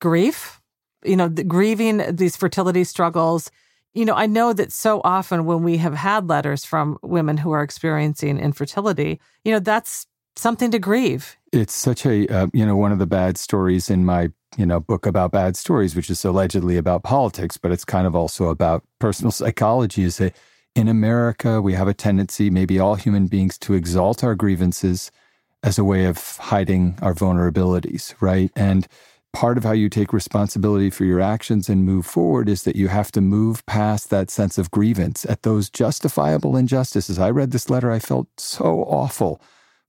grief, 0.00 0.60
you 1.04 1.16
know, 1.16 1.26
the, 1.26 1.42
grieving 1.42 2.14
these 2.14 2.36
fertility 2.36 2.84
struggles. 2.84 3.50
You 3.94 4.04
know, 4.04 4.14
I 4.14 4.26
know 4.26 4.52
that 4.52 4.70
so 4.70 5.00
often 5.02 5.44
when 5.44 5.64
we 5.64 5.78
have 5.78 5.94
had 5.94 6.28
letters 6.28 6.64
from 6.64 6.98
women 7.02 7.36
who 7.36 7.50
are 7.50 7.64
experiencing 7.64 8.38
infertility, 8.38 9.20
you 9.44 9.50
know, 9.50 9.58
that's 9.58 10.06
something 10.36 10.70
to 10.70 10.78
grieve. 10.78 11.36
It's 11.52 11.74
such 11.74 12.06
a, 12.06 12.28
uh, 12.28 12.46
you 12.54 12.64
know, 12.64 12.76
one 12.76 12.92
of 12.92 13.00
the 13.00 13.08
bad 13.08 13.38
stories 13.38 13.90
in 13.90 14.04
my, 14.04 14.30
you 14.56 14.64
know, 14.64 14.78
book 14.78 15.04
about 15.04 15.32
bad 15.32 15.56
stories, 15.56 15.96
which 15.96 16.10
is 16.10 16.24
allegedly 16.24 16.76
about 16.76 17.02
politics, 17.02 17.56
but 17.56 17.72
it's 17.72 17.84
kind 17.84 18.06
of 18.06 18.14
also 18.14 18.50
about 18.50 18.84
personal 19.00 19.32
psychology, 19.32 20.04
is 20.04 20.18
that 20.18 20.36
in 20.76 20.86
America, 20.86 21.60
we 21.60 21.74
have 21.74 21.88
a 21.88 21.92
tendency, 21.92 22.50
maybe 22.50 22.78
all 22.78 22.94
human 22.94 23.26
beings, 23.26 23.58
to 23.58 23.74
exalt 23.74 24.22
our 24.22 24.36
grievances 24.36 25.10
as 25.62 25.78
a 25.78 25.84
way 25.84 26.04
of 26.04 26.36
hiding 26.38 26.98
our 27.02 27.14
vulnerabilities, 27.14 28.14
right? 28.20 28.50
And 28.56 28.86
part 29.32 29.56
of 29.56 29.64
how 29.64 29.72
you 29.72 29.88
take 29.88 30.12
responsibility 30.12 30.90
for 30.90 31.04
your 31.04 31.20
actions 31.20 31.68
and 31.68 31.84
move 31.84 32.04
forward 32.04 32.48
is 32.48 32.64
that 32.64 32.76
you 32.76 32.88
have 32.88 33.10
to 33.12 33.20
move 33.20 33.64
past 33.66 34.10
that 34.10 34.30
sense 34.30 34.58
of 34.58 34.70
grievance 34.70 35.24
at 35.24 35.42
those 35.42 35.70
justifiable 35.70 36.56
injustices. 36.56 37.18
I 37.18 37.30
read 37.30 37.50
this 37.50 37.70
letter, 37.70 37.90
I 37.90 37.98
felt 37.98 38.28
so 38.38 38.82
awful 38.84 39.40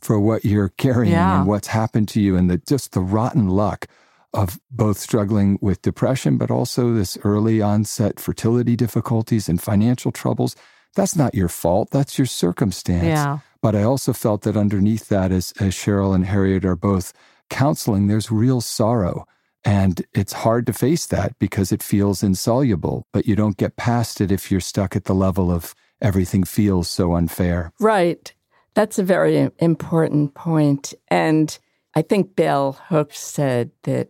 for 0.04 0.20
what 0.20 0.46
you're 0.46 0.70
carrying 0.70 1.14
yeah. 1.14 1.40
and 1.40 1.48
what's 1.48 1.68
happened 1.68 2.08
to 2.10 2.22
you 2.22 2.36
and 2.36 2.50
the 2.50 2.58
just 2.58 2.92
the 2.92 3.02
rotten 3.02 3.48
luck 3.48 3.88
of 4.34 4.60
both 4.70 4.98
struggling 4.98 5.58
with 5.62 5.82
depression 5.82 6.38
but 6.38 6.52
also 6.52 6.94
this 6.94 7.18
early 7.24 7.62
onset 7.62 8.20
fertility 8.20 8.76
difficulties 8.76 9.48
and 9.48 9.62
financial 9.62 10.12
troubles 10.12 10.56
that's 10.96 11.16
not 11.16 11.34
your 11.34 11.48
fault 11.48 11.90
that's 11.92 12.18
your 12.18 12.26
circumstance 12.26 13.06
yeah. 13.06 13.40
But 13.64 13.76
i 13.76 13.82
also 13.82 14.14
felt 14.14 14.44
that 14.44 14.56
underneath 14.56 15.10
that 15.10 15.32
as, 15.32 15.54
as 15.60 15.74
cheryl 15.74 16.14
and 16.14 16.26
harriet 16.28 16.64
are 16.64 16.76
both 16.76 17.14
counseling 17.50 18.08
there's 18.08 18.32
real 18.32 18.62
sorrow 18.62 19.26
and 19.66 20.06
it's 20.14 20.34
hard 20.34 20.66
to 20.68 20.74
face 20.74 21.08
that 21.08 21.38
because 21.40 21.72
it 21.72 21.82
feels 21.82 22.22
insoluble 22.22 23.08
but 23.12 23.26
you 23.26 23.36
don't 23.36 23.58
get 23.58 23.76
past 23.76 24.22
it 24.22 24.32
if 24.32 24.52
you're 24.52 24.60
stuck 24.60 24.96
at 24.96 25.06
the 25.06 25.16
level 25.16 25.52
of 25.52 25.74
everything 26.02 26.44
feels 26.44 26.88
so 26.88 27.14
unfair 27.16 27.72
right 27.80 28.34
that's 28.74 28.98
a 28.98 29.04
very 29.04 29.50
important 29.60 30.34
point. 30.34 30.94
And 31.10 31.58
I 31.96 32.02
think 32.02 32.36
Bell 32.36 32.74
Hooks 32.88 33.20
said 33.20 33.72
that 33.84 34.10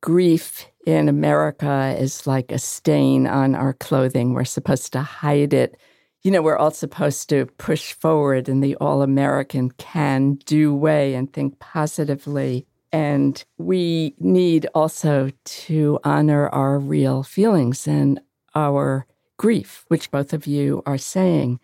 grief 0.00 0.66
in 0.86 1.08
America 1.08 1.96
is 1.98 2.26
like 2.26 2.52
a 2.52 2.58
stain 2.58 3.26
on 3.26 3.54
our 3.54 3.72
clothing. 3.72 4.34
We're 4.34 4.44
supposed 4.44 4.92
to 4.92 5.02
hide 5.02 5.54
it. 5.54 5.76
You 6.22 6.30
know, 6.32 6.42
we're 6.42 6.56
all 6.56 6.72
supposed 6.72 7.28
to 7.28 7.46
push 7.58 7.92
forward 7.92 8.48
in 8.48 8.60
the 8.60 8.74
all 8.76 9.02
American 9.02 9.70
can 9.72 10.34
do 10.44 10.74
way 10.74 11.14
and 11.14 11.32
think 11.32 11.58
positively. 11.58 12.66
And 12.90 13.42
we 13.56 14.14
need 14.18 14.66
also 14.74 15.30
to 15.44 16.00
honor 16.04 16.48
our 16.48 16.78
real 16.78 17.22
feelings 17.22 17.86
and 17.86 18.20
our 18.54 19.06
grief, 19.36 19.84
which 19.88 20.10
both 20.10 20.32
of 20.32 20.46
you 20.46 20.82
are 20.86 20.98
saying 20.98 21.60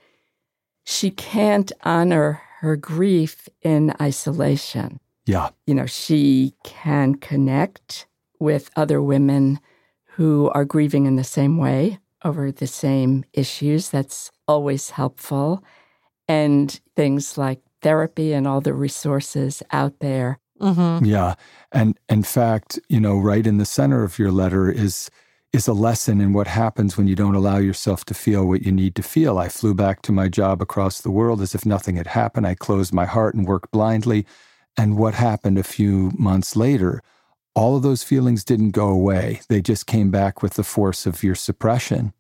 she 0.85 1.11
can't 1.11 1.73
honor 1.83 2.43
her 2.61 2.77
grief 2.77 3.49
in 3.63 3.95
isolation. 4.01 5.01
Yeah. 5.27 5.51
You 5.67 5.75
know, 5.75 5.87
she 5.87 6.55
can 6.63 7.15
connect 7.17 8.07
with 8.39 8.71
other 8.77 9.03
women 9.03 9.61
who 10.05 10.51
are 10.55 10.65
grieving 10.65 11.07
in 11.07 11.17
the 11.17 11.25
same 11.25 11.57
way 11.59 11.99
over 12.25 12.53
the 12.53 12.67
same 12.67 13.25
issues. 13.33 13.89
That's 13.89 14.31
always 14.47 14.91
helpful. 14.91 15.65
And 16.27 16.81
things 16.97 17.37
like 17.37 17.61
therapy 17.83 18.33
and 18.33 18.47
all 18.49 18.61
the 18.61 18.73
resources 18.73 19.63
out 19.71 20.01
there. 20.01 20.39
Mm-hmm. 20.61 21.05
Yeah. 21.05 21.35
And 21.73 21.99
in 22.09 22.23
fact, 22.23 22.81
you 22.89 22.99
know, 22.99 23.19
right 23.19 23.47
in 23.47 23.59
the 23.59 23.67
center 23.67 24.05
of 24.05 24.19
your 24.19 24.33
letter 24.33 24.71
is 24.71 25.11
is 25.53 25.69
a 25.69 25.73
lesson 25.73 26.21
in 26.21 26.33
what 26.33 26.49
happens 26.49 26.97
when 26.97 27.07
you 27.07 27.15
don't 27.15 27.37
allow 27.37 27.59
yourself 27.59 28.05
to 28.05 28.13
feel 28.13 28.45
what 28.45 28.63
you 28.63 28.73
need 28.73 28.97
to 28.97 29.03
feel. 29.05 29.39
I 29.39 29.49
flew 29.49 29.73
back 29.73 30.03
to 30.03 30.11
my 30.11 30.29
job 30.29 30.61
across 30.61 31.01
the 31.01 31.13
world 31.13 31.41
as 31.41 31.55
if 31.55 31.65
nothing 31.65 31.95
had 31.95 32.09
happened. 32.09 32.45
I 32.45 32.57
closed 32.57 32.93
my 32.93 33.05
heart 33.05 33.37
and 33.37 33.47
worked 33.47 33.71
blindly. 33.71 34.27
And 34.77 34.99
what 34.99 35.15
happened 35.15 35.57
a 35.57 35.63
few 35.63 36.11
months 36.19 36.57
later? 36.57 37.03
All 37.55 37.77
of 37.77 37.85
those 37.85 38.03
feelings 38.03 38.43
didn't 38.43 38.73
go 38.73 38.89
away. 38.89 39.43
They 39.49 39.63
just 39.63 39.87
came 39.87 40.11
back 40.11 40.43
with 40.43 40.55
the 40.55 40.65
force 40.65 41.07
of 41.07 41.23
your 41.23 41.37
suppression. 41.37 42.13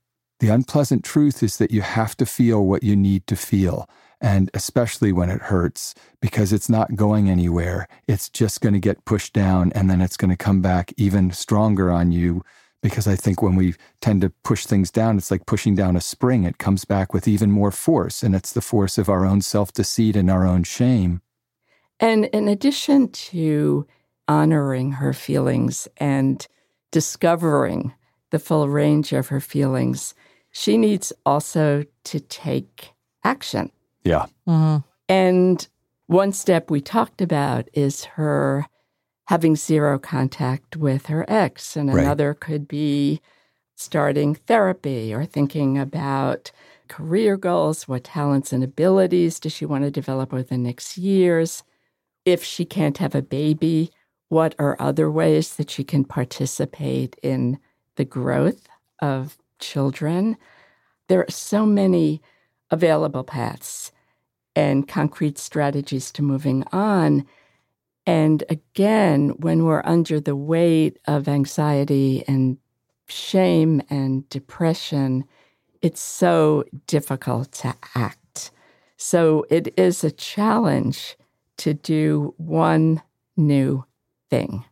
The 0.44 0.50
unpleasant 0.50 1.04
truth 1.04 1.42
is 1.42 1.56
that 1.56 1.70
you 1.70 1.80
have 1.80 2.18
to 2.18 2.26
feel 2.26 2.66
what 2.66 2.82
you 2.82 2.94
need 2.96 3.26
to 3.28 3.34
feel, 3.34 3.88
and 4.20 4.50
especially 4.52 5.10
when 5.10 5.30
it 5.30 5.40
hurts, 5.40 5.94
because 6.20 6.52
it's 6.52 6.68
not 6.68 6.96
going 6.96 7.30
anywhere. 7.30 7.88
It's 8.06 8.28
just 8.28 8.60
going 8.60 8.74
to 8.74 8.78
get 8.78 9.06
pushed 9.06 9.32
down, 9.32 9.72
and 9.74 9.88
then 9.88 10.02
it's 10.02 10.18
going 10.18 10.28
to 10.28 10.36
come 10.36 10.60
back 10.60 10.92
even 10.98 11.30
stronger 11.30 11.90
on 11.90 12.12
you 12.12 12.44
because 12.82 13.08
I 13.08 13.16
think 13.16 13.40
when 13.40 13.56
we 13.56 13.74
tend 14.02 14.20
to 14.20 14.28
push 14.42 14.66
things 14.66 14.90
down, 14.90 15.16
it's 15.16 15.30
like 15.30 15.46
pushing 15.46 15.74
down 15.74 15.96
a 15.96 16.00
spring. 16.02 16.44
It 16.44 16.58
comes 16.58 16.84
back 16.84 17.14
with 17.14 17.26
even 17.26 17.50
more 17.50 17.70
force, 17.70 18.22
and 18.22 18.34
it's 18.34 18.52
the 18.52 18.60
force 18.60 18.98
of 18.98 19.08
our 19.08 19.24
own 19.24 19.40
self 19.40 19.72
deceit 19.72 20.14
and 20.14 20.30
our 20.30 20.46
own 20.46 20.62
shame. 20.62 21.22
And 21.98 22.26
in 22.26 22.48
addition 22.48 23.08
to 23.32 23.86
honoring 24.28 24.92
her 24.92 25.14
feelings 25.14 25.88
and 25.96 26.46
discovering 26.90 27.94
the 28.30 28.38
full 28.38 28.68
range 28.68 29.14
of 29.14 29.28
her 29.28 29.40
feelings, 29.40 30.12
she 30.54 30.78
needs 30.78 31.12
also 31.26 31.84
to 32.04 32.20
take 32.20 32.92
action. 33.24 33.72
Yeah. 34.04 34.26
Mm-hmm. 34.46 34.86
And 35.08 35.68
one 36.06 36.32
step 36.32 36.70
we 36.70 36.80
talked 36.80 37.20
about 37.20 37.68
is 37.72 38.04
her 38.04 38.66
having 39.26 39.56
zero 39.56 39.98
contact 39.98 40.76
with 40.76 41.06
her 41.06 41.24
ex. 41.28 41.76
And 41.76 41.90
another 41.90 42.28
right. 42.28 42.40
could 42.40 42.68
be 42.68 43.20
starting 43.74 44.36
therapy 44.36 45.12
or 45.12 45.24
thinking 45.24 45.76
about 45.76 46.52
career 46.86 47.36
goals. 47.36 47.88
What 47.88 48.04
talents 48.04 48.52
and 48.52 48.62
abilities 48.62 49.40
does 49.40 49.52
she 49.52 49.66
want 49.66 49.82
to 49.82 49.90
develop 49.90 50.32
over 50.32 50.44
the 50.44 50.56
next 50.56 50.96
years? 50.96 51.64
If 52.24 52.44
she 52.44 52.64
can't 52.64 52.98
have 52.98 53.16
a 53.16 53.22
baby, 53.22 53.90
what 54.28 54.54
are 54.60 54.76
other 54.78 55.10
ways 55.10 55.56
that 55.56 55.68
she 55.68 55.82
can 55.82 56.04
participate 56.04 57.16
in 57.24 57.58
the 57.96 58.04
growth 58.04 58.68
of 59.02 59.36
children? 59.64 60.36
There 61.08 61.20
are 61.20 61.30
so 61.30 61.66
many 61.66 62.20
available 62.70 63.24
paths 63.24 63.92
and 64.56 64.86
concrete 64.86 65.38
strategies 65.38 66.12
to 66.12 66.22
moving 66.22 66.64
on. 66.72 67.24
And 68.06 68.44
again, 68.48 69.30
when 69.38 69.64
we're 69.64 69.82
under 69.84 70.20
the 70.20 70.36
weight 70.36 70.98
of 71.06 71.28
anxiety 71.28 72.24
and 72.28 72.58
shame 73.08 73.82
and 73.90 74.28
depression, 74.28 75.24
it's 75.82 76.02
so 76.02 76.64
difficult 76.86 77.52
to 77.52 77.74
act. 77.94 78.50
So 78.96 79.44
it 79.50 79.74
is 79.78 80.04
a 80.04 80.10
challenge 80.10 81.16
to 81.58 81.74
do 81.74 82.34
one 82.36 83.02
new 83.36 83.84
thing. 84.30 84.64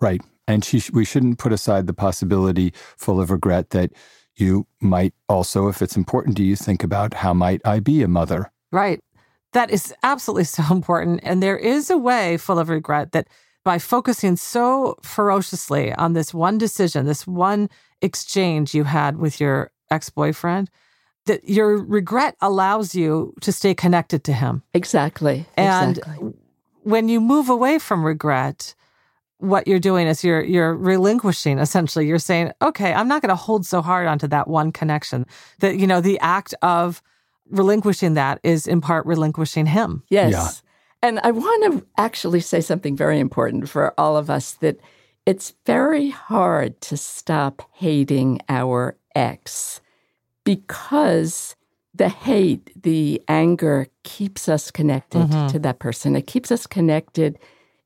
Right. 0.00 0.22
And 0.46 0.64
she, 0.64 0.82
we 0.92 1.04
shouldn't 1.04 1.38
put 1.38 1.52
aside 1.52 1.86
the 1.86 1.94
possibility, 1.94 2.72
full 2.96 3.20
of 3.20 3.30
regret, 3.30 3.70
that 3.70 3.92
you 4.36 4.66
might 4.80 5.14
also, 5.28 5.68
if 5.68 5.82
it's 5.82 5.96
important 5.96 6.36
to 6.38 6.44
you, 6.44 6.56
think 6.56 6.82
about 6.82 7.14
how 7.14 7.34
might 7.34 7.60
I 7.64 7.80
be 7.80 8.02
a 8.02 8.08
mother? 8.08 8.50
Right. 8.72 9.00
That 9.52 9.70
is 9.70 9.94
absolutely 10.02 10.44
so 10.58 10.64
important. 10.70 11.20
And 11.22 11.42
there 11.42 11.58
is 11.58 11.90
a 11.90 11.98
way 11.98 12.36
full 12.36 12.58
of 12.58 12.68
regret 12.68 13.12
that 13.12 13.28
by 13.64 13.78
focusing 13.78 14.36
so 14.36 14.96
ferociously 15.02 15.92
on 15.94 16.14
this 16.14 16.32
one 16.32 16.56
decision, 16.56 17.04
this 17.06 17.26
one 17.26 17.68
exchange 18.00 18.74
you 18.74 18.84
had 18.84 19.18
with 19.18 19.40
your 19.40 19.70
ex 19.90 20.08
boyfriend, 20.08 20.70
that 21.26 21.46
your 21.48 21.76
regret 21.76 22.36
allows 22.40 22.94
you 22.94 23.34
to 23.42 23.52
stay 23.52 23.74
connected 23.74 24.24
to 24.24 24.32
him. 24.32 24.62
Exactly. 24.72 25.46
And 25.56 25.98
exactly. 25.98 26.32
when 26.82 27.08
you 27.08 27.20
move 27.20 27.50
away 27.50 27.78
from 27.78 28.04
regret, 28.04 28.74
what 29.40 29.66
you're 29.66 29.78
doing 29.80 30.06
is 30.06 30.22
you're 30.22 30.42
you're 30.42 30.74
relinquishing 30.74 31.58
essentially 31.58 32.06
you're 32.06 32.18
saying 32.18 32.52
okay 32.60 32.92
i'm 32.92 33.08
not 33.08 33.22
going 33.22 33.30
to 33.30 33.34
hold 33.36 33.64
so 33.66 33.80
hard 33.82 34.06
onto 34.06 34.26
that 34.28 34.46
one 34.48 34.70
connection 34.70 35.24
that 35.60 35.76
you 35.78 35.86
know 35.86 36.00
the 36.00 36.18
act 36.20 36.54
of 36.62 37.02
relinquishing 37.50 38.14
that 38.14 38.38
is 38.42 38.66
in 38.66 38.80
part 38.80 39.04
relinquishing 39.06 39.66
him 39.66 40.02
Yes. 40.08 40.32
Yeah. 40.32 40.50
And 41.02 41.18
I 41.24 41.30
want 41.30 41.72
to 41.72 41.86
actually 41.96 42.40
say 42.40 42.60
something 42.60 42.94
very 42.94 43.18
important 43.18 43.68
for 43.70 43.94
all 43.98 44.18
of 44.18 44.28
us 44.28 44.52
that 44.60 44.78
it's 45.24 45.54
very 45.64 46.10
hard 46.10 46.78
to 46.82 46.96
stop 46.98 47.62
hating 47.72 48.40
our 48.50 48.96
ex 49.14 49.80
because 50.44 51.56
the 51.94 52.08
hate, 52.08 52.70
the 52.82 53.22
anger 53.28 53.86
keeps 54.04 54.48
us 54.48 54.70
connected 54.70 55.22
Mhm. 55.28 55.50
to 55.52 55.58
that 55.60 55.78
person. 55.78 56.16
It 56.16 56.26
keeps 56.26 56.50
us 56.52 56.66
connected 56.66 57.38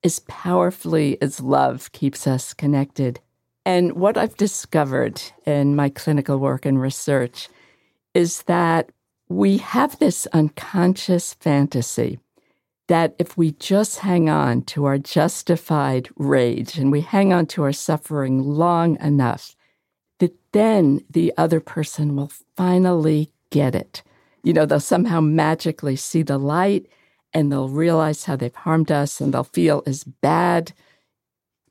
as 0.04 0.20
powerfully 0.20 1.20
as 1.22 1.40
love 1.40 1.90
keeps 1.92 2.26
us 2.26 2.52
connected. 2.54 3.18
And 3.64 3.94
what 3.94 4.18
I've 4.18 4.36
discovered 4.36 5.22
in 5.46 5.74
my 5.74 5.88
clinical 5.88 6.38
work 6.38 6.66
and 6.66 6.80
research 6.80 7.48
is 8.12 8.42
that 8.42 8.90
we 9.28 9.56
have 9.56 9.98
this 9.98 10.26
unconscious 10.32 11.34
fantasy 11.34 12.18
that 12.88 13.16
if 13.18 13.38
we 13.38 13.52
just 13.52 14.00
hang 14.00 14.28
on 14.28 14.60
to 14.62 14.84
our 14.84 14.98
justified 14.98 16.08
rage 16.16 16.76
and 16.76 16.92
we 16.92 17.00
hang 17.00 17.32
on 17.32 17.46
to 17.46 17.62
our 17.62 17.72
suffering 17.72 18.42
long 18.42 19.00
enough, 19.00 19.56
that 20.18 20.34
then 20.52 21.00
the 21.08 21.32
other 21.38 21.60
person 21.60 22.14
will 22.14 22.30
finally 22.56 23.32
get 23.50 23.74
it. 23.74 24.02
You 24.42 24.52
know, 24.52 24.66
they'll 24.66 24.80
somehow 24.80 25.20
magically 25.20 25.96
see 25.96 26.22
the 26.22 26.36
light 26.36 26.86
and 27.34 27.50
they'll 27.50 27.68
realize 27.68 28.24
how 28.24 28.36
they've 28.36 28.54
harmed 28.54 28.90
us 28.90 29.20
and 29.20 29.34
they'll 29.34 29.44
feel 29.44 29.82
as 29.86 30.04
bad, 30.04 30.72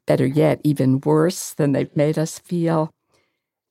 better 0.06 0.28
yet, 0.28 0.60
even 0.64 1.00
worse 1.02 1.54
than 1.54 1.72
they've 1.72 1.96
made 1.96 2.20
us 2.20 2.38
feel. 2.38 2.92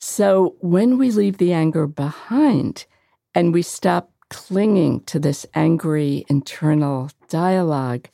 So 0.01 0.57
when 0.61 0.99
we 0.99 1.11
leave 1.11 1.36
the 1.38 1.53
anger 1.53 1.86
behind 1.86 2.86
and 3.34 3.53
we 3.53 3.62
stop 3.62 4.11
clinging 4.30 5.01
to 5.01 5.18
this 5.18 5.45
angry 5.55 6.24
internal 6.28 7.11
dialogue, 7.28 8.09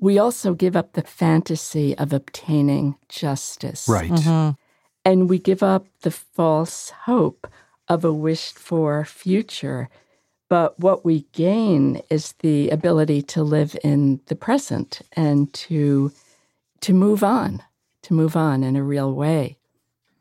we 0.00 0.18
also 0.18 0.54
give 0.54 0.76
up 0.76 0.92
the 0.92 1.02
fantasy 1.02 1.98
of 1.98 2.12
obtaining 2.12 2.94
justice. 3.08 3.88
Right. 3.88 4.10
Mhm. 4.10 4.56
And 5.04 5.28
we 5.28 5.38
give 5.38 5.62
up 5.62 5.86
the 6.02 6.12
false 6.12 6.90
hope 7.06 7.48
of 7.88 8.04
a 8.04 8.12
wished 8.12 8.58
for 8.58 9.04
future. 9.04 9.88
But 10.48 10.78
what 10.80 11.04
we 11.04 11.26
gain 11.32 12.00
is 12.10 12.32
the 12.40 12.70
ability 12.70 13.22
to 13.22 13.42
live 13.42 13.76
in 13.84 14.20
the 14.26 14.34
present 14.36 15.00
and 15.12 15.52
to 15.54 16.10
to 16.80 16.92
move 16.94 17.22
on, 17.24 17.62
to 18.04 18.14
move 18.14 18.36
on 18.36 18.62
in 18.62 18.76
a 18.76 18.82
real 18.82 19.12
way. 19.12 19.56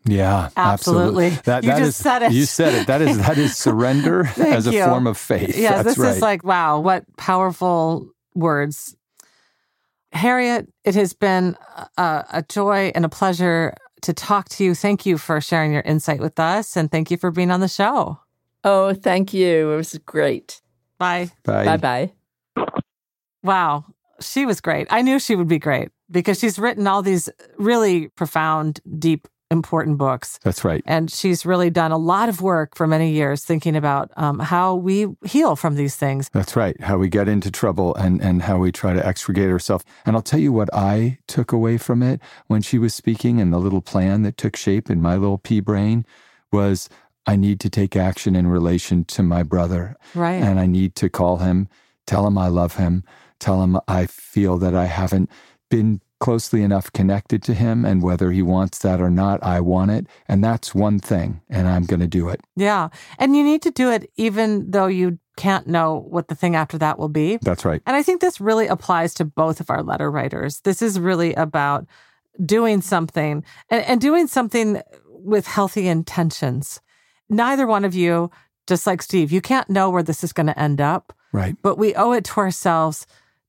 Yeah, 0.05 0.49
Absolutely. 0.55 1.29
That, 1.43 1.63
You 1.63 1.69
that 1.71 1.77
just 1.79 1.89
is- 1.89 1.95
said 1.97 2.21
it. 2.23 2.31
You 2.31 2.45
said 2.45 2.73
it. 2.73 2.87
That 2.87 3.01
is 3.01 3.17
that 3.17 3.37
is 3.37 3.55
surrender 3.67 4.25
as 4.37 4.65
a 4.67 4.71
you. 4.73 4.83
form 4.83 5.05
of 5.07 5.17
faith. 5.17 5.57
Yeah, 5.57 5.83
That's 5.83 5.89
this 5.95 5.97
right. 5.97 6.15
is 6.15 6.21
like, 6.21 6.43
wow, 6.43 6.79
what 6.79 7.03
powerful 7.17 8.09
words. 8.33 8.95
Harriet, 10.13 10.67
it 10.85 10.95
has 10.95 11.13
been 11.13 11.57
a, 11.97 12.25
a 12.31 12.45
joy 12.47 12.91
and 12.95 13.03
a 13.05 13.09
pleasure 13.09 13.75
to 14.01 14.13
talk 14.13 14.47
to 14.49 14.63
you. 14.63 14.73
Thank 14.73 15.05
you 15.05 15.17
for 15.17 15.41
sharing 15.41 15.73
your 15.73 15.81
insight 15.81 16.21
with 16.21 16.39
us, 16.39 16.75
and 16.77 16.89
thank 16.89 17.11
you 17.11 17.17
for 17.17 17.29
being 17.29 17.51
on 17.51 17.59
the 17.59 17.67
show. 17.67 18.19
Oh, 18.67 18.93
thank 18.93 19.33
you. 19.33 19.71
It 19.71 19.75
was 19.77 19.97
great. 20.05 20.61
Bye. 20.99 21.31
Bye. 21.45 21.63
Bye 21.63 21.77
bye. 21.77 22.11
Wow, 23.41 23.85
she 24.19 24.45
was 24.45 24.59
great. 24.59 24.87
I 24.89 25.01
knew 25.01 25.19
she 25.19 25.37
would 25.37 25.47
be 25.47 25.57
great 25.57 25.87
because 26.11 26.37
she's 26.37 26.59
written 26.59 26.85
all 26.85 27.01
these 27.01 27.29
really 27.57 28.09
profound, 28.09 28.81
deep, 28.99 29.25
important 29.49 29.97
books. 29.97 30.37
That's 30.43 30.65
right. 30.65 30.83
And 30.85 31.09
she's 31.09 31.45
really 31.45 31.69
done 31.69 31.93
a 31.93 31.97
lot 31.97 32.27
of 32.27 32.41
work 32.41 32.75
for 32.75 32.87
many 32.87 33.11
years 33.11 33.45
thinking 33.45 33.77
about 33.77 34.11
um, 34.17 34.39
how 34.39 34.75
we 34.75 35.07
heal 35.23 35.55
from 35.55 35.75
these 35.75 35.95
things. 35.95 36.29
That's 36.33 36.57
right. 36.57 36.75
How 36.81 36.97
we 36.97 37.07
get 37.07 37.29
into 37.29 37.49
trouble 37.49 37.95
and, 37.95 38.21
and 38.21 38.41
how 38.41 38.57
we 38.57 38.73
try 38.73 38.91
to 38.91 39.07
extricate 39.07 39.49
ourselves. 39.49 39.85
And 40.05 40.17
I'll 40.17 40.21
tell 40.21 40.41
you 40.41 40.51
what 40.51 40.69
I 40.73 41.19
took 41.25 41.53
away 41.53 41.77
from 41.77 42.03
it 42.03 42.19
when 42.47 42.61
she 42.61 42.77
was 42.77 42.93
speaking 42.93 43.39
and 43.39 43.53
the 43.53 43.59
little 43.59 43.81
plan 43.81 44.23
that 44.23 44.35
took 44.35 44.57
shape 44.57 44.89
in 44.89 45.01
my 45.01 45.15
little 45.15 45.37
pea 45.37 45.61
brain 45.61 46.05
was 46.51 46.89
I 47.27 47.35
need 47.35 47.59
to 47.59 47.69
take 47.69 47.95
action 47.95 48.35
in 48.35 48.47
relation 48.47 49.03
to 49.05 49.21
my 49.21 49.43
brother. 49.43 49.97
Right. 50.15 50.41
And 50.41 50.59
I 50.59 50.65
need 50.65 50.95
to 50.95 51.09
call 51.09 51.37
him, 51.37 51.67
tell 52.05 52.25
him 52.25 52.37
I 52.37 52.47
love 52.47 52.77
him, 52.77 53.03
tell 53.39 53.61
him 53.61 53.79
I 53.87 54.05
feel 54.05 54.57
that 54.57 54.73
I 54.73 54.85
haven't 54.85 55.29
been 55.69 56.01
closely 56.19 56.63
enough 56.63 56.91
connected 56.93 57.43
to 57.43 57.53
him. 57.53 57.85
And 57.85 58.01
whether 58.01 58.31
he 58.31 58.41
wants 58.41 58.79
that 58.79 59.01
or 59.01 59.09
not, 59.09 59.43
I 59.43 59.59
want 59.59 59.91
it. 59.91 60.07
And 60.27 60.43
that's 60.43 60.73
one 60.73 60.99
thing. 60.99 61.41
And 61.49 61.67
I'm 61.67 61.85
going 61.85 61.99
to 61.99 62.07
do 62.07 62.29
it. 62.29 62.41
Yeah. 62.55 62.89
And 63.19 63.35
you 63.35 63.43
need 63.43 63.61
to 63.63 63.71
do 63.71 63.91
it 63.91 64.09
even 64.15 64.71
though 64.71 64.87
you 64.87 65.19
can't 65.35 65.67
know 65.67 66.05
what 66.09 66.29
the 66.29 66.35
thing 66.35 66.55
after 66.55 66.77
that 66.79 66.97
will 66.97 67.09
be. 67.09 67.37
That's 67.43 67.65
right. 67.65 67.81
And 67.85 67.95
I 67.95 68.01
think 68.01 68.21
this 68.21 68.41
really 68.41 68.67
applies 68.67 69.13
to 69.15 69.25
both 69.25 69.59
of 69.59 69.69
our 69.69 69.83
letter 69.83 70.09
writers. 70.09 70.61
This 70.61 70.81
is 70.81 70.99
really 70.99 71.33
about 71.35 71.85
doing 72.43 72.81
something 72.81 73.43
and, 73.69 73.85
and 73.85 74.01
doing 74.01 74.27
something 74.27 74.81
with 75.09 75.45
healthy 75.45 75.87
intentions. 75.87 76.81
Neither 77.29 77.67
one 77.67 77.85
of 77.85 77.93
you, 77.93 78.31
just 78.67 78.87
like 78.87 79.01
Steve, 79.01 79.31
you 79.31 79.41
can't 79.41 79.69
know 79.69 79.89
where 79.89 80.03
this 80.03 80.23
is 80.23 80.33
going 80.33 80.47
to 80.47 80.59
end 80.59 80.81
up, 80.81 81.13
Right. 81.31 81.55
but 81.61 81.77
we 81.77 81.93
owe 81.95 82.11
it 82.13 82.25
to 82.25 82.37
ourselves 82.39 83.05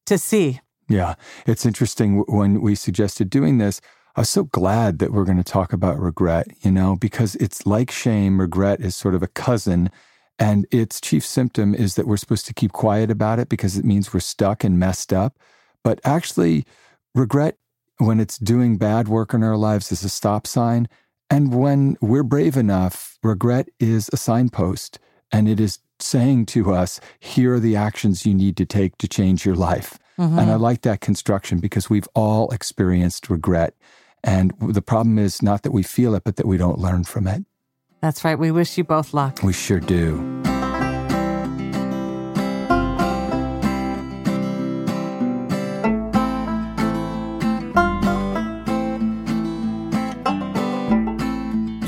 to 0.07 0.19
see. 0.19 0.61
Yeah, 0.89 1.15
it's 1.47 1.67
interesting 1.67 2.25
when 2.29 2.61
we 2.61 2.75
suggested 2.75 3.29
doing 3.31 3.59
this. 3.59 3.81
I 4.17 4.23
was 4.23 4.31
so 4.31 4.45
glad 4.45 4.99
that 4.99 5.13
we're 5.13 5.25
going 5.25 5.37
to 5.37 5.45
talk 5.45 5.73
about 5.73 6.01
regret, 6.01 6.49
you 6.63 6.71
know, 6.73 6.97
because 6.97 7.35
it's 7.37 7.67
like 7.67 7.91
shame. 7.91 8.41
Regret 8.41 8.81
is 8.81 8.97
sort 8.97 9.15
of 9.15 9.23
a 9.23 9.29
cousin, 9.29 9.91
and 10.39 10.67
its 10.71 11.01
chief 11.01 11.25
symptom 11.25 11.75
is 11.75 11.95
that 11.95 12.07
we're 12.07 12.17
supposed 12.17 12.47
to 12.47 12.55
keep 12.55 12.73
quiet 12.73 13.11
about 13.11 13.39
it 13.39 13.49
because 13.49 13.77
it 13.77 13.85
means 13.85 14.13
we're 14.13 14.21
stuck 14.21 14.65
and 14.65 14.79
messed 14.79 15.13
up. 15.13 15.39
But 15.85 16.01
actually, 16.05 16.65
regret, 17.15 17.59
when 17.99 18.19
it's 18.19 18.39
doing 18.39 18.77
bad 18.79 19.09
work 19.09 19.35
in 19.35 19.43
our 19.45 19.57
lives, 19.57 19.93
is 19.93 20.03
a 20.05 20.09
stop 20.09 20.47
sign. 20.47 20.89
And 21.31 21.55
when 21.55 21.97
we're 22.01 22.23
brave 22.23 22.57
enough, 22.57 23.19
regret 23.23 23.69
is 23.79 24.09
a 24.13 24.17
signpost 24.17 24.99
and 25.31 25.49
it 25.49 25.61
is 25.61 25.79
saying 26.01 26.47
to 26.47 26.73
us, 26.73 27.01
here 27.19 27.55
are 27.55 27.61
the 27.61 27.77
actions 27.77 28.25
you 28.25 28.35
need 28.35 28.57
to 28.57 28.65
take 28.65 28.97
to 28.99 29.09
change 29.09 29.45
your 29.45 29.57
life. 29.57 29.99
Mhm. 30.19 30.39
And 30.39 30.51
I 30.51 30.55
like 30.55 30.83
that 30.83 31.01
construction 31.01 31.59
because 31.59 31.91
we've 31.91 32.09
all 32.15 32.51
experienced 32.51 33.29
regret. 33.29 33.75
And 34.25 34.53
the 34.61 34.83
problem 34.83 35.19
is 35.19 35.43
not 35.43 35.63
that 35.63 35.73
we 35.73 35.83
feel 35.83 36.15
it, 36.15 36.25
but 36.25 36.37
that 36.37 36.47
we 36.47 36.57
don't 36.57 36.79
learn 36.79 37.05
from 37.05 37.27
it. 37.27 37.45
That's 38.01 38.25
right. 38.25 38.39
We 38.39 38.51
wish 38.51 38.79
you 38.79 38.85
both 38.85 39.13
luck. 39.13 39.41
We 39.43 39.53
sure 39.53 39.81
do. 39.81 40.58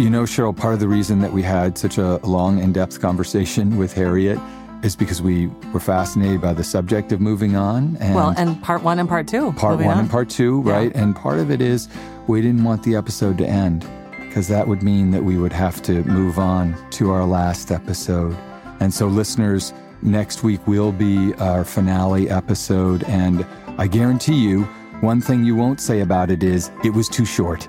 You 0.00 0.08
know, 0.08 0.22
Cheryl, 0.22 0.56
part 0.56 0.72
of 0.72 0.80
the 0.80 0.88
reason 0.88 1.18
that 1.18 1.30
we 1.30 1.42
had 1.42 1.76
such 1.76 1.98
a 1.98 2.16
long, 2.26 2.58
in 2.58 2.72
depth 2.72 3.02
conversation 3.02 3.76
with 3.76 3.92
Harriet 3.92 4.38
is 4.82 4.96
because 4.96 5.20
we 5.20 5.48
were 5.74 5.78
fascinated 5.78 6.40
by 6.40 6.54
the 6.54 6.64
subject 6.64 7.12
of 7.12 7.20
moving 7.20 7.54
on. 7.54 7.98
And 8.00 8.14
well, 8.14 8.32
and 8.34 8.62
part 8.62 8.82
one 8.82 8.98
and 8.98 9.06
part 9.06 9.28
two. 9.28 9.52
part 9.52 9.76
one 9.76 9.88
on. 9.88 9.98
and 9.98 10.10
part 10.10 10.30
two, 10.30 10.62
right? 10.62 10.90
And 10.94 11.14
part 11.14 11.38
of 11.38 11.50
it 11.50 11.60
is 11.60 11.86
we 12.28 12.40
didn't 12.40 12.64
want 12.64 12.82
the 12.82 12.96
episode 12.96 13.36
to 13.38 13.46
end 13.46 13.86
because 14.22 14.48
that 14.48 14.66
would 14.66 14.82
mean 14.82 15.10
that 15.10 15.22
we 15.22 15.36
would 15.36 15.52
have 15.52 15.82
to 15.82 16.02
move 16.04 16.38
on 16.38 16.74
to 16.92 17.10
our 17.10 17.26
last 17.26 17.70
episode. 17.70 18.34
And 18.80 18.94
so, 18.94 19.06
listeners, 19.06 19.74
next 20.00 20.42
week 20.42 20.66
will 20.66 20.92
be 20.92 21.34
our 21.34 21.62
finale 21.62 22.30
episode. 22.30 23.04
And 23.04 23.44
I 23.76 23.86
guarantee 23.86 24.38
you, 24.38 24.62
one 25.02 25.20
thing 25.20 25.44
you 25.44 25.54
won't 25.54 25.78
say 25.78 26.00
about 26.00 26.30
it 26.30 26.42
is 26.42 26.70
it 26.84 26.94
was 26.94 27.06
too 27.06 27.26
short. 27.26 27.68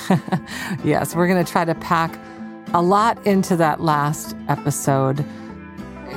yes, 0.84 1.14
we're 1.14 1.26
going 1.26 1.44
to 1.44 1.50
try 1.50 1.64
to 1.64 1.74
pack 1.74 2.18
a 2.74 2.82
lot 2.82 3.24
into 3.26 3.56
that 3.56 3.80
last 3.80 4.36
episode. 4.48 5.24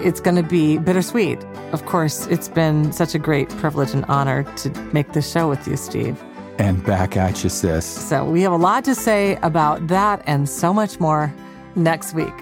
It's 0.03 0.19
going 0.19 0.36
to 0.36 0.43
be 0.43 0.78
bittersweet. 0.78 1.43
Of 1.71 1.86
course, 1.86 2.28
it's 2.28 2.47
been 2.47 2.91
such 2.91 3.15
a 3.15 3.19
great 3.19 3.49
privilege 3.49 3.91
and 3.93 4.05
honor 4.05 4.43
to 4.57 4.69
make 4.93 5.13
this 5.13 5.32
show 5.32 5.49
with 5.49 5.67
you, 5.67 5.78
Steve. 5.78 6.21
And 6.57 6.84
back 6.86 7.17
at 7.17 7.43
you, 7.43 7.49
sis. 7.49 7.86
So, 7.86 8.23
we 8.23 8.41
have 8.41 8.53
a 8.53 8.57
lot 8.57 8.86
to 8.86 8.95
say 8.95 9.38
about 9.41 9.88
that 9.88 10.21
and 10.26 10.47
so 10.47 10.73
much 10.73 10.99
more 10.99 11.34
next 11.76 12.13
week. 12.13 12.34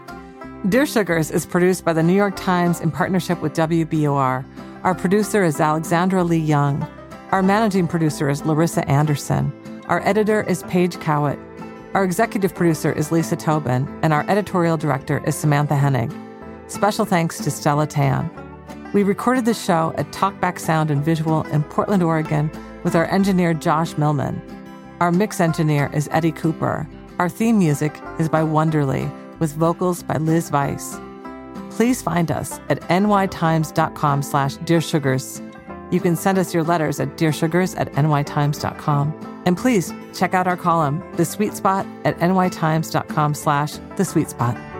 Dear 0.69 0.85
Sugars 0.85 1.31
is 1.31 1.45
produced 1.45 1.83
by 1.83 1.93
the 1.93 2.03
New 2.03 2.13
York 2.13 2.35
Times 2.35 2.79
in 2.79 2.91
partnership 2.91 3.41
with 3.41 3.53
WBUR. 3.53 4.45
Our 4.83 4.95
producer 4.95 5.43
is 5.43 5.59
Alexandra 5.59 6.23
Leigh 6.23 6.37
Young. 6.37 6.87
Our 7.31 7.41
managing 7.41 7.87
producer 7.87 8.29
is 8.29 8.45
Larissa 8.45 8.87
Anderson. 8.87 9.51
Our 9.87 9.99
editor 10.07 10.43
is 10.43 10.63
Paige 10.63 10.99
Cowett. 11.01 11.37
Our 11.93 12.05
executive 12.05 12.55
producer 12.55 12.93
is 12.93 13.11
Lisa 13.11 13.35
Tobin, 13.35 13.85
and 14.01 14.13
our 14.13 14.25
editorial 14.29 14.77
director 14.77 15.21
is 15.27 15.35
Samantha 15.35 15.73
Henig. 15.73 16.11
Special 16.71 17.03
thanks 17.03 17.37
to 17.39 17.51
Stella 17.51 17.85
Tan. 17.85 18.31
We 18.93 19.03
recorded 19.03 19.43
the 19.43 19.53
show 19.53 19.93
at 19.97 20.09
Talkback 20.11 20.57
Sound 20.57 20.89
and 20.89 21.03
Visual 21.03 21.43
in 21.47 21.63
Portland, 21.63 22.01
Oregon, 22.01 22.49
with 22.83 22.95
our 22.95 23.05
engineer 23.07 23.53
Josh 23.53 23.97
Millman. 23.97 24.41
Our 25.01 25.11
mix 25.11 25.41
engineer 25.41 25.91
is 25.93 26.07
Eddie 26.13 26.31
Cooper. 26.31 26.87
Our 27.19 27.27
theme 27.27 27.59
music 27.59 27.99
is 28.19 28.29
by 28.29 28.41
Wonderly, 28.43 29.11
with 29.39 29.53
vocals 29.53 30.01
by 30.01 30.15
Liz 30.15 30.49
Weiss. 30.49 30.97
Please 31.71 32.01
find 32.01 32.31
us 32.31 32.59
at 32.69 32.79
nytimes.com 32.83 34.23
slash 34.23 34.55
dearsugars. 34.59 35.41
You 35.93 35.99
can 35.99 36.15
send 36.15 36.39
us 36.39 36.55
your 36.55 36.63
letters 36.63 36.99
at 36.99 37.17
dearsugars 37.17 37.79
at 37.79 37.91
nytimes.com. 37.93 39.43
And 39.45 39.55
please 39.55 39.93
check 40.11 40.33
out 40.33 40.47
our 40.47 40.57
column, 40.57 41.03
The 41.17 41.23
Sweet 41.23 41.53
Spot, 41.53 41.85
at 42.03 42.17
nytimes.com 42.17 43.35
slash 43.35 43.73
the 43.95 44.03
sweet 44.03 44.31
spot. 44.31 44.72